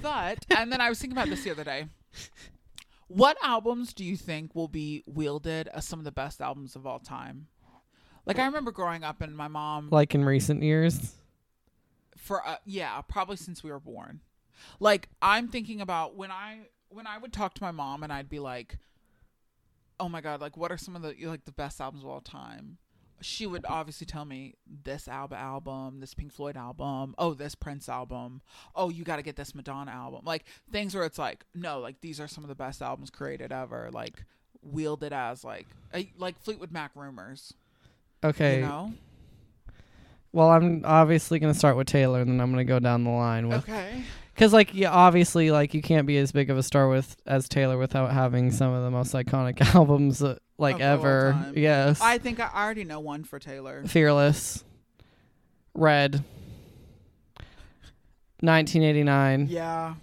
but 0.00 0.44
and 0.56 0.72
then 0.72 0.80
I 0.80 0.88
was 0.88 0.98
thinking 1.00 1.16
about 1.16 1.28
this 1.28 1.42
the 1.44 1.50
other 1.50 1.64
day. 1.64 1.86
What 3.08 3.36
albums 3.42 3.92
do 3.92 4.04
you 4.04 4.16
think 4.16 4.54
will 4.54 4.68
be 4.68 5.02
wielded 5.06 5.66
as 5.68 5.84
some 5.86 5.98
of 5.98 6.04
the 6.04 6.12
best 6.12 6.40
albums 6.40 6.76
of 6.76 6.86
all 6.86 7.00
time? 7.00 7.48
Like 8.24 8.38
I 8.38 8.44
remember 8.46 8.70
growing 8.70 9.02
up 9.02 9.20
and 9.20 9.36
my 9.36 9.48
mom 9.48 9.88
Like 9.90 10.14
in 10.14 10.24
recent 10.24 10.62
years. 10.62 11.14
for 12.16 12.46
uh, 12.46 12.56
yeah, 12.64 13.00
probably 13.02 13.36
since 13.36 13.64
we 13.64 13.70
were 13.72 13.80
born. 13.80 14.20
Like 14.78 15.08
I'm 15.20 15.48
thinking 15.48 15.80
about 15.80 16.14
when 16.16 16.30
I 16.30 16.60
when 16.90 17.06
I 17.06 17.18
would 17.18 17.32
talk 17.32 17.54
to 17.54 17.62
my 17.62 17.72
mom 17.72 18.02
and 18.04 18.12
I'd 18.12 18.28
be 18.28 18.38
like, 18.38 18.78
"Oh 19.98 20.08
my 20.08 20.20
god, 20.20 20.40
like 20.40 20.56
what 20.56 20.70
are 20.70 20.78
some 20.78 20.94
of 20.94 21.02
the 21.02 21.14
like 21.26 21.44
the 21.46 21.52
best 21.52 21.80
albums 21.80 22.04
of 22.04 22.10
all 22.10 22.20
time?" 22.20 22.78
She 23.22 23.46
would 23.46 23.64
obviously 23.68 24.06
tell 24.06 24.24
me 24.24 24.54
this 24.84 25.06
ABBA 25.08 25.36
album, 25.36 26.00
this 26.00 26.14
Pink 26.14 26.32
Floyd 26.32 26.56
album, 26.56 27.14
oh 27.18 27.34
this 27.34 27.54
Prince 27.54 27.88
album, 27.88 28.40
oh 28.74 28.88
you 28.88 29.04
got 29.04 29.16
to 29.16 29.22
get 29.22 29.36
this 29.36 29.54
Madonna 29.54 29.90
album, 29.90 30.22
like 30.24 30.44
things 30.72 30.94
where 30.94 31.04
it's 31.04 31.18
like, 31.18 31.44
no, 31.54 31.80
like 31.80 32.00
these 32.00 32.18
are 32.20 32.28
some 32.28 32.44
of 32.44 32.48
the 32.48 32.54
best 32.54 32.80
albums 32.82 33.10
created 33.10 33.52
ever, 33.52 33.90
like 33.92 34.24
wielded 34.62 35.12
as 35.12 35.44
like 35.44 35.66
like 36.18 36.40
Fleetwood 36.40 36.72
Mac 36.72 36.92
rumors, 36.94 37.52
Okay. 38.24 38.56
you 38.56 38.66
know? 38.66 38.92
Well, 40.32 40.50
I'm 40.50 40.82
obviously 40.84 41.38
going 41.40 41.52
to 41.52 41.58
start 41.58 41.76
with 41.76 41.88
Taylor 41.88 42.20
and 42.20 42.30
then 42.30 42.40
I'm 42.40 42.52
going 42.52 42.64
to 42.64 42.70
go 42.70 42.78
down 42.78 43.02
the 43.04 43.10
line 43.10 43.48
with 43.48 43.68
Okay. 43.68 44.04
Cuz 44.36 44.52
like 44.52 44.72
yeah, 44.74 44.90
obviously 44.90 45.50
like 45.50 45.74
you 45.74 45.82
can't 45.82 46.06
be 46.06 46.16
as 46.16 46.32
big 46.32 46.48
of 46.50 46.56
a 46.56 46.62
star 46.62 46.88
with 46.88 47.16
as 47.26 47.48
Taylor 47.48 47.76
without 47.76 48.12
having 48.12 48.50
some 48.50 48.72
of 48.72 48.82
the 48.84 48.90
most 48.90 49.12
iconic 49.12 49.60
albums 49.74 50.22
uh, 50.22 50.38
like 50.60 50.76
Of 50.76 50.80
ever. 50.82 51.52
Yes. 51.54 52.00
I 52.00 52.18
think 52.18 52.38
I 52.40 52.48
already 52.54 52.84
know 52.84 53.00
one 53.00 53.24
for 53.24 53.38
Taylor. 53.38 53.82
Fearless. 53.86 54.64
Red. 55.74 56.24
1989. 58.40 59.46
Yeah. 59.50 59.94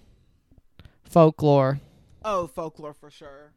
Folklore. 1.04 1.80
Oh, 2.24 2.48
folklore 2.48 2.94
for 2.94 3.10
sure. 3.10 3.54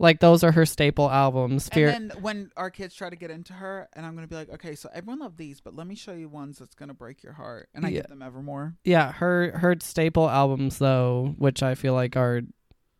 Like 0.00 0.20
those 0.20 0.44
are 0.44 0.52
her 0.52 0.64
staple 0.66 1.10
albums. 1.10 1.68
Fear 1.68 1.88
And 1.88 2.10
then 2.10 2.22
when 2.22 2.50
our 2.56 2.70
kids 2.70 2.94
try 2.94 3.10
to 3.10 3.16
get 3.16 3.30
into 3.30 3.52
her, 3.52 3.88
and 3.94 4.06
I'm 4.06 4.14
gonna 4.14 4.28
be 4.28 4.36
like, 4.36 4.48
okay, 4.50 4.74
so 4.76 4.88
everyone 4.94 5.18
loved 5.20 5.38
these, 5.38 5.60
but 5.60 5.74
let 5.74 5.86
me 5.88 5.94
show 5.96 6.12
you 6.12 6.28
ones 6.28 6.58
that's 6.58 6.74
gonna 6.76 6.94
break 6.94 7.22
your 7.24 7.32
heart, 7.32 7.68
and 7.74 7.84
I 7.84 7.88
Yeah. 7.88 8.00
give 8.02 8.10
them 8.10 8.22
Evermore. 8.22 8.76
yeah, 8.84 9.10
her 9.12 9.58
her 9.58 9.74
staple 9.80 10.28
albums 10.30 10.78
though, 10.78 11.34
which 11.38 11.62
I 11.64 11.74
feel 11.74 11.94
like 11.94 12.16
are 12.16 12.42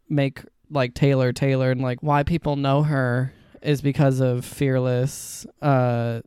make 0.09 0.43
like 0.71 0.95
Taylor 0.95 1.33
Taylor 1.33 1.71
and 1.71 1.81
like 1.83 2.03
why 2.03 2.25
people 2.25 2.57
know 2.57 2.83
her 2.83 3.33
is 3.63 3.81
because 3.81 4.21
of 4.21 4.45
Fearless, 4.45 5.47
uh 5.63 6.21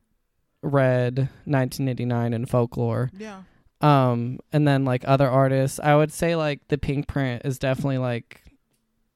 Red, 0.63 1.17
1989 1.45 2.33
and 2.33 2.49
Folklore. 2.49 3.09
Yeah. 3.17 3.43
Um 3.81 4.39
and 4.53 4.67
then 4.67 4.85
like 4.85 5.03
other 5.07 5.27
artists, 5.27 5.79
I 5.79 5.95
would 5.95 6.11
say 6.11 6.35
like 6.35 6.67
The 6.67 6.77
Pink 6.77 7.07
Print 7.07 7.41
is 7.45 7.57
definitely 7.57 7.97
like 7.97 8.41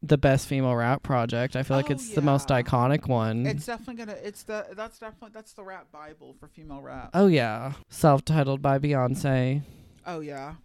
the 0.01 0.17
best 0.17 0.47
female 0.47 0.75
rap 0.75 1.01
project. 1.03 1.55
I 1.55 1.63
feel 1.63 1.77
like 1.77 1.89
Oh, 1.89 1.93
it's 1.93 2.09
the 2.11 2.21
most 2.21 2.49
iconic 2.49 3.07
one. 3.07 3.45
It's 3.47 3.65
definitely 3.65 4.05
gonna. 4.05 4.17
It's 4.23 4.43
the. 4.43 4.65
That's 4.75 4.99
definitely. 4.99 5.29
That's 5.33 5.53
the 5.53 5.63
rap 5.63 5.91
bible 5.91 6.35
for 6.39 6.47
female 6.47 6.81
rap. 6.81 7.09
oh 7.15 7.25
yeah, 7.27 7.73
self-titled 7.89 8.61
by 8.61 8.77
Beyonce. 8.77 9.63
Oh 10.05 10.19
yeah. 10.19 10.55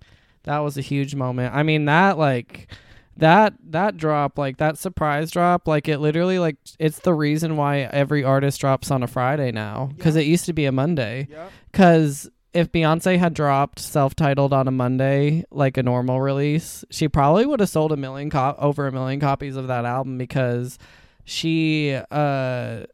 That 0.44 0.58
was 0.58 0.76
a 0.78 0.82
huge 0.82 1.14
moment. 1.14 1.54
I 1.54 1.62
mean, 1.62 1.84
that 1.86 2.18
like 2.18 2.70
that 3.16 3.54
that 3.70 3.96
drop, 3.96 4.38
like 4.38 4.56
that 4.58 4.78
surprise 4.78 5.30
drop, 5.30 5.68
like 5.68 5.88
it 5.88 5.98
literally 5.98 6.38
like 6.38 6.56
it's 6.78 7.00
the 7.00 7.12
reason 7.14 7.56
why 7.56 7.80
every 7.80 8.24
artist 8.24 8.60
drops 8.60 8.90
on 8.90 9.02
a 9.02 9.06
Friday 9.06 9.50
now 9.52 9.90
cuz 9.98 10.14
Yeah. 10.16 10.22
it 10.22 10.26
used 10.26 10.46
to 10.46 10.52
be 10.52 10.64
a 10.64 10.72
Monday. 10.72 11.28
Yep. 11.30 11.52
Cuz 11.72 12.30
if 12.52 12.72
Beyonce 12.72 13.16
had 13.18 13.32
dropped 13.34 13.78
self-titled 13.78 14.52
on 14.52 14.66
a 14.66 14.72
Monday 14.72 15.44
like 15.52 15.76
a 15.76 15.82
normal 15.84 16.20
release, 16.20 16.84
she 16.90 17.06
probably 17.08 17.46
would 17.46 17.60
have 17.60 17.68
sold 17.68 17.92
a 17.92 17.96
million 17.96 18.28
cop 18.30 18.56
over 18.58 18.86
a 18.86 18.92
million 18.92 19.20
copies 19.20 19.54
of 19.56 19.68
that 19.68 19.84
album 19.84 20.16
because 20.18 20.78
she 21.24 21.96
uh 22.10 22.84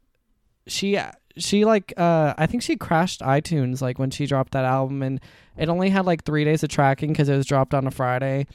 she 0.67 0.99
she 1.37 1.63
like 1.65 1.93
uh 1.97 2.33
I 2.37 2.45
think 2.47 2.63
she 2.63 2.75
crashed 2.75 3.21
iTunes 3.21 3.81
like 3.81 3.97
when 3.97 4.09
she 4.11 4.25
dropped 4.25 4.51
that 4.53 4.65
album 4.65 5.01
and 5.01 5.19
it 5.57 5.69
only 5.69 5.89
had 5.89 6.05
like 6.05 6.23
3 6.23 6.43
days 6.43 6.63
of 6.63 6.69
tracking 6.69 7.13
cuz 7.13 7.29
it 7.29 7.35
was 7.37 7.45
dropped 7.45 7.73
on 7.73 7.87
a 7.87 7.91
Friday 7.91 8.45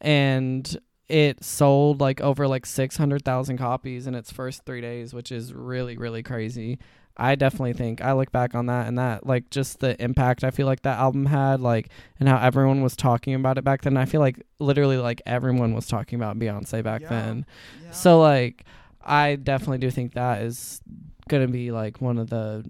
and 0.00 0.76
it 1.08 1.44
sold 1.44 2.00
like 2.00 2.20
over 2.20 2.48
like 2.48 2.64
600,000 2.66 3.58
copies 3.58 4.06
in 4.06 4.14
its 4.14 4.30
first 4.32 4.64
3 4.64 4.80
days 4.80 5.12
which 5.12 5.30
is 5.30 5.52
really 5.52 5.96
really 5.96 6.22
crazy. 6.22 6.78
I 7.16 7.36
definitely 7.36 7.74
think 7.74 8.00
I 8.00 8.12
look 8.14 8.32
back 8.32 8.54
on 8.56 8.66
that 8.66 8.88
and 8.88 8.98
that 8.98 9.24
like 9.24 9.48
just 9.50 9.78
the 9.80 10.00
impact 10.02 10.42
I 10.42 10.50
feel 10.50 10.66
like 10.66 10.82
that 10.82 10.98
album 10.98 11.26
had 11.26 11.60
like 11.60 11.90
and 12.18 12.28
how 12.28 12.38
everyone 12.38 12.82
was 12.82 12.96
talking 12.96 13.34
about 13.34 13.56
it 13.58 13.62
back 13.64 13.82
then. 13.82 13.96
I 13.96 14.04
feel 14.04 14.20
like 14.20 14.42
literally 14.58 14.96
like 14.96 15.22
everyone 15.24 15.74
was 15.74 15.86
talking 15.86 16.18
about 16.18 16.38
Beyonce 16.38 16.82
back 16.82 17.02
Yeah. 17.02 17.08
then. 17.10 17.46
Yeah. 17.84 17.90
So 17.92 18.20
like 18.20 18.64
I 19.00 19.36
definitely 19.36 19.78
do 19.78 19.90
think 19.90 20.14
that 20.14 20.42
is 20.42 20.80
going 21.28 21.46
to 21.46 21.52
be 21.52 21.70
like 21.70 22.00
one 22.00 22.18
of 22.18 22.30
the 22.30 22.64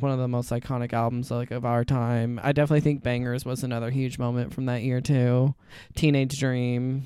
one 0.00 0.10
of 0.12 0.18
the 0.18 0.28
most 0.28 0.50
iconic 0.50 0.92
albums 0.92 1.30
like 1.30 1.50
of 1.50 1.64
our 1.64 1.84
time. 1.84 2.40
I 2.42 2.52
definitely 2.52 2.80
think 2.80 3.04
Bangerz 3.04 3.44
was 3.44 3.62
another 3.62 3.90
huge 3.90 4.18
moment 4.18 4.54
from 4.54 4.66
that 4.66 4.82
year 4.82 5.00
too. 5.00 5.54
Teenage 5.94 6.38
Dream. 6.40 7.04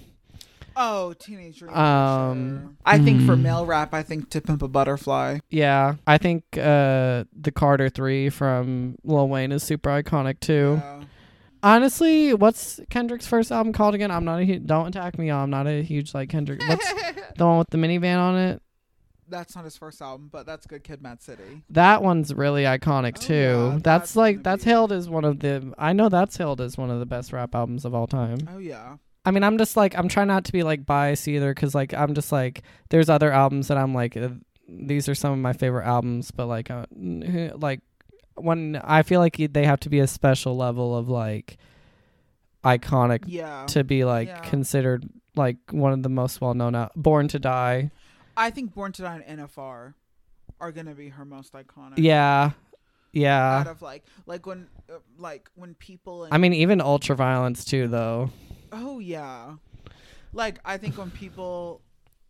Oh, 0.76 1.12
teenage 1.14 1.58
Dream. 1.58 1.74
Um. 1.74 2.76
I 2.85 2.98
think 2.98 3.22
for 3.22 3.37
mm. 3.37 3.42
male 3.42 3.66
rap, 3.66 3.94
I 3.94 4.02
think 4.02 4.31
"To 4.31 4.40
Pimp 4.40 4.62
a 4.62 4.68
Butterfly." 4.68 5.38
Yeah, 5.50 5.96
I 6.06 6.18
think 6.18 6.44
uh 6.56 7.25
the 7.33 7.52
Carter 7.54 7.88
3 7.88 8.31
from 8.31 8.96
Lil 9.04 9.29
Wayne 9.29 9.52
is 9.52 9.62
super 9.62 9.90
iconic 9.90 10.40
too. 10.40 10.81
Yeah. 10.83 11.04
Honestly, 11.64 12.35
what's 12.35 12.81
Kendrick's 12.90 13.27
first 13.27 13.52
album 13.52 13.73
called 13.73 13.94
again? 13.94 14.10
I'm 14.10 14.25
not 14.25 14.40
a 14.40 14.44
hu- 14.44 14.58
don't 14.58 14.88
attack 14.88 15.16
me. 15.16 15.31
I'm 15.31 15.50
not 15.50 15.68
a 15.68 15.83
huge 15.83 16.12
like 16.12 16.29
Kendrick. 16.29 16.60
What's 16.66 16.92
the 17.37 17.46
one 17.46 17.58
with 17.58 17.70
the 17.70 17.79
minivan 17.79 18.18
on 18.18 18.37
it? 18.37 18.62
that's 19.33 19.56
not 19.56 19.64
his 19.64 19.77
first 19.77 20.00
album, 20.00 20.29
but 20.31 20.46
that's 20.46 20.66
Good 20.66 20.85
Kid, 20.85 21.02
Mad 21.02 21.23
City. 21.23 21.62
That 21.70 22.02
one's 22.02 22.33
really 22.33 22.64
iconic 22.64 23.14
Oh, 23.16 23.20
too. 23.20 23.35
yeah, 23.35 23.70
that's, 23.73 23.83
that's 23.83 24.16
like 24.16 24.42
that's 24.44 24.64
be- 24.64 24.70
hailed 24.70 24.92
as 24.92 25.08
one 25.08 25.25
of 25.25 25.40
the. 25.40 25.73
I 25.79 25.92
know 25.92 26.08
that's 26.08 26.37
hailed 26.37 26.60
as 26.60 26.79
one 26.79 26.90
of 26.90 27.00
the 27.00 27.06
best 27.06 27.33
rap 27.33 27.54
albums 27.54 27.85
of 27.85 27.94
all 27.94 28.06
time. 28.06 28.38
Oh 28.52 28.58
yeah. 28.58 28.96
I 29.25 29.31
mean, 29.31 29.44
I'm 29.44 29.56
just 29.58 29.77
like 29.77 29.96
I'm 29.96 30.08
trying 30.08 30.29
not 30.29 30.44
to 30.46 30.52
be 30.52 30.62
like 30.62 30.85
biased 30.87 31.29
either, 31.29 31.54
because 31.54 31.75
like 31.75 31.94
I'm 31.94 32.14
just 32.14 32.33
like 32.33 32.62
there's 32.90 33.08
other 33.08 33.31
albums 33.33 33.68
that 33.68 33.77
I'm 33.79 33.94
like 33.94 34.16
uh, 34.16 34.31
these 34.68 35.08
are 35.08 35.14
some 35.14 35.33
of 35.33 35.38
my 35.38 35.52
favorite 35.52 35.85
albums, 35.87 36.31
but 36.31 36.46
like 36.46 36.70
uh, 36.70 36.87
like 36.92 37.81
when 38.37 38.81
I 38.83 39.02
feel 39.02 39.20
like 39.20 39.37
they 39.37 39.64
have 39.64 39.81
to 39.81 39.88
be 39.90 40.00
a 40.00 40.06
special 40.06 40.56
level 40.56 40.96
of 40.96 41.08
like 41.08 41.58
iconic 42.64 43.25
Yeah. 43.27 43.66
to 43.66 43.85
be 43.85 44.04
like 44.04 44.29
Yeah. 44.29 44.38
considered 44.40 45.08
like 45.37 45.56
one 45.70 45.92
of 45.92 46.02
the 46.02 46.08
most 46.08 46.40
well 46.40 46.54
known 46.54 46.75
out 46.75 46.92
Born 46.96 47.29
to 47.29 47.38
Die. 47.38 47.90
I 48.37 48.50
think 48.50 48.75
Born 48.75 48.92
to 48.92 49.02
Die 49.02 49.23
and 49.27 49.40
NFR 49.40 49.94
are 50.60 50.73
gonna 50.73 50.94
be 50.94 51.08
her 51.10 51.25
most 51.25 51.52
iconic. 51.52 51.94
Yeah. 51.96 52.52
yeah. 53.12 53.58
Out 53.60 53.66
of 53.66 53.83
like, 53.83 54.04
like 54.27 54.46
when, 54.46 54.68
uh, 54.88 54.94
like 55.18 55.50
when 55.54 55.75
people. 55.75 56.29
I 56.31 56.38
mean 56.38 56.52
even 56.54 56.79
ultraviolence 56.79 57.64
too 57.66 57.88
though. 57.88 58.31
Oh 58.73 58.98
yeah, 58.98 59.56
like 60.33 60.58
I 60.64 60.77
think 60.79 60.96
when 60.98 61.10
people, 61.10 61.83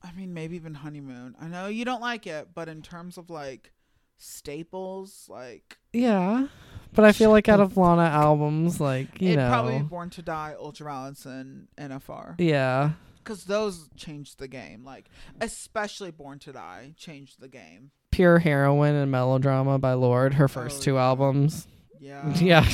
I 0.03 0.13
mean 0.13 0.35
maybe 0.35 0.57
even 0.57 0.75
honeymoon. 0.75 1.35
I 1.41 1.47
know 1.47 1.69
you 1.69 1.85
don't 1.85 2.01
like 2.01 2.27
it, 2.27 2.49
but 2.55 2.69
in 2.69 2.83
terms 2.83 3.17
of 3.17 3.31
like 3.31 3.73
staples, 4.19 5.27
like 5.29 5.79
Yeah. 5.93 6.47
But 6.95 7.07
I 7.07 7.13
feel 7.13 7.31
like 7.31 7.49
out 7.49 7.61
of 7.61 7.79
Lana 7.79 8.03
albums, 8.03 8.79
like, 8.79 9.19
you 9.21 9.31
it 9.31 9.37
know. 9.37 9.49
probably 9.49 9.79
Born 9.79 10.11
to 10.11 10.21
Die, 10.21 10.55
Ultraviolence, 10.61 11.25
and 11.25 11.69
NFR. 11.79 12.35
yeah. 12.39 12.91
because 13.17 13.45
those 13.45 13.89
changed 13.97 14.39
the 14.39 14.49
game. 14.49 14.85
Like 14.85 15.09
especially 15.41 16.11
Born 16.11 16.39
to 16.41 16.53
Die 16.53 16.93
changed 16.97 17.41
the 17.41 17.49
game. 17.49 17.93
Pure 18.11 18.41
Heroin 18.41 18.95
and 18.95 19.11
Melodrama 19.11 19.79
by 19.79 19.95
Lorde, 19.95 20.35
her 20.35 20.45
oh, 20.45 20.49
first 20.49 20.81
Oh, 20.81 20.85
two 20.85 20.95
yeah. 20.95 21.05
albums. 21.07 21.67
Yeah. 22.03 22.35
Yeah. 22.41 22.69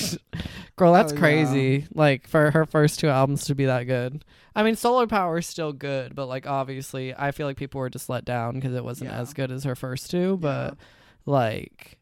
Girl, 0.76 0.92
that's 0.92 1.12
Oh, 1.12 1.16
yeah. 1.16 1.20
crazy. 1.20 1.86
Like 1.92 2.26
for 2.28 2.50
her 2.50 2.64
first 2.64 2.98
two 3.00 3.08
albums 3.08 3.44
to 3.46 3.54
be 3.54 3.66
that 3.66 3.84
good. 3.84 4.24
I 4.54 4.62
mean, 4.62 4.74
Solar 4.74 5.06
Power 5.06 5.38
is 5.38 5.46
still 5.46 5.72
good, 5.72 6.14
but 6.14 6.26
like 6.26 6.46
obviously, 6.46 7.14
I 7.14 7.32
feel 7.32 7.46
like 7.46 7.56
people 7.56 7.80
were 7.80 7.90
just 7.90 8.08
let 8.08 8.24
down 8.24 8.54
because 8.54 8.74
it 8.74 8.84
wasn't 8.84 9.10
Yeah. 9.10 9.20
as 9.20 9.34
good 9.34 9.50
as 9.52 9.64
her 9.64 9.74
first 9.76 10.10
two. 10.10 10.36
But 10.38 10.76
like, 11.26 11.98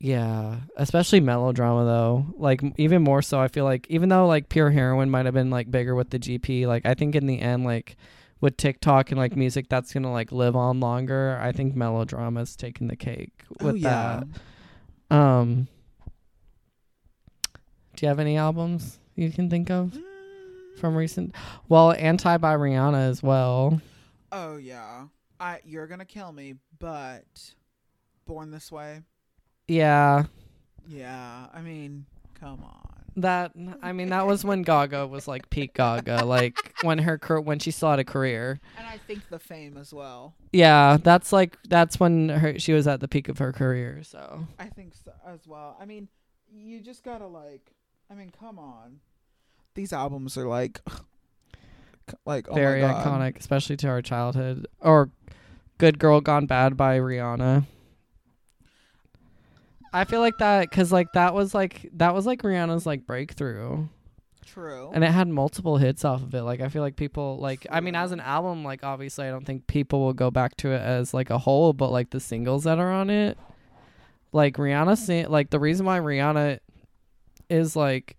yeah, 0.00 0.60
especially 0.76 1.20
Melodrama 1.20 1.84
though. 1.84 2.26
Like 2.36 2.62
even 2.76 3.02
more 3.02 3.22
so, 3.22 3.38
I 3.40 3.48
feel 3.48 3.64
like 3.64 3.86
even 3.90 4.08
though 4.08 4.26
like 4.26 4.48
Pure 4.48 4.70
Heroin 4.70 5.10
might 5.10 5.26
have 5.26 5.34
been 5.34 5.50
like 5.50 5.70
bigger 5.70 5.94
with 5.94 6.10
the 6.10 6.18
GP, 6.18 6.66
like 6.66 6.86
I 6.86 6.94
think 6.94 7.14
in 7.14 7.26
the 7.26 7.40
end, 7.40 7.64
like 7.64 7.96
with 8.40 8.56
TikTok 8.56 9.10
and 9.10 9.18
like 9.18 9.36
music, 9.36 9.68
that's 9.68 9.92
gonna 9.92 10.12
like 10.12 10.32
live 10.32 10.56
on 10.56 10.80
longer. 10.80 11.38
I 11.40 11.52
think 11.52 11.74
Melodrama's 11.76 12.56
taking 12.56 12.86
the 12.88 12.96
cake 12.96 13.44
oh, 13.60 13.66
with 13.66 13.74
oh 13.74 13.78
yeah. 13.78 14.20
that. 14.20 14.40
Um, 15.10 15.68
do 17.96 18.04
you 18.06 18.08
have 18.08 18.18
any 18.18 18.36
albums 18.36 18.98
you 19.14 19.30
can 19.30 19.48
think 19.50 19.70
of 19.70 19.96
from 20.78 20.94
recent? 20.94 21.34
Well, 21.68 21.92
Anti 21.92 22.36
by 22.36 22.54
Rihanna 22.54 23.08
as 23.08 23.22
well. 23.22 23.80
Oh 24.30 24.56
yeah. 24.56 25.06
I 25.40 25.60
you're 25.64 25.86
gonna 25.86 26.04
kill 26.04 26.32
me, 26.32 26.54
but 26.78 27.54
Born 28.26 28.50
This 28.50 28.70
Way. 28.70 29.02
Yeah, 29.66 30.24
Yeah. 30.86 31.46
I 31.52 31.60
mean, 31.60 32.06
come 32.38 32.62
on. 32.64 32.87
That 33.22 33.52
I 33.82 33.92
mean 33.92 34.10
that 34.10 34.26
was 34.26 34.44
when 34.44 34.62
Gaga 34.62 35.06
was 35.06 35.28
like 35.28 35.50
peak 35.50 35.74
Gaga, 35.74 36.24
like 36.24 36.74
when 36.82 36.98
her 36.98 37.18
when 37.40 37.58
she 37.58 37.70
still 37.70 37.90
had 37.90 37.98
a 37.98 38.04
career. 38.04 38.60
And 38.76 38.86
I 38.86 38.98
think 38.98 39.28
the 39.28 39.38
fame 39.38 39.76
as 39.76 39.92
well. 39.92 40.34
Yeah, 40.52 40.98
that's 41.02 41.32
like 41.32 41.58
that's 41.68 41.98
when 42.00 42.28
her 42.28 42.58
she 42.58 42.72
was 42.72 42.86
at 42.86 43.00
the 43.00 43.08
peak 43.08 43.28
of 43.28 43.38
her 43.38 43.52
career. 43.52 44.02
So 44.02 44.46
I 44.58 44.66
think 44.66 44.94
so 44.94 45.12
as 45.26 45.46
well. 45.46 45.76
I 45.80 45.84
mean, 45.84 46.08
you 46.52 46.80
just 46.80 47.04
gotta 47.04 47.26
like. 47.26 47.72
I 48.10 48.14
mean, 48.14 48.30
come 48.30 48.58
on. 48.58 49.00
These 49.74 49.92
albums 49.92 50.38
are 50.38 50.48
like, 50.48 50.80
like 52.24 52.48
oh 52.48 52.54
very 52.54 52.80
God. 52.80 53.04
iconic, 53.04 53.38
especially 53.38 53.76
to 53.78 53.88
our 53.88 54.00
childhood. 54.02 54.66
Or 54.80 55.10
Good 55.76 55.98
Girl 55.98 56.20
Gone 56.20 56.46
Bad 56.46 56.76
by 56.76 56.98
Rihanna. 56.98 57.66
I 59.92 60.04
feel 60.04 60.20
like 60.20 60.38
that 60.38 60.68
because 60.68 60.92
like 60.92 61.12
that 61.12 61.34
was 61.34 61.54
like 61.54 61.88
that 61.94 62.14
was 62.14 62.26
like 62.26 62.42
Rihanna's 62.42 62.86
like 62.86 63.06
breakthrough, 63.06 63.86
True. 64.44 64.90
and 64.92 65.02
it 65.02 65.10
had 65.10 65.28
multiple 65.28 65.76
hits 65.76 66.04
off 66.04 66.22
of 66.22 66.34
it. 66.34 66.42
Like 66.42 66.60
I 66.60 66.68
feel 66.68 66.82
like 66.82 66.96
people 66.96 67.38
like 67.38 67.66
I 67.70 67.80
mean 67.80 67.94
as 67.94 68.12
an 68.12 68.20
album, 68.20 68.64
like 68.64 68.84
obviously 68.84 69.26
I 69.26 69.30
don't 69.30 69.44
think 69.44 69.66
people 69.66 70.00
will 70.00 70.12
go 70.12 70.30
back 70.30 70.56
to 70.58 70.72
it 70.72 70.80
as 70.80 71.14
like 71.14 71.30
a 71.30 71.38
whole, 71.38 71.72
but 71.72 71.90
like 71.90 72.10
the 72.10 72.20
singles 72.20 72.64
that 72.64 72.78
are 72.78 72.92
on 72.92 73.10
it, 73.10 73.38
like 74.32 74.56
Rihanna, 74.56 74.96
sing- 74.98 75.28
like 75.28 75.50
the 75.50 75.60
reason 75.60 75.86
why 75.86 75.98
Rihanna 76.00 76.58
is 77.48 77.74
like 77.74 78.16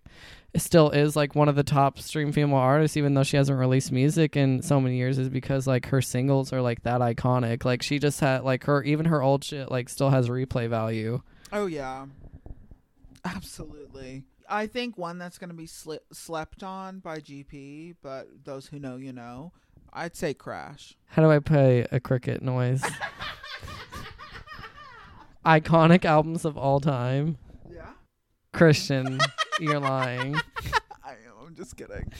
still 0.56 0.90
is 0.90 1.14
like 1.14 1.36
one 1.36 1.48
of 1.48 1.54
the 1.54 1.62
top 1.62 2.00
stream 2.00 2.32
female 2.32 2.56
artists 2.56 2.96
even 2.96 3.14
though 3.14 3.22
she 3.22 3.36
hasn't 3.36 3.56
released 3.56 3.92
music 3.92 4.36
in 4.36 4.60
so 4.60 4.80
many 4.80 4.96
years 4.96 5.16
is 5.16 5.28
because 5.28 5.68
like 5.68 5.86
her 5.86 6.02
singles 6.02 6.52
are 6.52 6.60
like 6.60 6.82
that 6.82 7.00
iconic 7.00 7.64
like 7.64 7.80
she 7.82 8.00
just 8.00 8.18
had 8.18 8.42
like 8.42 8.64
her 8.64 8.82
even 8.82 9.06
her 9.06 9.22
old 9.22 9.44
shit 9.44 9.70
like 9.70 9.88
still 9.88 10.10
has 10.10 10.28
replay 10.28 10.68
value 10.68 11.22
Oh 11.52 11.66
yeah, 11.66 12.06
absolutely. 13.24 14.24
I 14.48 14.66
think 14.66 14.96
one 14.98 15.18
that's 15.18 15.38
gonna 15.38 15.54
be 15.54 15.66
sli- 15.66 15.98
slept 16.12 16.62
on 16.62 16.98
by 17.00 17.18
GP, 17.18 17.96
but 18.02 18.28
those 18.44 18.66
who 18.66 18.78
know, 18.78 18.96
you 18.96 19.12
know. 19.12 19.52
I'd 19.92 20.14
say 20.14 20.34
Crash. 20.34 20.96
how 21.08 21.20
do 21.22 21.32
i 21.32 21.40
play 21.40 21.84
a 21.90 21.98
cricket 21.98 22.42
noise 22.42 22.80
iconic 25.44 26.04
albums 26.04 26.44
of 26.44 26.56
all 26.56 26.78
time 26.80 27.36
Yeah, 27.68 27.90
christian 28.52 29.18
you're 29.60 29.80
lying 29.80 30.36
I 31.04 31.10
am. 31.12 31.46
I'm 31.48 31.54
just 31.56 31.76
kidding. 31.76 32.12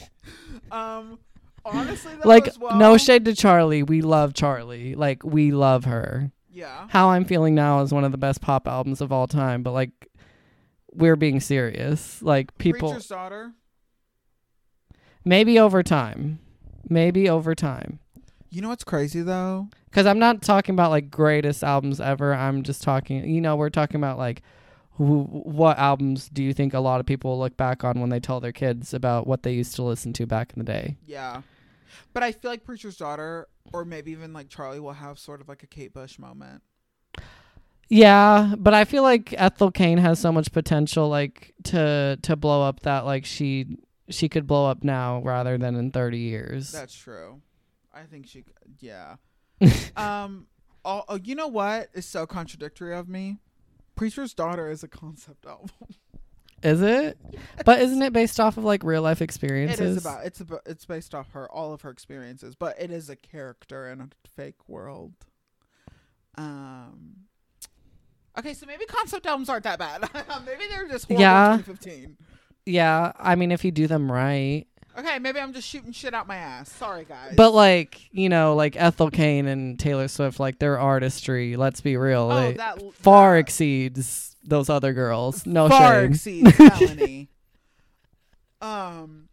Um, 0.69 1.17
honestly, 1.63 2.11
like 2.25 2.49
well, 2.59 2.75
no 2.77 2.97
shade 2.97 3.23
to 3.25 3.33
charlie 3.35 3.83
we 3.83 4.01
love 4.01 4.33
charlie 4.33 4.95
like 4.95 5.23
we 5.23 5.51
love 5.51 5.85
her 5.85 6.31
Yeah, 6.51 6.87
how 6.89 7.09
i'm 7.09 7.25
feeling 7.25 7.55
now 7.55 7.81
is 7.81 7.93
one 7.93 8.03
of 8.03 8.11
the 8.11 8.17
best 8.17 8.41
pop 8.41 8.67
albums 8.67 8.99
of 9.01 9.11
all 9.11 9.27
time 9.27 9.63
but 9.63 9.71
like 9.71 9.91
we're 10.93 11.15
being 11.15 11.39
serious. 11.39 12.21
Like 12.21 12.57
people 12.57 12.89
Preacher's 12.89 13.07
Daughter. 13.07 13.53
maybe 15.23 15.59
over 15.59 15.83
time. 15.83 16.39
Maybe 16.89 17.29
over 17.29 17.55
time. 17.55 17.99
You 18.49 18.61
know 18.61 18.69
what's 18.69 18.83
crazy 18.83 19.21
though? 19.21 19.69
because 19.85 20.05
i'm 20.05 20.19
not 20.19 20.41
talking 20.41 20.73
about 20.73 20.89
like 20.91 21.09
greatest 21.09 21.63
albums 21.63 22.01
ever. 22.01 22.33
I'm 22.33 22.63
just 22.63 22.81
talking 22.83 23.29
you 23.29 23.39
know 23.41 23.55
we're 23.55 23.69
talking 23.69 23.95
about 23.97 24.17
like 24.17 24.41
wh- 24.97 25.01
what 25.45 25.77
albums 25.77 26.27
do 26.29 26.43
you 26.43 26.53
think 26.53 26.73
a 26.73 26.79
lot 26.79 26.99
of 26.99 27.05
people 27.05 27.39
look 27.39 27.55
back 27.55 27.83
on 27.85 27.99
when 28.01 28.09
they 28.09 28.19
tell 28.19 28.39
their 28.41 28.51
kids 28.51 28.93
about 28.93 29.27
what 29.27 29.43
they 29.43 29.53
used 29.53 29.75
to 29.75 29.83
listen 29.83 30.11
to 30.13 30.25
back 30.25 30.51
in 30.53 30.59
the 30.59 30.65
day? 30.65 30.97
Yeah, 31.05 31.41
but 32.13 32.23
I 32.23 32.31
feel 32.31 32.51
like 32.51 32.63
Preacher's 32.63 32.97
Daughter, 32.97 33.47
or 33.73 33.85
maybe 33.85 34.11
even 34.11 34.33
like 34.33 34.49
Charlie, 34.49 34.79
will 34.79 34.93
have 34.93 35.17
sort 35.19 35.41
of 35.41 35.47
like 35.47 35.63
a 35.63 35.67
Kate 35.67 35.93
Bush 35.93 36.17
moment. 36.19 36.61
yeah 37.89 38.55
but 38.57 38.73
i 38.73 38.85
feel 38.85 39.03
like 39.03 39.33
ethel 39.37 39.69
cain 39.69 39.97
has 39.97 40.17
so 40.17 40.31
much 40.31 40.49
potential 40.53 41.09
like 41.09 41.53
to 41.63 42.17
to 42.21 42.37
blow 42.37 42.61
up 42.63 42.79
that 42.81 43.03
like 43.05 43.25
she 43.25 43.77
she 44.09 44.29
could 44.29 44.47
blow 44.47 44.65
up 44.69 44.81
now 44.83 45.21
rather 45.23 45.57
than 45.57 45.75
in 45.75 45.91
30 45.91 46.17
years 46.17 46.71
That's 46.71 46.93
true. 46.95 47.41
I 47.93 48.03
think 48.03 48.27
she. 48.27 48.45
Yeah. 48.79 49.15
um. 49.97 50.47
Oh, 50.85 51.19
you 51.21 51.35
know 51.35 51.47
what 51.49 51.89
is 51.93 52.05
so 52.05 52.25
contradictory 52.25 52.95
of 52.95 53.07
me? 53.09 53.37
Preacher's 53.95 54.33
Daughter 54.33 54.69
is 54.69 54.81
a 54.83 54.87
concept 54.87 55.45
album. 55.55 55.69
Is 56.63 56.81
it 56.81 57.17
but 57.65 57.81
isn't 57.81 58.01
it 58.01 58.13
based 58.13 58.39
off 58.39 58.57
of 58.57 58.63
like 58.63 58.83
real 58.83 59.01
life 59.01 59.21
experiences 59.21 59.79
It 59.79 59.85
is 59.85 59.97
about. 59.97 60.25
It's 60.25 60.39
about. 60.41 60.61
It's 60.65 60.85
based 60.85 61.15
off 61.15 61.31
her 61.31 61.49
all 61.51 61.73
of 61.73 61.81
her 61.81 61.89
experiences, 61.89 62.55
but 62.55 62.79
it 62.79 62.91
is 62.91 63.09
a 63.09 63.15
character 63.15 63.89
in 63.89 64.01
a 64.01 64.09
fake 64.35 64.67
world. 64.67 65.13
Um. 66.37 67.17
Okay, 68.37 68.53
so 68.53 68.65
maybe 68.65 68.85
concept 68.85 69.25
albums 69.25 69.49
aren't 69.49 69.63
that 69.65 69.77
bad. 69.79 70.01
maybe 70.45 70.63
they're 70.69 70.87
just 70.87 71.05
horrible 71.07 71.21
Yeah. 71.21 71.57
2015. 71.57 72.17
yeah 72.67 73.11
i 73.19 73.33
mean 73.35 73.51
if 73.51 73.65
you 73.65 73.71
do 73.71 73.87
them 73.87 74.09
right 74.11 74.67
Okay, 74.97 75.19
maybe 75.19 75.39
I'm 75.39 75.53
just 75.53 75.67
shooting 75.67 75.91
shit 75.91 76.13
out 76.13 76.27
my 76.27 76.35
ass. 76.35 76.71
Sorry, 76.71 77.05
guys. 77.05 77.33
But 77.37 77.53
like 77.53 78.09
you 78.11 78.29
know, 78.29 78.55
like 78.55 78.75
Ethel 78.75 79.09
Cain 79.09 79.47
and 79.47 79.79
Taylor 79.79 80.07
Swift, 80.07 80.39
like 80.39 80.59
their 80.59 80.79
artistry. 80.79 81.55
Let's 81.55 81.81
be 81.81 81.97
real, 81.97 82.29
oh, 82.31 82.41
they 82.41 82.53
that 82.53 82.93
far 82.95 83.35
that 83.35 83.39
exceeds 83.39 84.35
those 84.43 84.69
other 84.69 84.93
girls. 84.93 85.45
No 85.45 85.69
far 85.69 86.01
shame. 86.01 86.11
exceeds 86.11 86.59
Melanie. 86.59 87.29
um. 88.61 89.27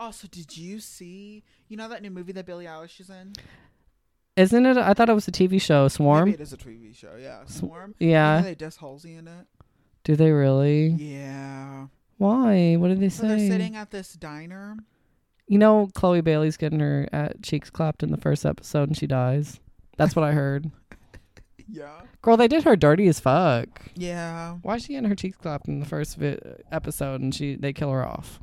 Also, 0.00 0.28
did 0.28 0.56
you 0.56 0.78
see? 0.78 1.42
You 1.68 1.76
know 1.76 1.88
that 1.88 2.02
new 2.02 2.10
movie 2.10 2.32
that 2.32 2.46
Billie 2.46 2.66
Eilish 2.66 3.00
is 3.00 3.10
in? 3.10 3.32
Isn't 4.36 4.66
it? 4.66 4.76
I 4.76 4.94
thought 4.94 5.08
it 5.08 5.14
was 5.14 5.26
a 5.26 5.32
TV 5.32 5.60
show. 5.60 5.88
Swarm. 5.88 6.26
Maybe 6.26 6.34
it 6.34 6.40
is 6.40 6.52
a 6.52 6.56
TV 6.56 6.94
show. 6.94 7.16
Yeah, 7.20 7.40
Swarm. 7.46 7.96
Yeah. 7.98 8.36
You 8.36 8.42
know 8.42 8.48
they 8.48 8.54
diss 8.54 8.76
Halsey 8.76 9.14
in 9.14 9.26
it. 9.26 9.46
Do 10.04 10.14
they 10.14 10.30
really? 10.30 10.86
Yeah. 10.86 11.86
Why? 12.18 12.76
What 12.76 12.88
did 12.88 13.00
they 13.00 13.08
So 13.08 13.26
they're 13.26 13.38
sitting 13.38 13.74
at 13.76 13.90
this 13.90 14.12
diner. 14.14 14.76
you 15.46 15.58
know, 15.58 15.88
Chloe 15.94 16.20
Bailey's 16.20 16.56
getting 16.56 16.80
her 16.80 17.08
at 17.12 17.42
cheeks 17.42 17.70
clapped 17.70 18.02
in 18.02 18.10
the 18.10 18.16
first 18.18 18.44
episode, 18.44 18.88
and 18.88 18.96
she 18.96 19.06
dies. 19.06 19.60
That's 19.96 20.14
what 20.14 20.24
I 20.24 20.32
heard. 20.32 20.70
Yeah. 21.70 22.00
Girl, 22.22 22.38
they 22.38 22.48
did 22.48 22.64
her 22.64 22.76
dirty 22.76 23.08
as 23.08 23.20
fuck. 23.20 23.68
Yeah. 23.94 24.54
Why 24.62 24.76
is 24.76 24.84
she 24.84 24.94
getting 24.94 25.10
her 25.10 25.14
cheeks 25.14 25.36
clapped 25.36 25.68
in 25.68 25.80
the 25.80 25.84
first 25.86 26.16
vi- 26.16 26.38
episode, 26.72 27.20
and 27.20 27.34
she 27.34 27.56
they 27.56 27.74
kill 27.74 27.90
her 27.90 28.06
off? 28.06 28.40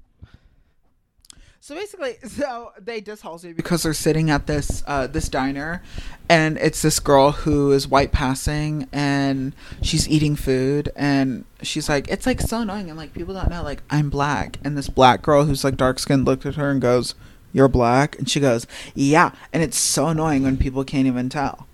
So 1.65 1.73
basically, 1.73 2.17
so 2.27 2.73
they 2.79 3.01
diss 3.01 3.21
Halsey 3.21 3.51
because 3.51 3.81
they're 3.81 3.95
sitting 3.95 4.29
at 4.29 4.45
this 4.45 4.83
uh, 4.85 5.07
this 5.07 5.27
diner, 5.27 5.81
and 6.29 6.59
it's 6.59 6.83
this 6.83 6.99
girl 6.99 7.31
who 7.31 7.71
is 7.71 7.87
white 7.87 8.11
passing, 8.11 8.87
and 8.93 9.55
she's 9.81 10.07
eating 10.07 10.35
food, 10.35 10.91
and 10.95 11.43
she's 11.63 11.89
like, 11.89 12.07
it's 12.07 12.27
like 12.27 12.39
so 12.39 12.61
annoying, 12.61 12.91
and 12.91 12.99
like 12.99 13.15
people 13.15 13.33
don't 13.33 13.49
know, 13.49 13.63
like 13.63 13.81
I'm 13.89 14.11
black, 14.11 14.59
and 14.63 14.77
this 14.77 14.89
black 14.89 15.23
girl 15.23 15.45
who's 15.45 15.63
like 15.63 15.75
dark 15.75 15.97
skinned 15.97 16.25
looked 16.25 16.45
at 16.45 16.53
her 16.53 16.69
and 16.69 16.79
goes, 16.79 17.15
"You're 17.51 17.67
black," 17.67 18.15
and 18.19 18.29
she 18.29 18.39
goes, 18.39 18.67
"Yeah," 18.93 19.31
and 19.51 19.63
it's 19.63 19.79
so 19.79 20.05
annoying 20.05 20.43
when 20.43 20.57
people 20.57 20.83
can't 20.83 21.07
even 21.07 21.29
tell. 21.29 21.67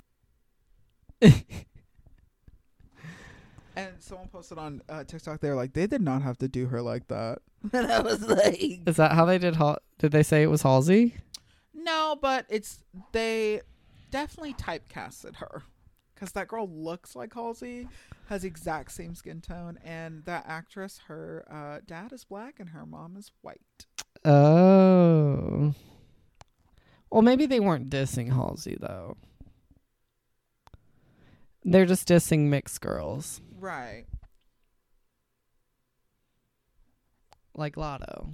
And 4.12 4.18
someone 4.18 4.28
posted 4.28 4.58
on 4.58 4.82
uh, 4.90 5.04
TikTok, 5.06 5.40
they 5.40 5.50
were 5.50 5.56
like, 5.56 5.72
they 5.74 5.88
did 5.88 6.02
not 6.02 6.22
have 6.22 6.38
to 6.40 6.48
do 6.50 6.68
her 6.68 6.82
like 6.82 7.08
that. 7.08 7.40
And 7.74 7.90
I 7.92 8.02
was 8.02 8.22
like, 8.28 8.82
Is 8.86 8.98
that 8.98 9.14
how 9.14 9.24
they 9.26 9.38
did? 9.38 9.56
Hal- 9.56 9.80
did 10.00 10.12
they 10.12 10.24
say 10.24 10.42
it 10.44 10.48
was 10.50 10.64
Halsey? 10.64 11.16
no, 11.74 12.18
but 12.22 12.46
it's 12.50 12.80
they 13.14 13.62
definitely 14.12 14.54
typecasted 14.54 15.38
her 15.38 15.64
because 16.14 16.34
that 16.34 16.48
girl 16.48 16.68
looks 16.70 17.16
like 17.16 17.34
Halsey, 17.34 17.88
has 18.28 18.44
exact 18.44 18.92
same 18.92 19.16
skin 19.16 19.42
tone, 19.42 19.80
and 19.84 20.26
that 20.26 20.44
actress, 20.48 21.00
her 21.08 21.46
uh, 21.50 21.80
dad 21.86 22.12
is 22.12 22.24
black 22.26 22.60
and 22.60 22.70
her 22.70 22.86
mom 22.86 23.16
is 23.18 23.32
white. 23.42 23.86
Oh. 24.26 25.74
Well, 27.10 27.22
maybe 27.22 27.46
they 27.46 27.60
weren't 27.60 27.90
dissing 27.90 28.34
Halsey 28.34 28.78
though. 28.80 29.18
They're 31.64 31.86
just 31.86 32.08
dissing 32.08 32.48
mixed 32.50 32.82
girls 32.82 33.40
Right. 33.60 34.06
like 37.56 37.76
Latto. 37.76 38.30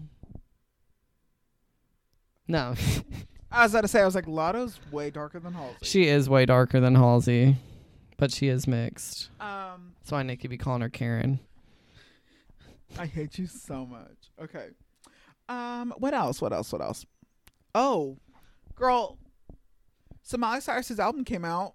No, 2.47 2.75
I 3.51 3.63
was 3.63 3.73
about 3.73 3.82
to 3.82 3.88
say, 3.89 4.01
I 4.01 4.05
was 4.05 4.15
like, 4.15 4.25
Latto's 4.25 4.80
way 4.91 5.09
darker 5.09 5.39
than 5.39 5.53
Halsey. 5.53 5.78
she 5.82 6.07
is 6.07 6.30
way 6.30 6.45
darker 6.45 6.80
than 6.80 6.95
Halsey, 6.95 7.57
but 8.17 8.32
she 8.32 8.47
is 8.47 8.67
mixed. 8.67 9.30
um, 9.41 9.93
That's 9.99 10.11
why 10.11 10.23
Nikki 10.23 10.47
be 10.47 10.57
calling 10.57 10.82
her 10.82 10.89
Karen. 10.89 11.39
I 12.97 13.05
hate 13.05 13.38
you 13.38 13.47
so 13.47 13.86
much. 13.86 14.32
Okay. 14.41 14.67
Um, 15.49 15.93
what 15.97 16.13
else? 16.13 16.41
What 16.41 16.53
else? 16.53 16.71
What 16.71 16.82
else? 16.82 17.05
Oh, 17.75 18.17
girl. 18.75 19.17
So 20.23 20.38
Miley 20.38 20.61
Cyrus's 20.61 20.99
album 20.99 21.25
came 21.25 21.43
out. 21.43 21.73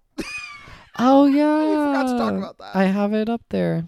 Oh 0.97 1.25
yeah, 1.27 1.59
We 1.59 1.75
forgot 1.75 2.11
to 2.11 2.17
talk 2.17 2.33
about 2.33 2.57
that. 2.59 2.75
I 2.75 2.85
have 2.85 3.13
it 3.13 3.29
up 3.29 3.41
there. 3.49 3.87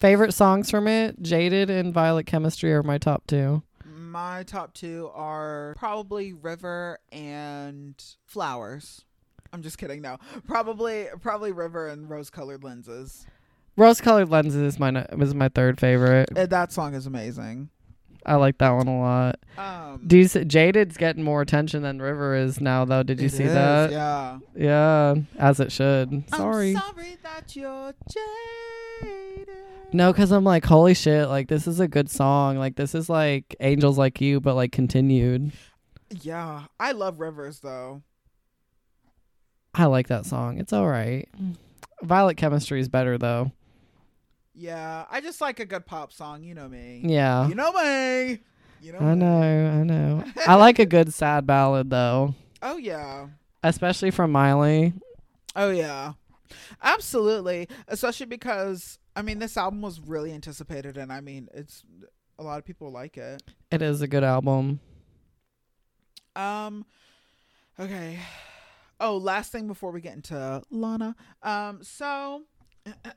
Favorite 0.00 0.32
songs 0.32 0.70
from 0.70 0.86
it: 0.88 1.20
"Jaded" 1.22 1.70
and 1.70 1.94
"Violet 1.94 2.26
Chemistry" 2.26 2.72
are 2.72 2.82
my 2.82 2.98
top 2.98 3.26
two. 3.26 3.62
My 3.84 4.42
top 4.44 4.74
two 4.74 5.10
are 5.14 5.74
probably 5.76 6.32
River 6.32 6.98
and 7.10 7.94
Flowers. 8.26 9.04
I'm 9.52 9.62
just 9.62 9.78
kidding. 9.78 10.02
No, 10.02 10.18
probably 10.46 11.06
probably 11.22 11.52
River 11.52 11.88
and 11.88 12.10
Rose 12.10 12.30
Colored 12.30 12.64
Lenses. 12.64 13.26
Rose-colored 13.76 14.28
lenses 14.28 14.54
is 14.54 14.78
my 14.78 15.04
was 15.16 15.34
my 15.34 15.48
third 15.48 15.80
favorite. 15.80 16.28
Uh, 16.36 16.46
That 16.46 16.72
song 16.72 16.94
is 16.94 17.06
amazing. 17.06 17.70
I 18.26 18.36
like 18.36 18.58
that 18.58 18.70
one 18.70 18.88
a 18.88 18.98
lot. 18.98 19.38
Um, 19.58 20.02
Do 20.06 20.18
you 20.18 20.28
see, 20.28 20.44
Jaded's 20.44 20.96
getting 20.96 21.22
more 21.22 21.42
attention 21.42 21.82
than 21.82 22.00
River 22.00 22.34
is 22.34 22.60
now, 22.60 22.84
though? 22.84 23.02
Did 23.02 23.20
you 23.20 23.28
see 23.28 23.44
is, 23.44 23.52
that? 23.52 23.90
Yeah. 23.92 24.38
Yeah, 24.56 25.14
as 25.38 25.60
it 25.60 25.70
should. 25.70 26.24
Sorry. 26.30 26.74
I'm 26.74 26.82
sorry 26.82 27.16
that 27.22 27.54
you're 27.54 27.92
jaded. 28.10 29.48
No, 29.92 30.12
because 30.12 30.32
I'm 30.32 30.42
like, 30.42 30.64
holy 30.64 30.94
shit! 30.94 31.28
Like 31.28 31.46
this 31.46 31.68
is 31.68 31.78
a 31.78 31.86
good 31.86 32.10
song. 32.10 32.58
Like 32.58 32.74
this 32.74 32.96
is 32.96 33.08
like 33.08 33.54
Angels 33.60 33.96
Like 33.96 34.20
You, 34.20 34.40
but 34.40 34.56
like 34.56 34.72
continued. 34.72 35.52
Yeah, 36.10 36.64
I 36.80 36.92
love 36.92 37.20
Rivers 37.20 37.60
though. 37.60 38.02
I 39.72 39.84
like 39.86 40.08
that 40.08 40.26
song. 40.26 40.58
It's 40.58 40.72
all 40.72 40.88
right. 40.88 41.28
Violet 42.02 42.36
Chemistry 42.36 42.80
is 42.80 42.88
better 42.88 43.18
though. 43.18 43.52
Yeah, 44.54 45.04
I 45.10 45.20
just 45.20 45.40
like 45.40 45.58
a 45.60 45.64
good 45.66 45.84
pop 45.86 46.12
song. 46.12 46.42
You 46.44 46.54
know 46.54 46.68
me. 46.68 47.02
Yeah, 47.04 47.48
You 47.48 47.54
know 47.54 47.72
me. 47.72 48.40
You 48.80 48.92
know. 48.92 48.98
I 49.00 49.14
me. 49.14 49.20
know, 49.20 49.70
I 49.80 49.82
know. 49.82 50.24
I 50.46 50.54
like 50.54 50.78
a 50.78 50.86
good 50.86 51.12
sad 51.12 51.46
ballad 51.46 51.90
though, 51.90 52.34
Oh 52.62 52.76
yeah. 52.76 53.28
especially 53.62 54.10
from 54.10 54.30
Miley. 54.32 54.92
Oh 55.56 55.70
yeah. 55.70 56.12
Absolutely. 56.82 57.68
Especially 57.88 58.26
because 58.26 58.98
I 59.16 59.22
mean 59.22 59.38
this 59.38 59.56
album 59.56 59.80
was 59.82 60.00
really 60.00 60.32
anticipated 60.32 60.96
and 60.98 61.12
I 61.12 61.20
mean 61.20 61.48
it's 61.54 61.82
a 62.38 62.42
lot 62.42 62.58
of 62.58 62.64
people 62.64 62.90
like 62.92 63.16
it. 63.16 63.42
It 63.70 63.80
is 63.82 64.02
a 64.02 64.06
good 64.06 64.22
album. 64.24 64.80
Um 66.36 66.84
okay. 67.78 68.18
Oh, 69.00 69.16
last 69.16 69.50
thing 69.52 69.66
before 69.66 69.90
we 69.90 70.00
get 70.00 70.14
into 70.14 70.62
Lana. 70.70 71.16
Um 71.42 71.82
so 71.82 72.42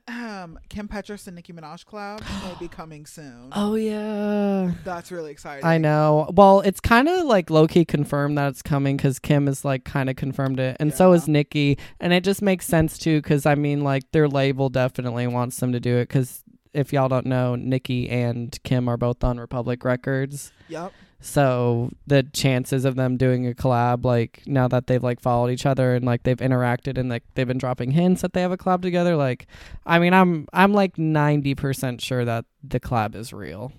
Um, 0.06 0.58
Kim 0.70 0.88
Petras 0.88 1.26
and 1.26 1.36
Nicki 1.36 1.52
Minaj 1.52 1.84
collab 1.84 2.20
will 2.48 2.56
be 2.58 2.68
coming 2.74 3.04
soon. 3.04 3.50
Oh 3.52 3.74
yeah. 3.74 4.72
That's 4.84 5.12
really 5.12 5.30
exciting. 5.30 5.64
I 5.64 5.76
know. 5.78 6.30
Well, 6.34 6.60
it's 6.60 6.80
kind 6.80 7.08
of 7.08 7.24
like 7.26 7.50
low 7.50 7.66
key 7.66 7.84
confirmed 7.84 8.38
that 8.38 8.48
it's 8.48 8.62
coming 8.62 8.96
because 8.96 9.18
Kim 9.18 9.46
is 9.46 9.64
like 9.66 9.84
kind 9.84 10.08
of 10.08 10.16
confirmed 10.16 10.58
it, 10.60 10.76
and 10.80 10.92
so 10.94 11.10
Yeah. 11.10 11.16
is 11.18 11.28
Nikki, 11.28 11.78
and 12.00 12.12
it 12.14 12.24
just 12.24 12.40
makes 12.40 12.66
sense 12.66 12.96
too 12.96 13.20
because 13.20 13.44
I 13.44 13.54
mean 13.56 13.84
like 13.84 14.10
their 14.12 14.28
label 14.28 14.70
definitely 14.70 15.26
wants 15.26 15.58
them 15.60 15.72
to 15.72 15.80
do 15.80 15.96
it 15.98 16.08
because 16.08 16.42
if 16.72 16.92
y'all 16.92 17.08
don't 17.08 17.26
know, 17.26 17.54
Nikki 17.54 18.08
and 18.08 18.58
Kim 18.62 18.88
are 18.88 18.96
both 18.96 19.22
on 19.24 19.38
Republic 19.38 19.84
Records, 19.84 20.52
Yep. 20.68 20.92
So 21.20 21.90
the 22.06 22.22
chances 22.22 22.84
of 22.84 22.94
them 22.94 23.16
doing 23.16 23.46
a 23.48 23.52
collab 23.52 24.04
like 24.04 24.42
now 24.46 24.68
that 24.68 24.86
they've 24.86 25.02
like 25.02 25.20
followed 25.20 25.50
each 25.50 25.66
other 25.66 25.94
and 25.94 26.04
like 26.04 26.22
they've 26.22 26.36
interacted 26.36 26.96
and 26.96 27.08
like 27.08 27.24
they've 27.34 27.48
been 27.48 27.58
dropping 27.58 27.90
hints 27.90 28.22
that 28.22 28.32
they 28.34 28.40
have 28.40 28.52
a 28.52 28.56
collab 28.56 28.82
together, 28.82 29.16
like 29.16 29.46
I 29.84 29.98
mean 29.98 30.14
I'm 30.14 30.46
I'm 30.52 30.72
like 30.72 30.96
ninety 30.96 31.54
percent 31.54 32.00
sure 32.00 32.24
that 32.24 32.44
the 32.62 32.78
collab 32.80 33.14
is 33.14 33.32
real. 33.32 33.72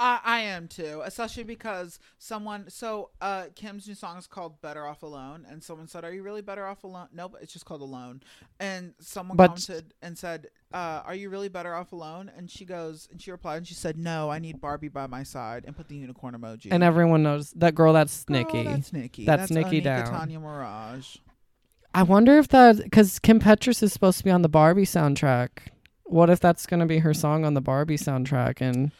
I, 0.00 0.20
I 0.24 0.40
am 0.40 0.68
too, 0.68 1.02
especially 1.04 1.42
because 1.42 1.98
someone. 2.18 2.70
So, 2.70 3.10
uh, 3.20 3.46
Kim's 3.54 3.88
new 3.88 3.94
song 3.94 4.16
is 4.16 4.26
called 4.26 4.60
"Better 4.60 4.86
Off 4.86 5.02
Alone," 5.02 5.44
and 5.50 5.62
someone 5.62 5.88
said, 5.88 6.04
"Are 6.04 6.12
you 6.12 6.22
really 6.22 6.42
better 6.42 6.66
off 6.66 6.84
alone?" 6.84 7.08
Nope, 7.12 7.36
it's 7.40 7.52
just 7.52 7.64
called 7.64 7.80
"Alone." 7.80 8.22
And 8.60 8.94
someone 9.00 9.36
But- 9.36 9.48
commented 9.48 9.94
and 10.00 10.16
said, 10.16 10.48
uh, 10.72 11.02
"Are 11.04 11.14
you 11.14 11.30
really 11.30 11.48
better 11.48 11.74
off 11.74 11.92
alone?" 11.92 12.30
And 12.36 12.50
she 12.50 12.64
goes, 12.64 13.08
and 13.10 13.20
she 13.20 13.30
replied, 13.32 13.56
and 13.56 13.66
she 13.66 13.74
said, 13.74 13.98
"No, 13.98 14.30
I 14.30 14.38
need 14.38 14.60
Barbie 14.60 14.88
by 14.88 15.06
my 15.08 15.24
side," 15.24 15.64
and 15.66 15.76
put 15.76 15.88
the 15.88 15.96
unicorn 15.96 16.34
emoji. 16.34 16.68
And 16.70 16.84
everyone 16.84 17.24
knows 17.24 17.50
that 17.52 17.74
girl. 17.74 17.92
That's 17.92 18.24
Girl, 18.24 18.38
Nikki. 18.38 18.62
That's 18.64 18.92
Nikki. 18.92 19.24
That's 19.24 19.50
Nikki 19.50 19.80
Onika 19.80 19.84
down. 19.84 20.06
Tanya 20.06 20.38
Maraj. 20.38 21.18
I 21.94 22.02
wonder 22.04 22.38
if 22.38 22.48
that 22.48 22.76
because 22.76 23.18
Kim 23.18 23.40
Petras 23.40 23.82
is 23.82 23.92
supposed 23.92 24.18
to 24.18 24.24
be 24.24 24.30
on 24.30 24.42
the 24.42 24.48
Barbie 24.48 24.84
soundtrack. 24.84 25.48
What 26.08 26.30
if 26.30 26.40
that's 26.40 26.66
gonna 26.66 26.86
be 26.86 26.98
her 26.98 27.12
song 27.14 27.44
on 27.44 27.54
the 27.54 27.60
Barbie 27.60 27.98
soundtrack 27.98 28.60
and 28.60 28.90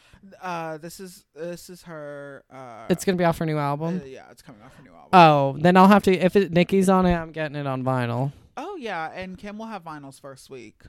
Uh, 0.41 0.77
this 0.77 0.99
is 0.99 1.25
this 1.33 1.69
is 1.69 1.83
her. 1.83 2.43
Uh, 2.51 2.85
it's 2.89 3.03
gonna 3.05 3.17
be 3.17 3.23
off 3.23 3.37
her 3.39 3.45
new 3.45 3.57
uh, 3.57 3.61
album? 3.61 4.01
yeah, 4.05 4.25
it's 4.31 4.41
coming 4.41 4.61
off 4.61 4.75
her 4.75 4.83
new 4.83 4.91
album. 4.93 5.09
Oh, 5.13 5.57
then 5.59 5.75
I'll 5.77 5.87
have 5.87 6.03
to. 6.03 6.13
If 6.15 6.35
it, 6.35 6.51
Nikki's 6.51 6.87
on 6.89 7.05
it, 7.05 7.13
I'm 7.15 7.31
getting 7.31 7.55
it 7.55 7.65
on 7.65 7.83
vinyl. 7.83 8.31
oh 8.57 8.75
yeah, 8.75 9.11
and 9.13 9.37
Kim 9.37 9.57
will 9.57 9.65
have 9.67 9.83
vinyls 9.83 10.19
first 10.21 10.49
week, 10.49 10.83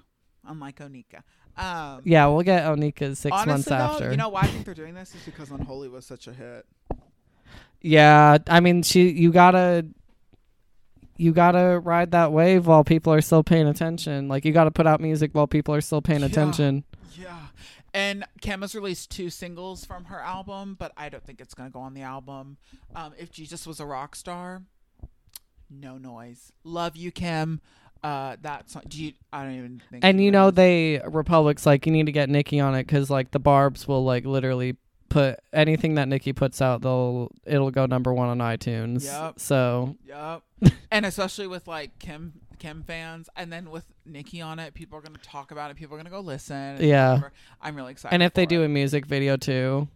unlike 0.47 0.79
Onika. 0.81 1.23
Um, 1.57 2.03
Yeah, 2.05 2.27
we'll 2.27 2.43
get 2.43 2.65
Onika's 2.65 3.19
six 3.19 3.33
Honestly, 3.35 3.51
months 3.53 3.65
though, 3.67 3.75
after. 3.77 4.11
You 4.11 4.17
know 4.17 4.29
why 4.29 4.43
I 4.43 4.47
think 4.49 4.65
they're 4.65 4.75
doing 4.75 4.95
this 4.95 5.15
is 5.15 5.23
because 5.25 5.51
Unholy 5.51 5.89
was 5.89 6.05
such 6.07 6.27
a 6.29 6.33
hit. 6.33 6.67
yeah, 7.81 8.39
I 8.47 8.61
mean, 8.61 8.83
she. 8.83 9.11
You 9.11 9.33
gotta. 9.33 9.87
You 11.21 11.33
gotta 11.33 11.79
ride 11.79 12.13
that 12.13 12.33
wave 12.33 12.67
while 12.67 12.83
people 12.83 13.13
are 13.13 13.21
still 13.21 13.43
paying 13.43 13.67
attention. 13.69 14.27
Like 14.29 14.45
you 14.47 14.53
gotta 14.53 14.71
put 14.71 14.87
out 14.87 15.01
music 15.01 15.31
while 15.35 15.47
people 15.47 15.75
are 15.75 15.81
still 15.83 16.01
paying 16.01 16.21
Yeah. 16.21 16.27
attention. 16.27 16.85
Yeah. 17.19 17.47
And 17.93 18.25
Kim 18.41 18.63
has 18.63 18.75
released 18.75 19.11
two 19.11 19.29
singles 19.31 19.85
from 19.85 20.05
her 20.07 20.21
album, 20.21 20.77
but 20.79 20.93
I 20.97 21.09
don't 21.11 21.23
think 21.25 21.41
it's 21.41 21.53
gonna 21.55 21.71
go 21.71 21.81
on 21.81 21.93
the 21.93 22.03
album. 22.03 22.57
Um, 22.95 23.13
if 23.19 23.31
Jesus 23.31 23.67
was 23.67 23.81
a 23.81 23.85
rock 23.87 24.17
star, 24.17 24.63
no 25.69 25.99
noise. 25.99 26.53
Love 26.65 26.97
you, 26.97 27.11
Kim. 27.11 27.61
Uh, 28.03 28.37
that 28.41 28.71
song. 28.71 28.83
Do 28.89 29.05
you? 29.05 29.13
I 29.31 29.43
don't 29.45 29.53
even 29.57 29.83
think. 29.91 30.03
And 30.05 30.23
you 30.25 30.31
know 30.31 30.51
they 30.51 31.03
Republic's 31.07 31.67
like 31.67 31.85
you 31.85 31.93
need 31.93 32.07
to 32.07 32.13
get 32.13 32.31
Nikki 32.31 32.59
on 32.59 32.75
it 32.75 32.87
because 32.87 33.11
like 33.11 33.31
the 33.33 33.39
Barb's 33.39 33.87
will 33.87 34.03
like 34.05 34.25
literally 34.25 34.77
put 35.11 35.41
anything 35.53 35.97
that 35.97 36.09
Nikki 36.09 36.33
puts 36.33 36.63
out 36.63 36.81
they'll 36.81 37.31
it'll 37.45 37.71
go 37.71 37.85
number 37.85 38.15
one 38.15 38.29
on 38.29 38.39
iTunes. 38.39 39.05
Yep. 39.05 39.39
So 39.39 39.97
Yep. 40.07 40.43
and 40.91 41.05
especially 41.05 41.47
with 41.47 41.69
like 41.69 41.99
Kim 41.99 42.33
Kim 42.59 42.83
fans, 42.83 43.29
and 43.37 43.53
then 43.53 43.71
with 43.71 43.85
Nikki 44.07 44.41
on 44.41 44.59
it, 44.59 44.73
people 44.75 44.99
are 44.99 45.03
gonna 45.03 45.19
talk 45.23 45.51
about 45.51 45.71
it. 45.71 45.77
People 45.77 45.95
are 45.95 45.99
gonna 45.99 46.11
go 46.11 46.21
listen. 46.21 46.79
Yeah. 46.81 47.15
whatever. 47.15 47.33
I'm 47.61 47.75
really 47.77 47.93
excited. 47.93 48.15
and 48.15 48.23
if 48.23 48.33
they 48.35 48.45
for 48.45 48.51
do 48.51 48.63
it. 48.63 48.67
a 48.67 48.69
music 48.69 49.07
video 49.07 49.37
too, 49.37 49.89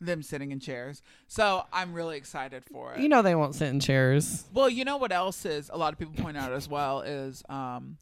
them 0.00 0.22
sitting 0.22 0.52
in 0.52 0.60
chairs, 0.60 1.02
so 1.26 1.64
I'm 1.72 1.92
really 1.94 2.16
excited 2.16 2.64
for 2.64 2.94
it. 2.94 3.00
you 3.00 3.08
know 3.08 3.22
they 3.22 3.34
won't 3.34 3.54
sit 3.54 3.68
in 3.68 3.80
chairs. 3.80 4.44
Well, 4.52 4.68
you 4.68 4.84
know 4.84 4.96
what 4.96 5.12
else 5.12 5.44
is 5.44 5.70
a 5.72 5.78
lot 5.78 5.92
of 5.92 5.98
people 5.98 6.14
point 6.22 6.36
out 6.36 6.52
as 6.52 6.68
well 6.68 7.00
is 7.00 7.42
um 7.48 7.98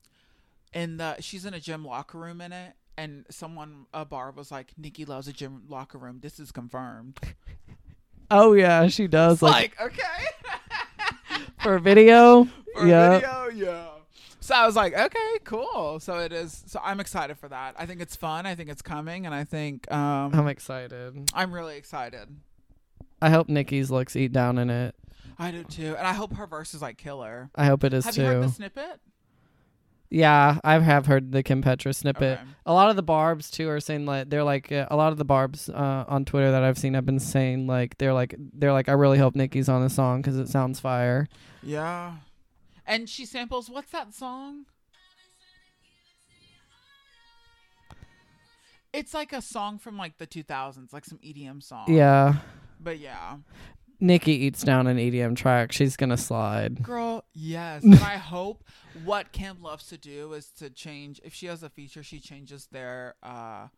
in 0.74 0.96
the 0.96 1.20
she's 1.20 1.44
in 1.46 1.54
a 1.54 1.60
gym 1.60 1.84
locker 1.84 2.18
room 2.18 2.40
in 2.40 2.52
it 2.52 2.74
and 2.98 3.24
someone 3.30 3.86
a 3.92 4.04
bar 4.04 4.30
was 4.30 4.50
like 4.50 4.72
Nikki 4.76 5.04
loves 5.04 5.28
a 5.28 5.32
gym 5.32 5.64
locker 5.68 5.98
room. 5.98 6.20
This 6.22 6.38
is 6.40 6.50
confirmed. 6.52 7.18
Oh 8.30 8.52
yeah, 8.54 8.88
she 8.88 9.06
does. 9.06 9.40
Like, 9.42 9.78
Like, 9.78 9.92
okay. 9.92 11.44
for 11.62 11.78
video. 11.78 12.44
For 12.76 12.86
yeah. 12.86 13.18
video, 13.18 13.66
yeah. 13.66 13.86
So 14.40 14.54
I 14.54 14.66
was 14.66 14.76
like, 14.76 14.92
okay, 14.96 15.38
cool. 15.44 15.98
So 15.98 16.18
it 16.18 16.30
is. 16.32 16.62
So 16.66 16.78
I'm 16.84 17.00
excited 17.00 17.38
for 17.38 17.48
that. 17.48 17.74
I 17.78 17.86
think 17.86 18.00
it's 18.02 18.14
fun. 18.14 18.44
I 18.46 18.54
think 18.54 18.68
it's 18.68 18.82
coming, 18.82 19.24
and 19.26 19.34
I 19.34 19.44
think 19.44 19.90
um, 19.90 20.34
I'm 20.34 20.46
excited. 20.46 21.30
I'm 21.32 21.52
really 21.52 21.76
excited. 21.78 22.28
I 23.22 23.30
hope 23.30 23.48
Nikki's 23.48 23.90
looks 23.90 24.14
eat 24.14 24.32
down 24.32 24.58
in 24.58 24.68
it. 24.68 24.94
I 25.38 25.50
do 25.50 25.64
too, 25.64 25.94
and 25.96 26.06
I 26.06 26.12
hope 26.12 26.34
her 26.34 26.46
verse 26.46 26.74
is 26.74 26.82
like 26.82 26.98
killer. 26.98 27.48
I 27.54 27.64
hope 27.64 27.82
it 27.82 27.94
is 27.94 28.04
Have 28.04 28.14
too. 28.14 28.20
you 28.22 28.26
heard 28.26 28.42
the 28.44 28.48
snippet? 28.50 29.00
Yeah, 30.10 30.58
I 30.62 30.78
have 30.78 31.06
heard 31.06 31.32
the 31.32 31.42
Kim 31.42 31.62
Petra 31.62 31.92
snippet. 31.92 32.38
Okay. 32.38 32.50
A 32.64 32.72
lot 32.72 32.90
of 32.90 32.96
the 32.96 33.02
barbs 33.02 33.50
too 33.50 33.68
are 33.68 33.80
saying 33.80 34.06
like 34.06 34.28
they're 34.30 34.44
like 34.44 34.70
uh, 34.70 34.86
a 34.90 34.96
lot 34.96 35.12
of 35.12 35.18
the 35.18 35.24
barbs 35.24 35.68
uh, 35.68 36.04
on 36.08 36.24
Twitter 36.24 36.50
that 36.52 36.62
I've 36.62 36.78
seen 36.78 36.94
have 36.94 37.06
been 37.06 37.18
saying 37.20 37.66
like 37.66 37.98
they're 37.98 38.14
like 38.14 38.34
they're 38.38 38.72
like 38.72 38.88
I 38.88 38.92
really 38.92 39.18
hope 39.18 39.34
Nikki's 39.34 39.68
on 39.68 39.82
the 39.82 39.90
song 39.90 40.22
because 40.22 40.36
it 40.36 40.48
sounds 40.48 40.80
fire. 40.80 41.26
Yeah. 41.62 42.16
And 42.86 43.08
she 43.08 43.26
samples 43.26 43.68
what's 43.68 43.90
that 43.90 44.14
song? 44.14 44.66
It's 48.92 49.12
like 49.12 49.32
a 49.32 49.42
song 49.42 49.78
from 49.78 49.98
like 49.98 50.16
the 50.18 50.26
2000s, 50.26 50.92
like 50.92 51.04
some 51.04 51.18
EDM 51.18 51.62
song. 51.62 51.84
Yeah, 51.92 52.36
But 52.80 52.98
yeah. 52.98 53.36
Nikki 54.00 54.32
eats 54.32 54.62
down 54.62 54.86
an 54.86 54.96
EDM 54.98 55.36
track. 55.36 55.72
She's 55.72 55.96
gonna 55.96 56.16
slide. 56.16 56.82
Girl, 56.82 57.24
yes. 57.32 57.82
and 57.84 57.94
I 57.96 58.16
hope 58.16 58.64
what 59.04 59.32
Kim 59.32 59.62
loves 59.62 59.86
to 59.88 59.98
do 59.98 60.32
is 60.32 60.50
to 60.58 60.70
change 60.70 61.20
if 61.24 61.34
she 61.34 61.46
has 61.46 61.62
a 61.62 61.68
feature, 61.70 62.02
she 62.02 62.20
changes 62.20 62.66
their 62.70 63.14
uh 63.22 63.68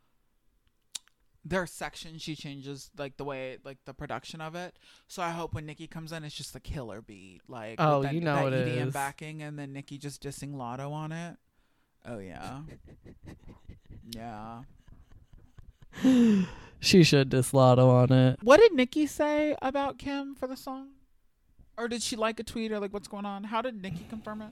their 1.45 1.66
section, 1.66 2.19
she 2.19 2.35
changes 2.37 2.91
like 2.99 3.16
the 3.16 3.25
way 3.25 3.59
like 3.64 3.79
the 3.85 3.95
production 3.95 4.41
of 4.41 4.55
it. 4.55 4.77
So 5.07 5.23
I 5.23 5.31
hope 5.31 5.55
when 5.55 5.66
Nikki 5.66 5.87
comes 5.87 6.12
in 6.12 6.25
it's 6.25 6.35
just 6.35 6.55
a 6.57 6.61
killer 6.61 7.01
beat. 7.01 7.41
Like 7.49 7.77
Oh, 7.79 8.03
that, 8.03 8.12
you 8.12 8.21
know 8.21 8.51
that 8.51 8.66
it 8.66 8.77
EDM 8.79 8.89
is. 8.89 8.95
backing 8.95 9.43
and 9.43 9.59
then 9.59 9.73
Nikki 9.73 9.99
just 9.99 10.23
dissing 10.23 10.55
Latto 10.55 10.91
on 10.93 11.12
it. 11.12 11.37
Oh 12.07 12.19
yeah. 12.19 12.61
yeah. 14.11 14.62
She 16.80 17.03
should 17.03 17.28
diss 17.30 17.53
Latto 17.53 17.89
on 17.89 18.12
it. 18.12 18.39
What 18.43 18.61
did 18.61 18.72
Nikki 18.72 19.07
say 19.07 19.57
about 19.61 19.99
Kim 19.99 20.34
for 20.34 20.47
the 20.47 20.57
song? 20.57 20.91
Or 21.76 21.89
did 21.89 22.03
she 22.03 22.16
like 22.16 22.39
a 22.41 22.43
tweet 22.45 22.70
or 22.72 22.78
like 22.80 22.93
what's 22.93 23.09
going 23.09 23.24
on? 23.24 23.45
How 23.45 23.62
did 23.62 23.80
Nikki 23.82 24.07
confirm 24.09 24.43
it? 24.43 24.51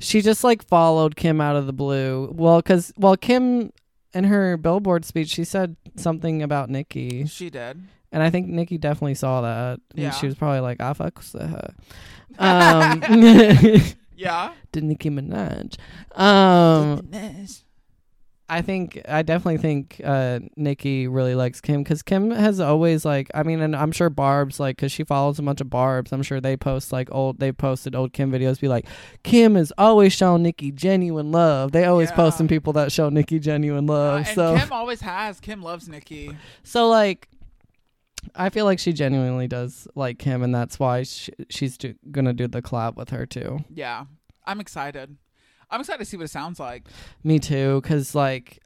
She 0.00 0.20
just 0.20 0.42
like 0.44 0.64
followed 0.66 1.16
Kim 1.16 1.40
out 1.40 1.56
of 1.56 1.66
the 1.66 1.72
blue. 1.72 2.32
Well, 2.36 2.58
because 2.58 2.92
well 2.96 3.16
Kim 3.16 3.72
in 4.14 4.24
her 4.24 4.56
Billboard 4.56 5.04
speech 5.04 5.28
she 5.28 5.44
said 5.44 5.76
something 5.96 6.42
about 6.42 6.70
Nikki, 6.70 7.26
She 7.26 7.50
did. 7.50 7.80
and 8.10 8.22
I 8.22 8.30
think 8.30 8.48
Nikki 8.48 8.78
definitely 8.78 9.14
saw 9.14 9.40
that. 9.42 9.80
Yeah. 9.94 10.06
And 10.06 10.14
she 10.14 10.26
was 10.26 10.34
probably 10.34 10.60
like, 10.60 10.80
"I 10.80 10.92
fucks 10.92 11.32
with 11.34 11.50
her." 11.50 11.74
Um, 12.38 13.82
Yeah. 14.16 14.52
to 14.72 14.80
Nicki 14.80 15.10
Minaj. 15.10 15.76
Um, 16.18 17.08
I 18.48 18.60
think 18.60 19.00
I 19.08 19.22
definitely 19.22 19.56
think 19.58 20.00
uh, 20.04 20.40
Nikki 20.56 21.08
really 21.08 21.34
likes 21.34 21.60
Kim 21.62 21.82
because 21.82 22.02
Kim 22.02 22.30
has 22.30 22.60
always 22.60 23.04
like 23.04 23.30
I 23.34 23.44
mean, 23.44 23.60
and 23.62 23.74
I'm 23.74 23.92
sure 23.92 24.10
Barb's 24.10 24.60
like 24.60 24.76
because 24.76 24.92
she 24.92 25.04
follows 25.04 25.38
a 25.38 25.42
bunch 25.42 25.60
of 25.62 25.70
Barb's. 25.70 26.12
I'm 26.12 26.22
sure 26.22 26.40
they 26.40 26.56
post 26.56 26.92
like 26.92 27.08
old 27.12 27.38
they 27.38 27.50
posted 27.52 27.94
old 27.94 28.12
Kim 28.12 28.30
videos. 28.30 28.60
Be 28.60 28.68
like, 28.68 28.86
Kim 29.22 29.54
has 29.54 29.72
always 29.78 30.12
shown 30.12 30.42
Nikki 30.42 30.70
genuine 30.70 31.32
love. 31.32 31.72
They 31.72 31.84
always 31.86 32.10
Yeah. 32.10 32.16
post 32.16 32.36
some 32.36 32.48
people 32.48 32.74
that 32.74 32.92
show 32.92 33.08
Nikki 33.08 33.38
genuine 33.38 33.88
Uh, 33.88 33.92
love. 33.92 34.16
and 34.18 34.26
so 34.28 34.58
Kim 34.58 34.72
always 34.72 35.00
has. 35.00 35.40
Kim 35.40 35.62
loves 35.62 35.88
Nikki. 35.88 36.36
so 36.62 36.88
like. 36.88 37.28
I 38.36 38.50
feel 38.50 38.66
like 38.66 38.78
she 38.78 38.92
genuinely 38.92 39.48
does 39.48 39.88
like 39.96 40.18
Kim, 40.20 40.44
and 40.44 40.54
that's 40.54 40.78
why 40.78 41.02
she, 41.02 41.32
she's 41.50 41.76
do, 41.76 41.94
gonna 42.12 42.32
do 42.32 42.46
the 42.46 42.62
collab 42.62 42.94
with 42.96 43.10
her 43.10 43.26
too. 43.26 43.64
Yeah. 43.68 44.04
I'm 44.46 44.60
excited. 44.60 45.16
I'm 45.72 45.80
excited 45.80 45.98
to 45.98 46.04
see 46.04 46.16
what 46.18 46.24
it 46.24 46.28
sounds 46.28 46.60
like. 46.60 46.86
Me 47.24 47.38
too, 47.38 47.80
cause 47.82 48.14
like 48.14 48.62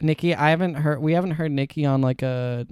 Nikki, 0.00 0.34
I 0.34 0.50
haven't 0.50 0.74
heard. 0.74 1.00
We 1.00 1.12
haven't 1.12 1.32
heard 1.32 1.52
Nikki 1.52 1.84
on 1.84 2.00
like 2.00 2.22
a. 2.22 2.66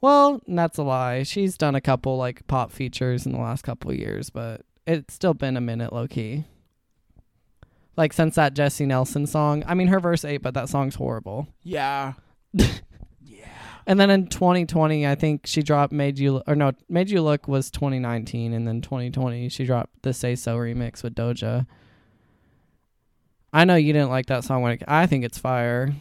Well, 0.00 0.40
that's 0.46 0.78
a 0.78 0.82
lie. 0.82 1.22
She's 1.22 1.56
done 1.56 1.74
a 1.74 1.80
couple 1.80 2.16
like 2.16 2.46
pop 2.46 2.70
features 2.70 3.26
in 3.26 3.32
the 3.32 3.38
last 3.38 3.62
couple 3.62 3.92
years, 3.92 4.30
but 4.30 4.62
it's 4.86 5.14
still 5.14 5.34
been 5.34 5.56
a 5.56 5.60
minute, 5.60 5.92
low 5.92 6.06
key. 6.06 6.44
Like 7.96 8.12
since 8.12 8.34
that 8.34 8.54
Jesy 8.54 8.86
Nelson 8.86 9.26
song. 9.26 9.64
I 9.66 9.74
mean, 9.74 9.88
her 9.88 10.00
verse 10.00 10.24
eight, 10.24 10.42
but 10.42 10.54
that 10.54 10.68
song's 10.68 10.94
horrible. 10.94 11.48
Yeah. 11.62 12.12
yeah. 12.52 12.68
And 13.86 13.98
then 13.98 14.10
in 14.10 14.26
2020, 14.26 15.06
I 15.06 15.14
think 15.14 15.46
she 15.46 15.62
dropped 15.62 15.92
"Made 15.92 16.18
You" 16.18 16.42
or 16.46 16.54
no, 16.54 16.72
"Made 16.88 17.10
You 17.10 17.22
Look" 17.22 17.48
was 17.48 17.70
2019, 17.70 18.52
and 18.52 18.68
then 18.68 18.80
2020 18.80 19.48
she 19.48 19.64
dropped 19.64 20.02
the 20.02 20.12
"Say 20.12 20.34
So" 20.34 20.56
remix 20.56 21.02
with 21.02 21.14
Doja. 21.14 21.66
I 23.56 23.64
know 23.64 23.74
you 23.74 23.94
didn't 23.94 24.10
like 24.10 24.26
that 24.26 24.44
song 24.44 24.60
when 24.60 24.72
it, 24.72 24.82
I 24.86 25.06
think 25.06 25.24
it's 25.24 25.38
fire. 25.38 25.94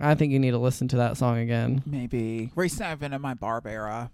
I 0.00 0.14
think 0.14 0.32
you 0.32 0.38
need 0.38 0.52
to 0.52 0.58
listen 0.58 0.88
to 0.88 0.96
that 0.96 1.18
song 1.18 1.36
again. 1.36 1.82
Maybe. 1.84 2.50
Recently, 2.56 2.86
I've 2.86 3.00
been 3.00 3.12
in 3.12 3.20
my 3.20 3.34
Barb 3.34 3.66
era. 3.66 4.10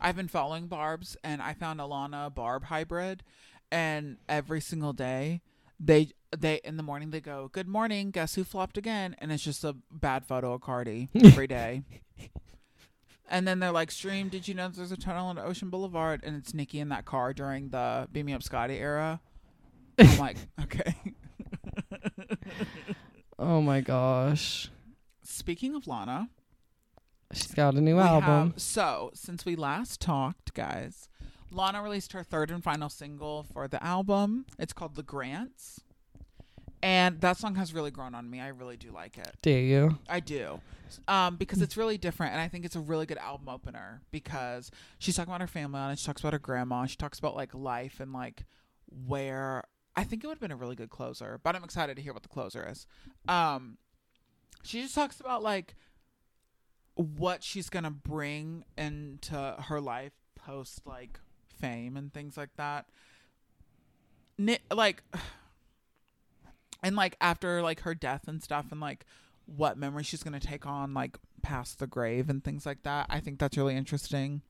I've 0.00 0.16
been 0.16 0.26
following 0.26 0.66
Barb's, 0.66 1.16
and 1.22 1.40
I 1.40 1.54
found 1.54 1.78
Alana 1.78 2.34
Barb 2.34 2.64
hybrid, 2.64 3.22
and 3.70 4.16
every 4.28 4.60
single 4.60 4.92
day, 4.92 5.42
they 5.78 6.10
they 6.36 6.60
in 6.64 6.76
the 6.76 6.82
morning 6.82 7.12
they 7.12 7.20
go, 7.20 7.48
"Good 7.52 7.68
morning, 7.68 8.10
guess 8.10 8.34
who 8.34 8.42
flopped 8.42 8.76
again?" 8.76 9.14
And 9.18 9.30
it's 9.30 9.44
just 9.44 9.62
a 9.62 9.76
bad 9.92 10.26
photo 10.26 10.54
of 10.54 10.62
Cardi 10.62 11.08
every 11.14 11.46
day. 11.60 11.82
and 13.30 13.46
then 13.46 13.60
they're 13.60 13.70
like, 13.70 13.92
"Stream, 13.92 14.28
did 14.28 14.48
you 14.48 14.54
know 14.54 14.66
there's 14.68 14.90
a 14.90 14.96
tunnel 14.96 15.28
on 15.28 15.38
Ocean 15.38 15.70
Boulevard?" 15.70 16.22
And 16.24 16.34
it's 16.34 16.52
Nikki 16.52 16.80
in 16.80 16.88
that 16.88 17.04
car 17.04 17.32
during 17.32 17.68
the 17.68 18.08
Beam 18.10 18.26
Me 18.26 18.32
Up 18.32 18.42
Scotty 18.42 18.74
era. 18.74 19.20
I'm 20.00 20.18
like, 20.18 20.36
okay. 20.64 20.94
Oh 23.38 23.60
my 23.62 23.80
gosh, 23.80 24.70
Speaking 25.22 25.74
of 25.74 25.86
Lana, 25.86 26.28
she's 27.32 27.54
got 27.54 27.74
a 27.74 27.80
new 27.80 27.98
album. 27.98 28.50
have- 28.52 28.60
so, 28.60 29.10
since 29.14 29.44
we 29.46 29.56
last 29.56 30.00
talked, 30.00 30.52
guys, 30.54 31.08
Lana 31.50 31.82
released 31.82 32.12
her 32.12 32.22
third 32.22 32.50
and 32.50 32.62
final 32.62 32.88
single 32.88 33.44
for 33.44 33.66
the 33.66 33.82
album. 33.82 34.44
It's 34.58 34.72
called 34.72 34.94
The 34.96 35.02
Grants. 35.02 35.80
And 36.82 37.20
that 37.20 37.36
song 37.36 37.56
has 37.56 37.74
really 37.74 37.90
grown 37.90 38.14
on 38.14 38.30
me. 38.30 38.40
I 38.40 38.48
really 38.48 38.76
do 38.78 38.90
like 38.90 39.18
it. 39.18 39.36
Do 39.42 39.50
you? 39.50 39.98
I 40.08 40.20
do. 40.20 40.60
Um, 41.08 41.36
because 41.36 41.60
it's 41.60 41.76
really 41.76 41.98
different. 41.98 42.32
And 42.32 42.40
I 42.40 42.48
think 42.48 42.64
it's 42.64 42.76
a 42.76 42.80
really 42.80 43.04
good 43.04 43.18
album 43.18 43.48
opener 43.50 44.00
because 44.10 44.70
she's 44.98 45.14
talking 45.14 45.30
about 45.30 45.42
her 45.42 45.46
family 45.46 45.78
and. 45.78 45.98
She 45.98 46.06
talks 46.06 46.20
about 46.22 46.32
her 46.32 46.38
grandma. 46.38 46.86
She 46.86 46.96
talks 46.96 47.18
about 47.18 47.36
like 47.36 47.54
life 47.54 48.00
and 48.00 48.12
like 48.14 48.44
where 49.06 49.64
I 49.96 50.04
think 50.04 50.22
it 50.22 50.26
would 50.26 50.34
have 50.34 50.40
been 50.40 50.50
a 50.50 50.56
really 50.56 50.76
good 50.76 50.90
closer. 50.90 51.40
But 51.42 51.56
I'm 51.56 51.64
excited 51.64 51.96
to 51.96 52.02
hear 52.02 52.12
what 52.12 52.22
the 52.22 52.28
closer 52.28 52.66
is. 52.68 52.86
Um, 53.28 53.78
she 54.62 54.82
just 54.82 54.94
talks 54.94 55.20
about 55.20 55.42
like 55.42 55.74
what 56.94 57.42
she's 57.42 57.68
gonna 57.70 57.90
bring 57.90 58.64
into 58.76 59.56
her 59.68 59.80
life 59.80 60.12
post 60.34 60.86
like 60.86 61.20
fame 61.60 61.96
and 61.96 62.12
things 62.12 62.36
like 62.36 62.50
that. 62.56 62.86
Like 64.70 65.02
and 66.82 66.96
like 66.96 67.16
after 67.20 67.62
like 67.62 67.80
her 67.80 67.94
death 67.94 68.26
and 68.26 68.42
stuff 68.42 68.66
and 68.70 68.80
like 68.80 69.04
what 69.46 69.76
memory 69.76 70.04
she's 70.04 70.22
gonna 70.22 70.40
take 70.40 70.66
on 70.66 70.94
like 70.94 71.18
past 71.42 71.78
the 71.78 71.86
grave 71.86 72.30
and 72.30 72.44
things 72.44 72.66
like 72.66 72.82
that. 72.82 73.06
I 73.08 73.20
think 73.20 73.38
that's 73.38 73.56
really 73.56 73.76
interesting. 73.76 74.42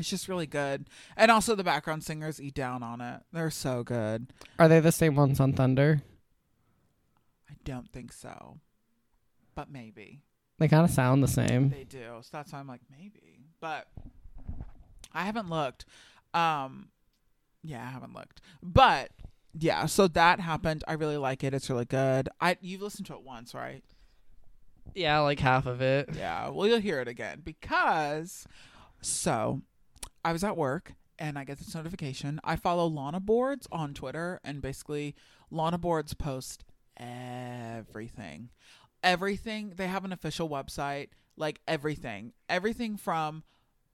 It's 0.00 0.08
just 0.08 0.28
really 0.28 0.46
good. 0.46 0.88
And 1.14 1.30
also 1.30 1.54
the 1.54 1.62
background 1.62 2.04
singers 2.04 2.40
eat 2.40 2.54
down 2.54 2.82
on 2.82 3.02
it. 3.02 3.20
They're 3.34 3.50
so 3.50 3.84
good. 3.84 4.32
Are 4.58 4.66
they 4.66 4.80
the 4.80 4.92
same 4.92 5.14
ones 5.14 5.38
on 5.40 5.52
Thunder? 5.52 6.00
I 7.50 7.52
don't 7.64 7.92
think 7.92 8.10
so. 8.10 8.56
But 9.54 9.70
maybe. 9.70 10.22
They 10.58 10.68
kind 10.68 10.84
of 10.84 10.90
sound 10.90 11.22
the 11.22 11.28
same. 11.28 11.68
They 11.68 11.84
do. 11.84 12.18
So 12.22 12.28
that's 12.32 12.52
why 12.52 12.60
I'm 12.60 12.66
like, 12.66 12.80
maybe. 12.90 13.44
But 13.60 13.88
I 15.12 15.24
haven't 15.24 15.50
looked. 15.50 15.84
Um 16.32 16.88
yeah, 17.62 17.82
I 17.82 17.90
haven't 17.90 18.14
looked. 18.14 18.40
But 18.62 19.10
yeah, 19.52 19.84
so 19.84 20.08
that 20.08 20.40
happened. 20.40 20.82
I 20.88 20.94
really 20.94 21.18
like 21.18 21.44
it. 21.44 21.52
It's 21.52 21.68
really 21.68 21.84
good. 21.84 22.30
I 22.40 22.56
you've 22.62 22.80
listened 22.80 23.06
to 23.08 23.14
it 23.14 23.22
once, 23.22 23.52
right? 23.52 23.84
Yeah, 24.94 25.18
like 25.18 25.40
half 25.40 25.66
of 25.66 25.82
it. 25.82 26.08
Yeah. 26.16 26.48
Well, 26.48 26.66
you'll 26.66 26.80
hear 26.80 27.00
it 27.00 27.08
again 27.08 27.42
because 27.44 28.46
so 29.02 29.60
I 30.24 30.32
was 30.32 30.44
at 30.44 30.56
work 30.56 30.94
and 31.18 31.38
I 31.38 31.44
get 31.44 31.58
this 31.58 31.74
notification. 31.74 32.40
I 32.44 32.56
follow 32.56 32.86
Lana 32.86 33.20
Boards 33.20 33.66
on 33.70 33.94
Twitter 33.94 34.40
and 34.44 34.62
basically 34.62 35.14
Lana 35.50 35.78
Boards 35.78 36.14
post 36.14 36.64
everything. 36.96 38.50
Everything. 39.02 39.72
They 39.76 39.88
have 39.88 40.04
an 40.04 40.12
official 40.12 40.48
website, 40.48 41.08
like 41.36 41.60
everything. 41.66 42.32
Everything 42.48 42.96
from 42.96 43.44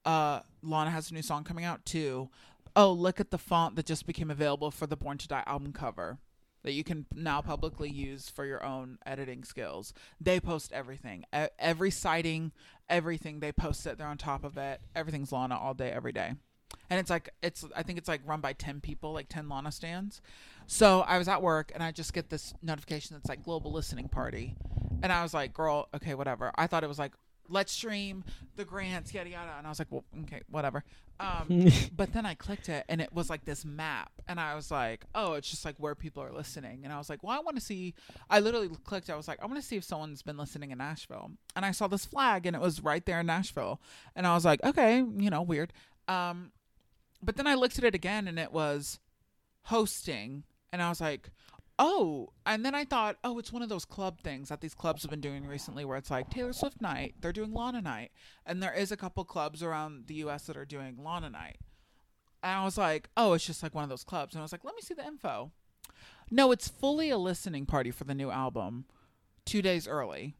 uh 0.05 0.41
Lana 0.63 0.91
has 0.91 1.11
a 1.11 1.15
new 1.15 1.23
song 1.23 1.43
coming 1.45 1.65
out 1.65 1.85
to 1.87 2.31
oh, 2.77 2.93
look 2.93 3.19
at 3.19 3.31
the 3.31 3.39
font 3.39 3.75
that 3.75 3.87
just 3.87 4.07
became 4.07 4.31
available 4.31 4.71
for 4.71 4.87
the 4.87 4.97
Born 4.97 5.17
to 5.19 5.27
Die 5.27 5.43
album 5.47 5.73
cover. 5.73 6.19
That 6.67 6.73
you 6.73 6.83
can 6.83 7.07
now 7.15 7.41
publicly 7.41 7.89
use 7.89 8.29
for 8.29 8.45
your 8.45 8.65
own 8.65 8.99
editing 9.07 9.45
skills. 9.45 9.95
They 10.21 10.41
post 10.41 10.73
everything, 10.73 11.25
every 11.61 11.93
sighting, 11.93 12.51
everything. 12.89 13.39
They 13.39 13.53
post 13.53 13.87
it. 13.87 13.99
They're 13.99 14.09
on 14.09 14.19
top 14.19 14.43
of 14.43 14.59
it. 14.59 14.81
Everything's 14.97 15.31
Lana 15.31 15.57
all 15.57 15.75
day, 15.75 15.91
every 15.93 16.11
day. 16.11 16.33
And 16.91 16.99
it's 16.99 17.09
like 17.09 17.29
it's 17.41 17.65
I 17.77 17.85
think 17.85 17.99
it's 17.99 18.09
like 18.09 18.21
run 18.27 18.41
by 18.41 18.53
ten 18.53 18.81
people, 18.81 19.13
like 19.13 19.29
ten 19.29 19.49
Lana 19.49 19.71
stands. 19.71 20.21
So 20.67 21.03
I 21.03 21.19
was 21.19 21.29
at 21.29 21.41
work 21.41 21.71
and 21.73 21.85
I 21.85 21.93
just 21.93 22.13
get 22.13 22.31
this 22.31 22.53
notification 22.63 23.15
that's 23.15 23.29
like 23.29 23.45
global 23.45 23.71
listening 23.71 24.09
party, 24.09 24.57
and 25.05 25.13
I 25.13 25.23
was 25.23 25.33
like, 25.33 25.55
girl, 25.55 25.89
okay, 25.95 26.15
whatever. 26.15 26.51
I 26.57 26.67
thought 26.67 26.83
it 26.83 26.89
was 26.89 26.99
like 26.99 27.13
let's 27.49 27.73
stream 27.73 28.25
the 28.57 28.65
grants, 28.65 29.13
yada 29.15 29.31
yada, 29.31 29.53
and 29.59 29.67
I 29.67 29.71
was 29.71 29.79
like, 29.79 29.89
well, 29.91 30.05
okay, 30.23 30.43
whatever. 30.51 30.85
Um, 31.19 31.71
but 31.97 32.13
then 32.13 32.27
I 32.27 32.35
clicked 32.35 32.69
it 32.69 32.85
and 32.89 33.01
it 33.01 33.13
was 33.13 33.31
like 33.31 33.45
this 33.45 33.65
map, 33.65 34.11
and 34.29 34.39
I 34.39 34.55
was 34.55 34.71
like, 34.71 35.05
oh, 35.15 35.35
it's 35.35 35.51
just 35.51 35.65
like 35.65 35.77
where 35.79 35.95
people 35.95 36.23
are 36.23 36.33
listening, 36.33 36.83
and 36.85 36.93
I 36.93 36.99
was 36.99 37.09
like, 37.09 37.23
well, 37.23 37.37
I 37.37 37.41
want 37.41 37.57
to 37.57 37.63
see. 37.63 37.95
I 38.31 38.41
literally 38.41 38.69
clicked. 38.85 39.11
I 39.11 39.17
was 39.17 39.29
like, 39.29 39.43
I 39.43 39.47
want 39.47 39.61
to 39.61 39.67
see 39.67 39.77
if 39.77 39.85
someone's 39.85 40.23
been 40.23 40.37
listening 40.37 40.71
in 40.71 40.79
Nashville, 40.79 41.31
and 41.55 41.65
I 41.65 41.71
saw 41.71 41.87
this 41.87 42.05
flag, 42.05 42.47
and 42.47 42.55
it 42.57 42.63
was 42.63 42.83
right 42.83 43.05
there 43.05 43.21
in 43.21 43.27
Nashville, 43.27 43.81
and 44.15 44.27
I 44.27 44.35
was 44.35 44.45
like, 44.45 44.63
okay, 44.65 44.99
you 44.99 45.31
know, 45.31 45.43
weird. 45.43 45.73
Um, 46.09 46.53
but 47.23 47.37
then 47.37 47.47
I 47.47 47.55
looked 47.55 47.79
at 47.79 47.85
it 47.85 47.95
again, 47.95 48.29
and 48.29 48.39
it 48.39 48.53
was 48.53 48.99
hosting, 49.63 50.45
and 50.73 50.83
I 50.83 50.89
was 50.89 51.01
like, 51.01 51.31
oh, 51.79 52.31
and 52.45 52.65
then 52.65 52.75
I 52.75 52.85
thought, 52.85 53.17
oh, 53.25 53.39
it's 53.39 53.53
one 53.53 53.63
of 53.63 53.69
those 53.69 53.85
club 53.85 54.21
things 54.21 54.49
that 54.49 54.61
these 54.61 54.75
clubs 54.75 55.03
have 55.03 55.11
been 55.11 55.21
doing 55.21 55.47
recently 55.47 55.85
where 55.85 55.99
it's 55.99 56.11
like 56.11 56.31
Taylor 56.31 56.53
Swift 56.53 56.81
night, 56.81 57.15
they're 57.21 57.33
doing 57.33 57.53
Lana 57.53 57.83
night. 57.83 58.13
And 58.45 58.63
there 58.63 58.73
is 58.73 58.93
a 58.93 58.97
couple 58.97 59.25
clubs 59.25 59.63
around 59.63 60.07
the 60.07 60.15
US 60.15 60.47
that 60.47 60.57
are 60.57 60.65
doing 60.65 60.99
Lana 61.03 61.31
night. 61.31 61.59
And 62.43 62.59
I 62.59 62.65
was 62.65 62.79
like, 62.79 63.09
oh, 63.17 63.33
it's 63.33 63.47
just 63.47 63.63
like 63.63 63.75
one 63.75 63.85
of 63.85 63.91
those 63.91 64.05
clubs. 64.05 64.35
And 64.35 64.41
I 64.41 64.45
was 64.45 64.53
like, 64.53 64.65
let 64.65 64.75
me 64.75 64.83
see 64.83 64.95
the 64.95 65.07
info. 65.07 65.53
No, 66.31 66.51
it's 66.51 66.69
fully 66.69 67.11
a 67.11 67.19
listening 67.19 67.67
party 67.67 67.91
for 67.91 68.05
the 68.05 68.15
new 68.15 68.31
album 68.31 68.87
two 69.45 69.63
days 69.63 69.87
early. 69.87 70.35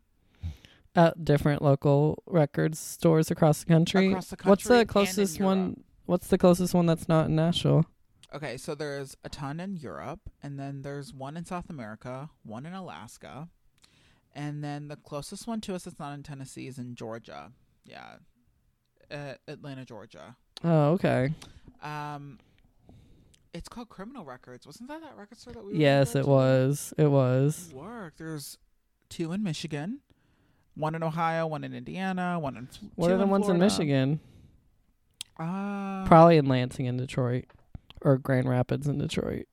At 0.95 1.25
different 1.25 1.63
local 1.63 2.23
records 2.27 2.79
stores 2.79 3.31
across 3.31 3.61
the 3.61 3.67
country. 3.67 4.09
Across 4.09 4.29
the 4.29 4.37
country 4.37 4.51
What's 4.51 4.69
the 4.69 4.87
closest 4.87 5.41
one? 5.41 5.85
What's 6.07 6.29
the 6.29 6.39
closest 6.39 6.75
one 6.75 6.87
that's 6.87 7.09
not 7.09 7.27
in 7.27 7.37
Nashville? 7.37 7.85
Okay, 8.37 8.59
so 8.59 8.75
there's 8.75 9.17
a 9.25 9.31
ton 9.31 9.61
in 9.61 9.79
Europe, 9.79 10.21
and 10.43 10.61
then 10.61 10.83
there's 10.83 11.15
one 11.15 11.39
in 11.39 11.47
South 11.47 11.71
America, 11.71 12.29
one 12.43 12.67
in 12.67 12.75
Alaska, 12.75 13.49
and 14.35 14.63
then 14.63 14.89
the 14.89 14.97
closest 14.97 15.47
one 15.47 15.63
to 15.63 15.75
us 15.75 15.85
that's 15.85 15.99
not 15.99 16.13
in 16.13 16.23
Tennessee 16.23 16.67
is 16.67 16.77
in 16.79 16.95
Georgia. 16.95 17.53
Yeah, 17.87 18.17
uh, 19.11 19.35
Atlanta, 19.49 19.87
Georgia. 19.87 20.37
Oh, 20.63 20.91
okay. 20.91 21.31
Um, 21.83 22.39
it's 23.55 23.71
called 23.71 23.89
Criminal 23.89 24.27
Records. 24.27 24.67
Wasn't 24.67 24.87
that 24.91 25.01
that 25.01 25.17
record 25.17 25.39
store 25.39 25.55
that 25.55 25.65
we? 25.65 25.79
Yes, 25.79 26.15
it 26.15 26.27
was. 26.27 26.93
It 26.99 27.11
was. 27.11 27.71
Work. 27.73 28.19
There's 28.19 28.59
two 29.09 29.33
in 29.33 29.43
Michigan, 29.43 30.01
one 30.75 30.95
in 30.95 31.03
Ohio, 31.03 31.47
one 31.47 31.65
in 31.65 31.73
Indiana, 31.73 32.39
one 32.39 32.59
in. 32.59 32.69
What 32.97 33.11
are 33.11 33.17
the 33.17 33.27
ones 33.27 33.49
in 33.49 33.59
Michigan? 33.59 34.21
Uh, 35.39 36.05
Probably 36.07 36.37
in 36.37 36.47
Lansing 36.47 36.87
and 36.87 36.99
Detroit, 36.99 37.47
or 38.03 38.19
Grand 38.19 38.49
Rapids 38.49 38.87
and 38.87 38.99
Detroit. 38.99 39.47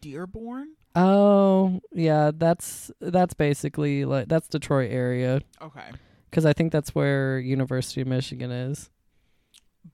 Dearborn. 0.00 0.74
Oh, 0.94 1.80
yeah. 1.92 2.30
That's 2.34 2.90
that's 3.00 3.34
basically 3.34 4.04
like 4.04 4.28
that's 4.28 4.48
Detroit 4.48 4.90
area 4.90 5.40
Okay. 5.60 5.90
because 6.30 6.44
I 6.44 6.52
think 6.52 6.72
that's 6.72 6.94
where 6.94 7.38
University 7.38 8.00
of 8.02 8.06
Michigan 8.08 8.50
is. 8.50 8.90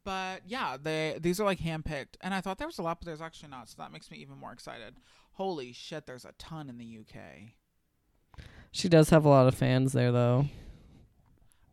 But 0.05 0.43
yeah, 0.47 0.77
they 0.83 1.17
these 1.21 1.41
are 1.41 1.45
like 1.45 1.61
handpicked, 1.61 2.17
and 2.21 2.35
I 2.35 2.41
thought 2.41 2.59
there 2.59 2.67
was 2.67 2.79
a 2.79 2.83
lot, 2.83 3.01
but 3.01 3.07
there's 3.07 3.23
actually 3.23 3.51
not. 3.51 3.69
So 3.69 3.77
that 3.79 3.93
makes 3.93 4.11
me 4.11 4.19
even 4.19 4.37
more 4.37 4.53
excited. 4.53 4.97
Holy 5.33 5.73
shit, 5.73 6.07
there's 6.07 6.25
a 6.25 6.33
ton 6.39 6.69
in 6.69 6.79
the 6.79 6.99
UK. 7.01 8.45
She 8.71 8.89
does 8.89 9.09
have 9.11 9.25
a 9.25 9.29
lot 9.29 9.47
of 9.47 9.55
fans 9.55 9.93
there, 9.93 10.13
though. 10.13 10.47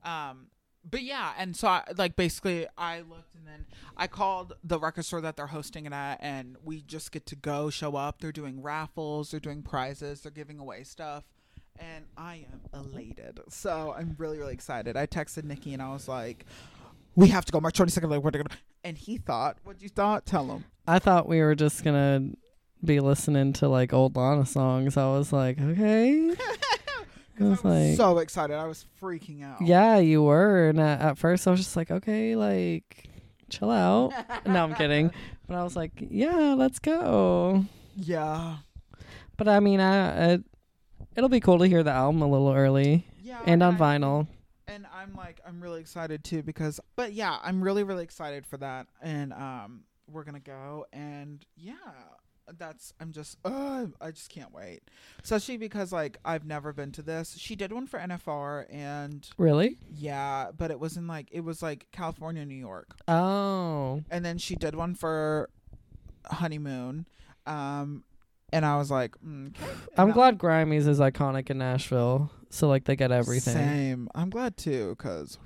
Um, 0.03 0.47
but 0.90 1.02
yeah, 1.02 1.34
and 1.38 1.56
so 1.56 1.68
I 1.68 1.84
like 1.98 2.16
basically 2.16 2.68
I 2.78 3.00
looked 3.00 3.36
and 3.36 3.48
then 3.48 3.66
I 3.98 4.08
called 4.08 4.54
the 4.64 4.80
record 4.80 5.06
store 5.06 5.22
that 5.22 5.36
they're 5.36 5.48
hosting 5.48 5.86
it 5.86 5.94
at, 5.94 6.18
and 6.22 6.58
we 6.64 6.82
just 6.82 7.12
get 7.12 7.26
to 7.28 7.36
go 7.36 7.70
show 7.70 7.96
up. 7.96 8.20
They're 8.22 8.32
doing 8.32 8.62
raffles, 8.62 9.32
they're 9.32 9.40
doing 9.40 9.62
prizes, 9.62 10.22
they're 10.22 10.32
giving 10.32 10.60
away 10.60 10.84
stuff, 10.84 11.24
and 11.80 12.06
I 12.18 12.46
am 12.52 12.62
elated. 12.74 13.40
So 13.50 13.96
I'm 13.98 14.16
really 14.18 14.38
really 14.38 14.54
excited. 14.54 14.96
I 14.96 15.08
texted 15.08 15.44
Nikki 15.44 15.74
and 15.74 15.82
I 15.82 15.92
was 15.92 16.08
like, 16.08 16.46
"We 17.16 17.30
have 17.30 17.46
to 17.46 17.52
go 17.52 17.60
March 17.60 17.78
22nd." 17.78 18.10
Like, 18.10 18.24
we're 18.24 18.32
gonna. 18.32 18.46
And 18.84 18.98
he 18.98 19.18
thought, 19.18 19.58
"What 19.64 19.80
do 19.80 19.84
you 19.84 19.90
thought? 19.90 20.26
Tell 20.26 20.46
him." 20.48 20.66
I 20.88 21.00
thought 21.00 21.28
we 21.28 21.42
were 21.42 21.56
just 21.56 21.84
gonna 21.84 22.30
be 22.84 23.00
listening 23.00 23.54
to 23.54 23.68
like 23.68 23.94
old 23.94 24.16
Lana 24.16 24.46
songs. 24.46 24.98
I 24.98 25.06
was 25.08 25.34
like, 25.34 25.60
okay. 25.60 26.32
I 27.40 27.44
was 27.44 27.64
like, 27.64 27.96
so 27.96 28.18
excited. 28.20 28.56
I 28.56 28.66
was 28.66 28.86
freaking 29.02 29.44
out. 29.44 29.62
yeah, 29.62 29.98
you 29.98 30.24
were. 30.24 30.70
And 30.70 30.80
at, 30.80 31.02
at 31.02 31.18
first, 31.18 31.48
I 31.48 31.52
was 31.52 31.60
just 31.60 31.76
like, 31.76 31.92
okay, 31.92 32.36
like, 32.36 33.10
chill 33.50 33.70
out. 33.72 34.14
no, 34.46 34.64
I'm 34.64 34.74
kidding. 34.76 35.12
But 35.48 35.58
I 35.58 35.64
was 35.64 35.76
like, 35.76 35.92
yeah, 35.98 36.56
let's 36.58 36.80
go. 36.80 37.66
Yeah. 37.98 38.58
But 39.38 39.48
I 39.48 39.60
mean, 39.60 39.80
I, 39.80 40.34
it, 40.34 40.44
it'll 41.16 41.30
be 41.30 41.40
cool 41.42 41.60
to 41.60 41.68
hear 41.68 41.84
the 41.84 41.92
album 41.92 42.22
a 42.22 42.28
little 42.28 42.52
early 42.54 43.06
Yeah. 43.22 43.42
and 43.46 43.62
on 43.64 43.76
I- 43.76 43.98
vinyl. 43.98 44.28
and 44.68 44.86
I'm 44.94 45.14
like 45.16 45.40
I'm 45.46 45.62
really 45.62 45.80
excited 45.82 46.24
too 46.24 46.42
because 46.42 46.80
but 46.96 47.14
yeah, 47.14 47.38
I'm 47.44 47.62
really 47.64 47.84
really 47.84 48.04
excited 48.04 48.46
for 48.48 48.58
that 48.58 48.88
and 49.02 49.32
um 49.34 49.84
we're 50.12 50.24
going 50.24 50.36
to 50.36 50.40
go 50.42 50.86
and 50.94 51.46
yeah, 51.56 51.74
that's 52.58 52.93
I'm 53.00 53.12
just 53.12 53.38
uh 53.43 53.88
I 54.00 54.12
just 54.12 54.30
can't 54.30 54.54
wait. 54.54 54.82
Especially 55.24 55.58
because 55.58 55.91
like 55.91 56.18
I've 56.24 56.46
never 56.46 56.74
been 56.74 56.91
to 56.93 57.02
this. 57.02 57.36
She 57.38 57.56
did 57.56 57.72
one 57.74 57.88
for 57.88 58.00
NFR 58.00 58.66
and 58.72 59.28
Really? 59.38 59.78
yeah, 59.91 60.52
but 60.56 60.72
it 60.72 60.80
was 60.80 60.98
in 60.98 61.08
like 61.08 61.30
it 61.32 61.41
was 61.41 61.62
like 61.62 61.88
California, 61.91 62.46
New 62.46 62.56
York. 62.56 62.96
Oh, 63.08 64.04
And 64.10 64.24
then 64.24 64.38
she 64.38 64.56
did 64.56 64.76
one 64.76 64.96
for 64.96 65.50
honeymoon. 66.26 67.08
Um 67.46 68.04
and 68.54 68.66
I 68.66 68.78
was 68.78 68.89
like, 68.91 69.16
mm. 69.26 69.54
I'm 69.98 70.12
glad 70.12 70.38
Grimey's 70.38 70.88
is 70.88 71.00
iconic 71.00 71.50
in 71.50 71.58
Nashville. 71.58 72.32
So 72.50 72.68
like 72.68 72.86
they 72.86 72.96
get 72.96 73.12
everything. 73.12 73.54
Same. 73.56 74.10
I'm 74.16 74.30
glad 74.30 74.56
too, 74.56 74.96
cause. 74.98 75.38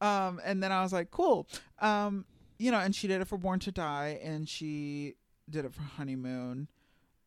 Um, 0.00 0.40
and 0.44 0.62
then 0.62 0.72
I 0.72 0.82
was 0.82 0.92
like, 0.94 1.10
cool. 1.10 1.46
Um, 1.78 2.24
you 2.58 2.70
know, 2.70 2.78
and 2.78 2.94
she 2.94 3.06
did 3.06 3.20
it 3.20 3.28
for 3.28 3.36
Born 3.36 3.58
to 3.60 3.72
Die, 3.72 4.18
and 4.22 4.48
she 4.48 5.14
did 5.50 5.64
it 5.64 5.74
for 5.74 5.82
Honeymoon. 5.82 6.68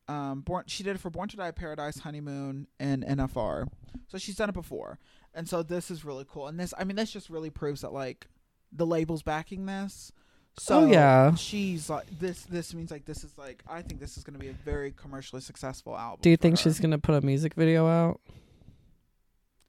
Um, 0.06 0.40
born 0.42 0.64
she 0.66 0.82
did 0.82 0.96
it 0.96 0.98
for 0.98 1.08
Born 1.10 1.28
to 1.30 1.36
Die, 1.36 1.50
Paradise, 1.52 2.00
Honeymoon, 2.00 2.66
and 2.78 3.04
NFR. 3.04 3.68
So 4.08 4.18
she's 4.18 4.36
done 4.36 4.50
it 4.50 4.54
before, 4.54 4.98
and 5.32 5.48
so 5.48 5.62
this 5.62 5.90
is 5.90 6.04
really 6.04 6.26
cool. 6.28 6.46
And 6.46 6.60
this, 6.60 6.74
I 6.78 6.84
mean, 6.84 6.96
this 6.96 7.10
just 7.10 7.30
really 7.30 7.48
proves 7.50 7.80
that 7.80 7.92
like 7.92 8.26
the 8.70 8.84
label's 8.84 9.22
backing 9.22 9.64
this. 9.66 10.12
So 10.58 10.80
Oh, 10.80 10.86
yeah. 10.86 11.34
she's 11.34 11.88
like 11.90 12.06
this. 12.20 12.42
This 12.42 12.74
means 12.74 12.90
like 12.90 13.06
this 13.06 13.24
is 13.24 13.36
like 13.38 13.62
I 13.66 13.80
think 13.82 13.98
this 13.98 14.16
is 14.18 14.24
going 14.24 14.34
to 14.34 14.38
be 14.40 14.48
a 14.48 14.52
very 14.52 14.92
commercially 14.92 15.40
successful 15.40 15.96
album. 15.96 16.18
Do 16.22 16.28
you 16.30 16.36
think 16.36 16.58
her. 16.58 16.62
she's 16.62 16.78
gonna 16.80 16.98
put 16.98 17.14
a 17.14 17.22
music 17.26 17.54
video 17.54 17.86
out? 17.88 18.20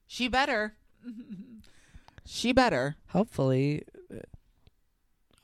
She 0.05 0.27
better. 0.27 0.73
she 2.25 2.51
better. 2.51 2.97
Hopefully. 3.09 3.83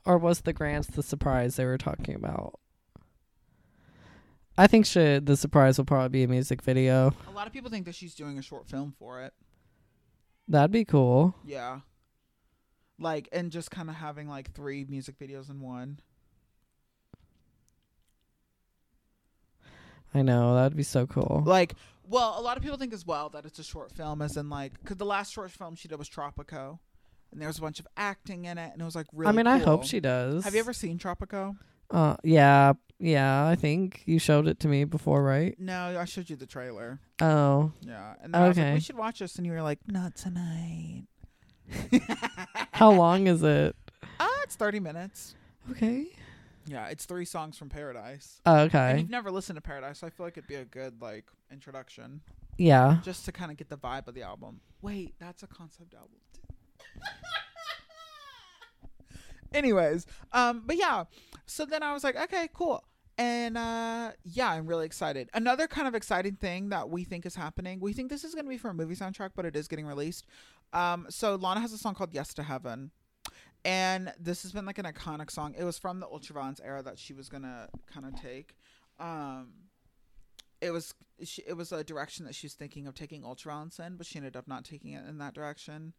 Or 0.04 0.18
was 0.18 0.40
the 0.42 0.52
grants 0.52 0.88
the 0.88 1.02
surprise 1.02 1.56
they 1.56 1.64
were 1.64 1.78
talking 1.78 2.14
about? 2.14 2.58
I 4.56 4.66
think 4.66 4.86
she, 4.86 5.18
the 5.18 5.36
surprise 5.36 5.78
will 5.78 5.84
probably 5.84 6.10
be 6.10 6.22
a 6.24 6.28
music 6.28 6.62
video. 6.62 7.14
A 7.26 7.30
lot 7.30 7.46
of 7.46 7.52
people 7.52 7.70
think 7.70 7.86
that 7.86 7.94
she's 7.94 8.14
doing 8.14 8.38
a 8.38 8.42
short 8.42 8.68
film 8.68 8.94
for 8.98 9.22
it. 9.22 9.32
That'd 10.48 10.70
be 10.70 10.84
cool. 10.84 11.34
Yeah. 11.44 11.80
Like 12.98 13.28
and 13.32 13.50
just 13.50 13.70
kind 13.70 13.88
of 13.88 13.96
having 13.96 14.28
like 14.28 14.52
three 14.52 14.84
music 14.88 15.18
videos 15.18 15.48
in 15.48 15.60
one. 15.60 16.00
I 20.14 20.22
know 20.22 20.54
that'd 20.54 20.76
be 20.76 20.82
so 20.82 21.06
cool. 21.06 21.42
Like, 21.46 21.74
well, 22.06 22.38
a 22.38 22.42
lot 22.42 22.58
of 22.58 22.62
people 22.62 22.76
think 22.76 22.92
as 22.92 23.06
well 23.06 23.30
that 23.30 23.46
it's 23.46 23.58
a 23.58 23.64
short 23.64 23.90
film, 23.92 24.20
as 24.20 24.36
in 24.36 24.50
like, 24.50 24.78
because 24.80 24.98
the 24.98 25.06
last 25.06 25.32
short 25.32 25.50
film 25.50 25.74
she 25.74 25.88
did 25.88 25.98
was 25.98 26.08
Tropico, 26.08 26.78
and 27.30 27.40
there 27.40 27.48
was 27.48 27.56
a 27.56 27.62
bunch 27.62 27.80
of 27.80 27.86
acting 27.96 28.44
in 28.44 28.58
it, 28.58 28.72
and 28.72 28.82
it 28.82 28.84
was 28.84 28.94
like 28.94 29.06
really. 29.12 29.30
I 29.30 29.32
mean, 29.32 29.46
I 29.46 29.56
hope 29.56 29.84
she 29.84 30.00
does. 30.00 30.44
Have 30.44 30.52
you 30.52 30.60
ever 30.60 30.74
seen 30.74 30.98
Tropico? 30.98 31.56
Uh, 31.92 32.16
yeah, 32.24 32.72
yeah. 32.98 33.46
I 33.46 33.54
think 33.54 34.02
you 34.06 34.18
showed 34.18 34.48
it 34.48 34.58
to 34.60 34.68
me 34.68 34.84
before, 34.84 35.22
right? 35.22 35.54
No, 35.60 35.96
I 36.00 36.04
showed 36.06 36.28
you 36.30 36.36
the 36.36 36.46
trailer. 36.46 36.98
Oh, 37.20 37.72
Yeah, 37.82 38.14
and 38.22 38.32
then 38.34 38.42
I 38.42 38.48
was 38.48 38.56
like, 38.56 38.64
Okay. 38.66 38.74
we 38.74 38.80
should 38.80 38.96
watch 38.96 39.18
this, 39.20 39.36
and 39.36 39.46
you 39.46 39.52
were 39.52 39.62
like, 39.62 39.78
not 39.86 40.16
tonight. 40.16 41.04
how 42.72 42.90
long 42.92 43.26
is 43.28 43.42
it? 43.42 43.76
Ah, 44.18 44.40
it's 44.42 44.56
thirty 44.56 44.80
minutes. 44.80 45.34
Okay. 45.70 46.06
Yeah, 46.66 46.86
it's 46.88 47.04
three 47.06 47.24
songs 47.24 47.56
from 47.58 47.68
Paradise. 47.68 48.40
Oh, 48.46 48.54
And 48.54 48.74
okay. 48.74 48.98
you've 49.00 49.10
never 49.10 49.30
listened 49.30 49.56
to 49.56 49.60
Paradise, 49.60 49.98
so 49.98 50.06
I 50.06 50.10
feel 50.10 50.24
like 50.26 50.36
it'd 50.38 50.48
be 50.48 50.54
a 50.56 50.64
good 50.64 51.00
like 51.02 51.24
introduction, 51.52 52.20
Yeah. 52.56 52.98
just 53.04 53.24
to 53.26 53.32
kind 53.32 53.50
of 53.50 53.56
get 53.56 53.68
the 53.68 53.76
vibe 53.76 54.06
of 54.08 54.14
the 54.14 54.22
album. 54.22 54.60
Wait, 54.80 55.14
that's 55.18 55.42
a 55.42 55.46
concept 55.46 55.92
album. 55.94 56.18
Anyways, 59.54 60.06
um, 60.32 60.62
but 60.66 60.76
yeah, 60.76 61.04
so 61.46 61.64
then 61.66 61.82
I 61.82 61.92
was 61.92 62.04
like, 62.04 62.16
okay, 62.16 62.48
cool. 62.52 62.84
And 63.18 63.58
uh 63.58 64.12
yeah, 64.24 64.50
I'm 64.50 64.66
really 64.66 64.86
excited. 64.86 65.28
Another 65.34 65.68
kind 65.68 65.86
of 65.86 65.94
exciting 65.94 66.36
thing 66.36 66.70
that 66.70 66.88
we 66.88 67.04
think 67.04 67.26
is 67.26 67.34
happening. 67.34 67.78
We 67.78 67.92
think 67.92 68.10
this 68.10 68.24
is 68.24 68.34
going 68.34 68.46
to 68.46 68.48
be 68.48 68.56
for 68.56 68.70
a 68.70 68.74
movie 68.74 68.96
soundtrack, 68.96 69.30
but 69.36 69.44
it 69.44 69.54
is 69.54 69.68
getting 69.68 69.86
released. 69.86 70.26
Um 70.72 71.06
so 71.10 71.34
Lana 71.34 71.60
has 71.60 71.72
a 71.72 71.78
song 71.78 71.94
called 71.94 72.14
Yes 72.14 72.32
to 72.34 72.42
Heaven. 72.42 72.90
And 73.64 74.12
this 74.18 74.42
has 74.42 74.52
been 74.52 74.64
like 74.64 74.78
an 74.78 74.86
iconic 74.86 75.30
song. 75.30 75.54
It 75.56 75.62
was 75.62 75.78
from 75.78 76.00
the 76.00 76.06
Ultraviolence 76.06 76.60
era 76.64 76.82
that 76.82 76.98
she 76.98 77.12
was 77.12 77.28
going 77.28 77.44
to 77.44 77.68
kind 77.86 78.06
of 78.06 78.20
take. 78.20 78.56
Um 78.98 79.52
it 80.60 80.70
was 80.70 80.94
she, 81.22 81.42
it 81.46 81.56
was 81.56 81.70
a 81.70 81.84
direction 81.84 82.24
that 82.24 82.34
she 82.34 82.46
was 82.46 82.54
thinking 82.54 82.86
of 82.86 82.94
taking 82.94 83.22
Ultraviolence 83.22 83.78
in, 83.78 83.96
but 83.96 84.06
she 84.06 84.16
ended 84.16 84.36
up 84.36 84.48
not 84.48 84.64
taking 84.64 84.92
it 84.92 85.06
in 85.06 85.18
that 85.18 85.34
direction. 85.34 85.92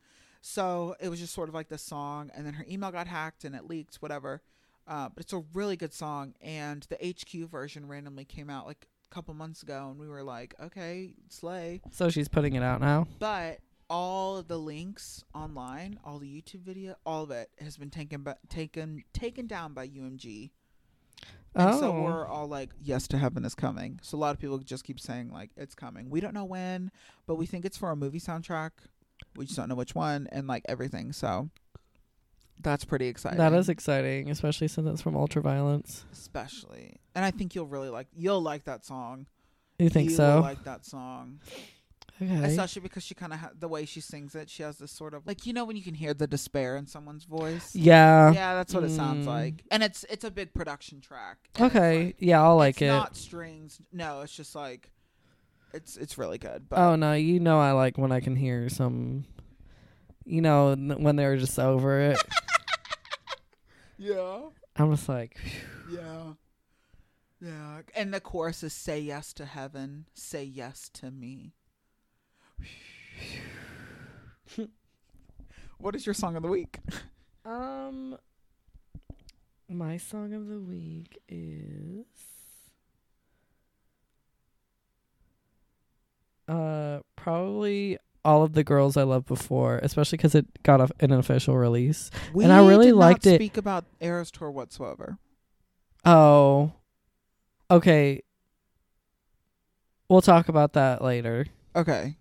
So 0.46 0.98
it 1.00 1.08
was 1.08 1.22
just 1.22 1.34
sort 1.34 1.48
of 1.48 1.56
like 1.56 1.70
this 1.70 1.82
song, 1.82 2.30
and 2.36 2.46
then 2.46 2.54
her 2.56 2.66
email 2.70 2.92
got 2.92 3.08
hacked 3.08 3.46
and 3.46 3.56
it 3.56 3.66
leaked, 3.66 4.02
whatever. 4.02 4.42
Uh, 4.86 5.08
but 5.08 5.24
it's 5.24 5.32
a 5.32 5.42
really 5.54 5.78
good 5.78 5.94
song, 5.94 6.34
and 6.42 6.86
the 6.90 6.98
HQ 6.98 7.50
version 7.50 7.88
randomly 7.88 8.26
came 8.26 8.50
out 8.50 8.68
like 8.68 8.86
a 9.10 9.16
couple 9.16 9.34
months 9.34 9.64
ago, 9.64 9.88
and 9.90 9.98
we 9.98 10.06
were 10.06 10.22
like, 10.22 10.54
okay, 10.62 11.14
slay. 11.30 11.80
So 11.92 12.10
she's 12.10 12.28
putting 12.28 12.56
it 12.56 12.62
out 12.62 12.82
now. 12.82 13.08
But 13.20 13.60
all 13.90 14.36
of 14.36 14.50
the 14.50 14.60
links 14.60 15.24
online, 15.34 15.98
all 16.04 16.20
the 16.20 16.28
YouTube 16.28 16.64
video, 16.64 16.96
all 17.06 17.24
of 17.24 17.32
it 17.32 17.50
has 17.62 17.78
been 17.78 17.90
taken 17.90 18.24
by, 18.24 18.36
taken 18.50 19.06
taken 19.14 19.48
down 19.48 19.74
by 19.74 19.88
UMG. 19.88 20.52
And 21.56 21.70
oh, 21.70 21.80
so 21.80 22.02
we're 22.02 22.26
all 22.26 22.48
like, 22.48 22.72
yes 22.82 23.08
to 23.10 23.18
heaven 23.18 23.46
is 23.46 23.56
coming. 23.56 24.00
So 24.02 24.18
a 24.18 24.20
lot 24.20 24.34
of 24.36 24.42
people 24.42 24.58
just 24.58 24.84
keep 24.84 25.00
saying 25.00 25.32
like 25.32 25.52
it's 25.56 25.76
coming. 25.76 26.10
We 26.10 26.20
don't 26.20 26.34
know 26.34 26.44
when, 26.44 26.92
but 27.28 27.36
we 27.36 27.46
think 27.46 27.64
it's 27.64 27.78
for 27.78 27.92
a 27.92 27.96
movie 27.96 28.20
soundtrack. 28.20 28.72
We 29.36 29.46
just 29.46 29.58
don't 29.58 29.70
know 29.70 29.76
which 29.76 29.96
one 29.96 30.28
and 30.32 30.48
like 30.48 30.64
everything. 30.70 31.12
So 31.14 31.50
that's 32.62 32.86
pretty 32.86 33.08
exciting. 33.08 33.40
that 33.40 33.54
is 33.54 33.68
exciting, 33.70 34.30
especially 34.30 34.68
since 34.68 34.88
it's 34.88 35.02
from 35.02 35.16
Ultraviolence. 35.16 36.04
especially. 36.12 36.98
And 37.16 37.26
I 37.26 37.32
think 37.32 37.56
you'll 37.56 37.68
really 37.68 37.90
like 37.90 38.08
you'll 38.16 38.42
like 38.42 38.66
that 38.66 38.86
song. 38.86 39.28
You 39.80 39.90
think 39.90 40.12
You 40.12 40.16
so? 40.16 40.40
like 40.40 40.64
that 40.66 40.86
song. 40.86 41.40
okay. 42.22 42.44
Especially 42.46 42.82
because 42.84 43.04
she 43.04 43.16
kind 43.16 43.34
of 43.34 43.40
ha- 43.40 43.52
the 43.60 43.68
way 43.68 43.86
she 43.86 44.00
sings 44.02 44.36
it, 44.36 44.50
she 44.50 44.62
has 44.64 44.78
this 44.78 44.92
sort 44.92 45.14
of 45.16 45.26
like 45.26 45.46
you 45.46 45.52
know 45.54 45.66
when 45.66 45.76
you 45.76 45.82
can 45.84 45.96
hear 45.96 46.14
the 46.14 46.28
despair 46.28 46.78
in 46.78 46.86
someone's 46.88 47.26
voice. 47.26 47.76
yeah. 47.76 48.32
Yeah, 48.32 48.54
that's 48.54 48.74
what 48.74 48.84
it 48.84 48.92
sounds 48.92 49.26
Mm. 49.26 49.30
like. 49.30 49.64
And 49.72 49.82
it's 49.84 50.06
it's 50.10 50.24
a 50.24 50.32
big 50.32 50.54
production 50.54 51.02
track. 51.02 51.38
Okay. 51.60 52.06
like- 52.06 52.16
yeah, 52.20 52.42
I'll 52.42 52.56
like 52.56 52.76
it's 52.76 52.82
it. 52.84 52.88
not 52.88 53.18
strings. 53.18 53.82
No, 53.92 54.22
it's 54.22 54.36
just 54.36 54.56
like 54.56 54.92
it's 55.74 55.98
it's 55.98 56.18
really 56.18 56.38
good. 56.38 56.70
But 56.70 56.80
oh 56.80 56.96
no, 56.96 57.14
you 57.14 57.40
know 57.40 57.60
I 57.60 57.72
like 57.72 57.98
when 57.98 58.12
I 58.12 58.20
can 58.20 58.36
hear 58.36 58.70
some. 58.70 59.26
You 60.26 60.42
know 60.42 60.76
when 60.76 61.16
they're 61.16 61.38
just 61.38 61.60
over 61.60 62.00
it. 62.00 62.18
yeah, 63.98 64.42
I'm 64.78 64.92
just 64.92 65.10
like, 65.10 65.38
yeah, 65.92 66.34
yeah. 67.42 67.82
And 67.96 68.14
the 68.14 68.22
chorus 68.22 68.64
is 68.64 68.74
"Say 68.74 69.00
yes 69.00 69.34
to 69.34 69.46
heaven, 69.46 70.06
say 70.14 70.44
yes 70.44 70.90
to 70.94 71.12
me." 71.12 71.54
what 75.78 75.96
is 75.96 76.06
your 76.06 76.14
song 76.14 76.36
of 76.36 76.44
the 76.44 76.50
week? 76.50 76.80
um, 77.46 78.18
my 79.68 79.98
song 79.98 80.34
of 80.34 80.48
the 80.48 80.60
week 80.60 81.18
is. 81.28 82.33
Uh, 86.48 87.00
probably 87.16 87.98
all 88.26 88.44
of 88.44 88.54
the 88.54 88.64
girls 88.64 88.96
I 88.98 89.04
loved 89.04 89.28
before, 89.28 89.80
especially 89.84 90.18
because 90.18 90.36
it 90.36 90.46
got 90.64 90.82
a, 90.82 90.90
an 91.00 91.12
official 91.12 91.58
release. 91.58 92.10
We 92.34 92.46
I 92.46 92.60
really 92.66 92.88
did 92.88 92.96
liked 92.96 93.26
not 93.26 93.34
it. 93.34 93.36
Speak 93.38 93.58
about 93.58 93.86
Eras 94.00 94.32
Tour 94.32 94.52
whatsoever. 94.52 95.18
Oh, 96.06 96.72
okay. 97.72 98.22
We'll 100.10 100.22
talk 100.22 100.50
about 100.50 100.74
that 100.74 101.02
later. 101.02 101.46
Okay. 101.76 102.18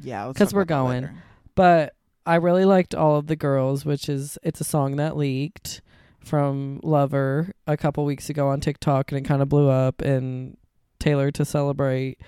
Yeah, 0.00 0.24
let's 0.24 0.38
'Cause 0.38 0.48
talk 0.48 0.56
we're 0.56 0.64
going. 0.64 1.08
But 1.54 1.94
I 2.26 2.36
really 2.36 2.64
liked 2.64 2.94
all 2.94 3.16
of 3.16 3.26
the 3.26 3.36
girls, 3.36 3.84
which 3.84 4.08
is 4.08 4.38
it's 4.42 4.60
a 4.60 4.64
song 4.64 4.96
that 4.96 5.16
leaked 5.16 5.80
from 6.24 6.80
Lover 6.82 7.52
a 7.66 7.76
couple 7.76 8.04
weeks 8.04 8.28
ago 8.30 8.48
on 8.48 8.60
TikTok, 8.60 9.12
and 9.12 9.18
it 9.24 9.28
kind 9.28 9.42
of 9.42 9.48
blew 9.48 9.68
up. 9.68 10.00
And 10.02 10.56
Taylor 10.98 11.30
to 11.32 11.44
celebrate 11.44 12.18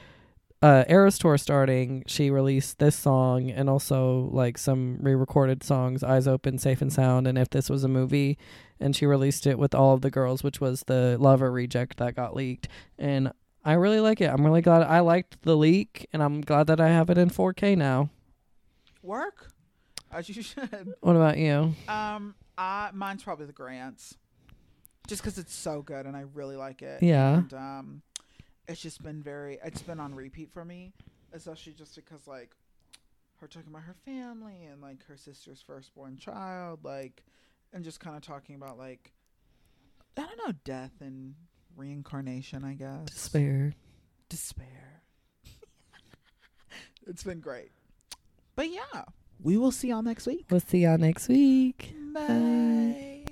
uh 0.66 0.84
Eras 0.88 1.18
tour 1.18 1.38
starting, 1.38 2.02
she 2.06 2.30
released 2.30 2.78
this 2.78 2.96
song 2.96 3.50
and 3.50 3.70
also 3.70 4.28
like 4.32 4.58
some 4.58 4.98
re-recorded 5.00 5.62
songs, 5.62 6.02
"Eyes 6.02 6.26
Open, 6.26 6.58
Safe 6.58 6.82
and 6.82 6.92
Sound," 6.92 7.26
and 7.26 7.38
"If 7.38 7.50
This 7.50 7.70
Was 7.70 7.84
a 7.84 7.88
Movie." 7.88 8.38
And 8.80 8.94
she 8.94 9.06
released 9.06 9.46
it 9.46 9.58
with 9.58 9.74
all 9.74 9.94
of 9.94 10.02
the 10.02 10.10
girls, 10.10 10.42
which 10.42 10.60
was 10.60 10.82
the 10.86 11.16
Lover 11.18 11.50
reject 11.50 11.96
that 11.98 12.14
got 12.14 12.34
leaked. 12.36 12.68
And 12.98 13.32
I 13.64 13.72
really 13.72 14.00
like 14.00 14.20
it. 14.20 14.26
I'm 14.30 14.44
really 14.44 14.60
glad 14.60 14.82
I 14.82 15.00
liked 15.00 15.42
the 15.42 15.56
leak, 15.56 16.06
and 16.12 16.22
I'm 16.22 16.40
glad 16.40 16.66
that 16.66 16.80
I 16.80 16.88
have 16.88 17.08
it 17.10 17.16
in 17.16 17.30
4K 17.30 17.76
now. 17.76 18.10
Work 19.02 19.52
as 20.12 20.28
you 20.28 20.42
should. 20.42 20.94
What 21.00 21.16
about 21.16 21.38
you? 21.38 21.74
Um, 21.88 22.34
I 22.58 22.90
mine's 22.92 23.22
probably 23.22 23.46
the 23.46 23.52
Grants, 23.52 24.16
just 25.06 25.22
because 25.22 25.38
it's 25.38 25.54
so 25.54 25.82
good 25.82 26.06
and 26.06 26.16
I 26.16 26.24
really 26.34 26.56
like 26.56 26.82
it. 26.82 27.02
Yeah. 27.02 27.38
And 27.38 27.54
um, 27.54 28.02
it's 28.68 28.80
just 28.80 29.02
been 29.02 29.22
very. 29.22 29.58
It's 29.64 29.82
been 29.82 30.00
on 30.00 30.14
repeat 30.14 30.50
for 30.52 30.64
me, 30.64 30.92
especially 31.32 31.72
just 31.72 31.94
because 31.96 32.26
like 32.26 32.50
her 33.40 33.46
talking 33.46 33.70
about 33.70 33.82
her 33.82 33.96
family 34.04 34.64
and 34.70 34.80
like 34.80 35.04
her 35.06 35.16
sister's 35.16 35.62
firstborn 35.66 36.16
child, 36.16 36.80
like, 36.84 37.22
and 37.72 37.84
just 37.84 38.00
kind 38.00 38.16
of 38.16 38.22
talking 38.22 38.54
about 38.54 38.78
like 38.78 39.12
I 40.16 40.22
don't 40.22 40.38
know 40.46 40.54
death 40.64 40.92
and 41.00 41.34
reincarnation. 41.76 42.64
I 42.64 42.74
guess 42.74 43.06
Despair. 43.06 43.74
despair. 44.28 45.02
it's 47.06 47.22
been 47.22 47.40
great. 47.40 47.70
But 48.54 48.70
yeah, 48.70 49.04
we 49.42 49.58
will 49.58 49.72
see 49.72 49.88
y'all 49.88 50.02
next 50.02 50.26
week. 50.26 50.46
We'll 50.50 50.60
see 50.60 50.78
y'all 50.78 50.98
next 50.98 51.28
week. 51.28 51.94
Bye. 52.14 53.24